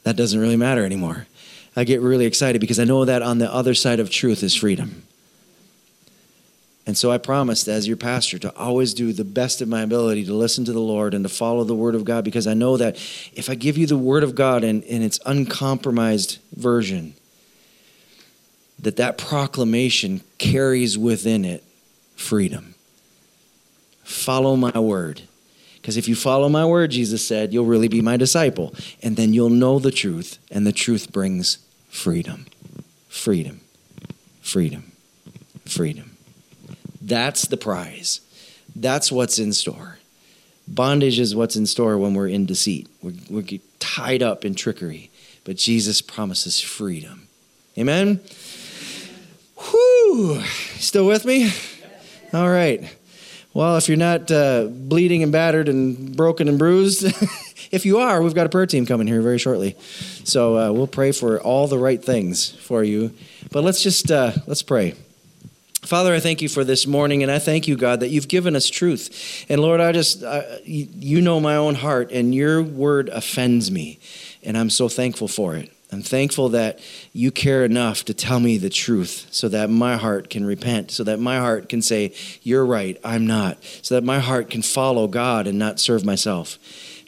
that 0.02 0.16
doesn't 0.16 0.38
really 0.38 0.58
matter 0.58 0.84
anymore. 0.84 1.26
I 1.74 1.84
get 1.84 2.02
really 2.02 2.26
excited 2.26 2.60
because 2.60 2.78
I 2.78 2.84
know 2.84 3.06
that 3.06 3.22
on 3.22 3.38
the 3.38 3.50
other 3.50 3.72
side 3.72 3.98
of 3.98 4.10
truth 4.10 4.42
is 4.42 4.54
freedom. 4.54 5.04
And 6.86 6.98
so 6.98 7.10
I 7.10 7.16
promised, 7.16 7.68
as 7.68 7.88
your 7.88 7.96
pastor, 7.96 8.38
to 8.40 8.54
always 8.54 8.92
do 8.92 9.14
the 9.14 9.24
best 9.24 9.62
of 9.62 9.68
my 9.68 9.80
ability 9.80 10.26
to 10.26 10.34
listen 10.34 10.66
to 10.66 10.74
the 10.74 10.78
Lord 10.78 11.14
and 11.14 11.24
to 11.24 11.30
follow 11.30 11.64
the 11.64 11.74
Word 11.74 11.94
of 11.94 12.04
God 12.04 12.22
because 12.22 12.46
I 12.46 12.52
know 12.52 12.76
that 12.76 12.96
if 13.32 13.48
I 13.48 13.54
give 13.54 13.78
you 13.78 13.86
the 13.86 13.96
Word 13.96 14.24
of 14.24 14.34
God 14.34 14.64
in, 14.64 14.82
in 14.82 15.00
its 15.00 15.20
uncompromised 15.24 16.38
version, 16.54 17.14
that 18.78 18.96
that 18.96 19.16
proclamation 19.16 20.20
carries 20.36 20.98
within 20.98 21.46
it 21.46 21.64
freedom. 22.14 22.74
Follow 24.04 24.54
my 24.54 24.78
word. 24.78 25.22
Because 25.82 25.96
if 25.96 26.06
you 26.06 26.14
follow 26.14 26.48
my 26.48 26.64
word, 26.64 26.92
Jesus 26.92 27.26
said, 27.26 27.52
you'll 27.52 27.66
really 27.66 27.88
be 27.88 28.00
my 28.00 28.16
disciple. 28.16 28.72
And 29.02 29.16
then 29.16 29.32
you'll 29.32 29.50
know 29.50 29.80
the 29.80 29.90
truth, 29.90 30.38
and 30.48 30.64
the 30.64 30.72
truth 30.72 31.10
brings 31.10 31.58
freedom. 31.88 32.46
Freedom. 33.08 33.60
Freedom. 34.40 34.92
Freedom. 35.66 36.16
That's 37.00 37.42
the 37.48 37.56
prize. 37.56 38.20
That's 38.76 39.10
what's 39.10 39.40
in 39.40 39.52
store. 39.52 39.98
Bondage 40.68 41.18
is 41.18 41.34
what's 41.34 41.56
in 41.56 41.66
store 41.66 41.98
when 41.98 42.14
we're 42.14 42.28
in 42.28 42.46
deceit. 42.46 42.88
We're, 43.02 43.14
we're 43.28 43.58
tied 43.80 44.22
up 44.22 44.44
in 44.44 44.54
trickery. 44.54 45.10
But 45.42 45.56
Jesus 45.56 46.00
promises 46.00 46.60
freedom. 46.60 47.26
Amen? 47.76 48.20
Whew. 49.56 50.42
Still 50.76 51.06
with 51.06 51.24
me? 51.24 51.50
All 52.32 52.48
right. 52.48 52.96
Well, 53.54 53.76
if 53.76 53.86
you're 53.86 53.98
not 53.98 54.30
uh, 54.30 54.64
bleeding 54.64 55.22
and 55.22 55.30
battered 55.30 55.68
and 55.68 56.16
broken 56.16 56.48
and 56.48 56.58
bruised, 56.58 57.04
if 57.70 57.84
you 57.84 57.98
are, 57.98 58.22
we've 58.22 58.34
got 58.34 58.46
a 58.46 58.48
prayer 58.48 58.64
team 58.66 58.86
coming 58.86 59.06
here 59.06 59.20
very 59.20 59.38
shortly. 59.38 59.76
So 60.24 60.58
uh, 60.58 60.72
we'll 60.72 60.86
pray 60.86 61.12
for 61.12 61.38
all 61.40 61.68
the 61.68 61.78
right 61.78 62.02
things 62.02 62.50
for 62.50 62.82
you. 62.82 63.12
But 63.50 63.62
let's 63.62 63.82
just 63.82 64.10
uh, 64.10 64.32
let's 64.46 64.62
pray. 64.62 64.94
Father, 65.82 66.14
I 66.14 66.20
thank 66.20 66.40
you 66.40 66.48
for 66.48 66.64
this 66.64 66.86
morning, 66.86 67.22
and 67.22 67.30
I 67.30 67.40
thank 67.40 67.68
you, 67.68 67.76
God, 67.76 68.00
that 68.00 68.08
you've 68.08 68.28
given 68.28 68.54
us 68.54 68.70
truth. 68.70 69.44
And 69.48 69.60
Lord, 69.60 69.80
I 69.80 69.90
just, 69.90 70.22
you 70.64 71.20
know 71.20 71.40
my 71.40 71.56
own 71.56 71.74
heart, 71.74 72.12
and 72.12 72.32
your 72.32 72.62
word 72.62 73.08
offends 73.08 73.68
me, 73.68 73.98
and 74.44 74.56
I'm 74.56 74.70
so 74.70 74.88
thankful 74.88 75.26
for 75.26 75.56
it. 75.56 75.72
I'm 75.92 76.02
thankful 76.02 76.48
that 76.50 76.80
you 77.12 77.30
care 77.30 77.64
enough 77.64 78.04
to 78.06 78.14
tell 78.14 78.40
me 78.40 78.56
the 78.56 78.70
truth 78.70 79.28
so 79.30 79.48
that 79.50 79.68
my 79.68 79.96
heart 79.96 80.30
can 80.30 80.44
repent, 80.44 80.90
so 80.90 81.04
that 81.04 81.20
my 81.20 81.38
heart 81.38 81.68
can 81.68 81.82
say, 81.82 82.14
You're 82.42 82.64
right, 82.64 82.98
I'm 83.04 83.26
not, 83.26 83.62
so 83.82 83.94
that 83.94 84.04
my 84.04 84.18
heart 84.18 84.48
can 84.48 84.62
follow 84.62 85.06
God 85.06 85.46
and 85.46 85.58
not 85.58 85.78
serve 85.78 86.04
myself. 86.04 86.58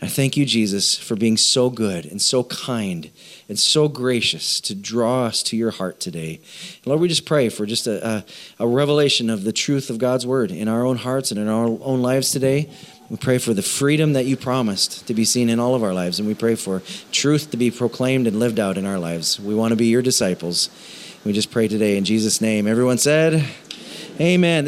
I 0.03 0.07
thank 0.07 0.37
you, 0.37 0.45
Jesus, 0.45 0.99
for 0.99 1.17
being 1.17 1.39
so 1.39 1.71
good 1.71 2.05
and 2.05 2.21
so 2.21 2.45
kind 2.45 3.11
and 3.49 3.59
so 3.59 3.89
gracious 3.89 4.61
to 4.61 4.75
draw 4.75 5.25
us 5.25 5.43
to 5.45 5.57
your 5.57 5.71
heart 5.71 5.99
today. 5.99 6.41
Lord, 6.85 7.01
we 7.01 7.09
just 7.09 7.25
pray 7.25 7.49
for 7.49 7.65
just 7.65 7.87
a, 7.87 8.07
a, 8.07 8.25
a 8.59 8.67
revelation 8.67 9.31
of 9.31 9.45
the 9.45 9.53
truth 9.53 9.89
of 9.89 9.97
God's 9.97 10.27
word 10.27 10.51
in 10.51 10.69
our 10.69 10.85
own 10.85 10.97
hearts 10.97 11.31
and 11.31 11.41
in 11.41 11.49
our 11.49 11.65
own 11.81 12.03
lives 12.03 12.33
today. 12.33 12.71
We 13.15 13.19
pray 13.19 13.39
for 13.39 13.55
the 13.55 13.63
freedom 13.63 14.15
that 14.15 14.27
you 14.27 14.37
promised 14.37 15.07
to 15.07 15.15
be 15.15 15.25
seen 15.25 15.49
in 15.49 15.61
all 15.61 15.77
of 15.77 15.85
our 15.85 15.95
lives, 15.95 16.19
and 16.19 16.27
we 16.27 16.35
pray 16.35 16.57
for 16.57 16.83
truth 17.13 17.53
to 17.53 17.57
be 17.57 17.71
proclaimed 17.71 18.27
and 18.27 18.41
lived 18.41 18.59
out 18.59 18.77
in 18.77 18.85
our 18.85 18.99
lives. 18.99 19.39
We 19.39 19.55
want 19.55 19.71
to 19.71 19.77
be 19.77 19.87
your 19.87 20.03
disciples. 20.03 20.69
We 21.25 21.33
just 21.33 21.53
pray 21.53 21.69
today 21.69 21.97
in 21.97 22.05
Jesus' 22.05 22.41
name. 22.41 22.67
Everyone 22.67 22.99
said, 22.99 23.49
Amen. 24.21 24.65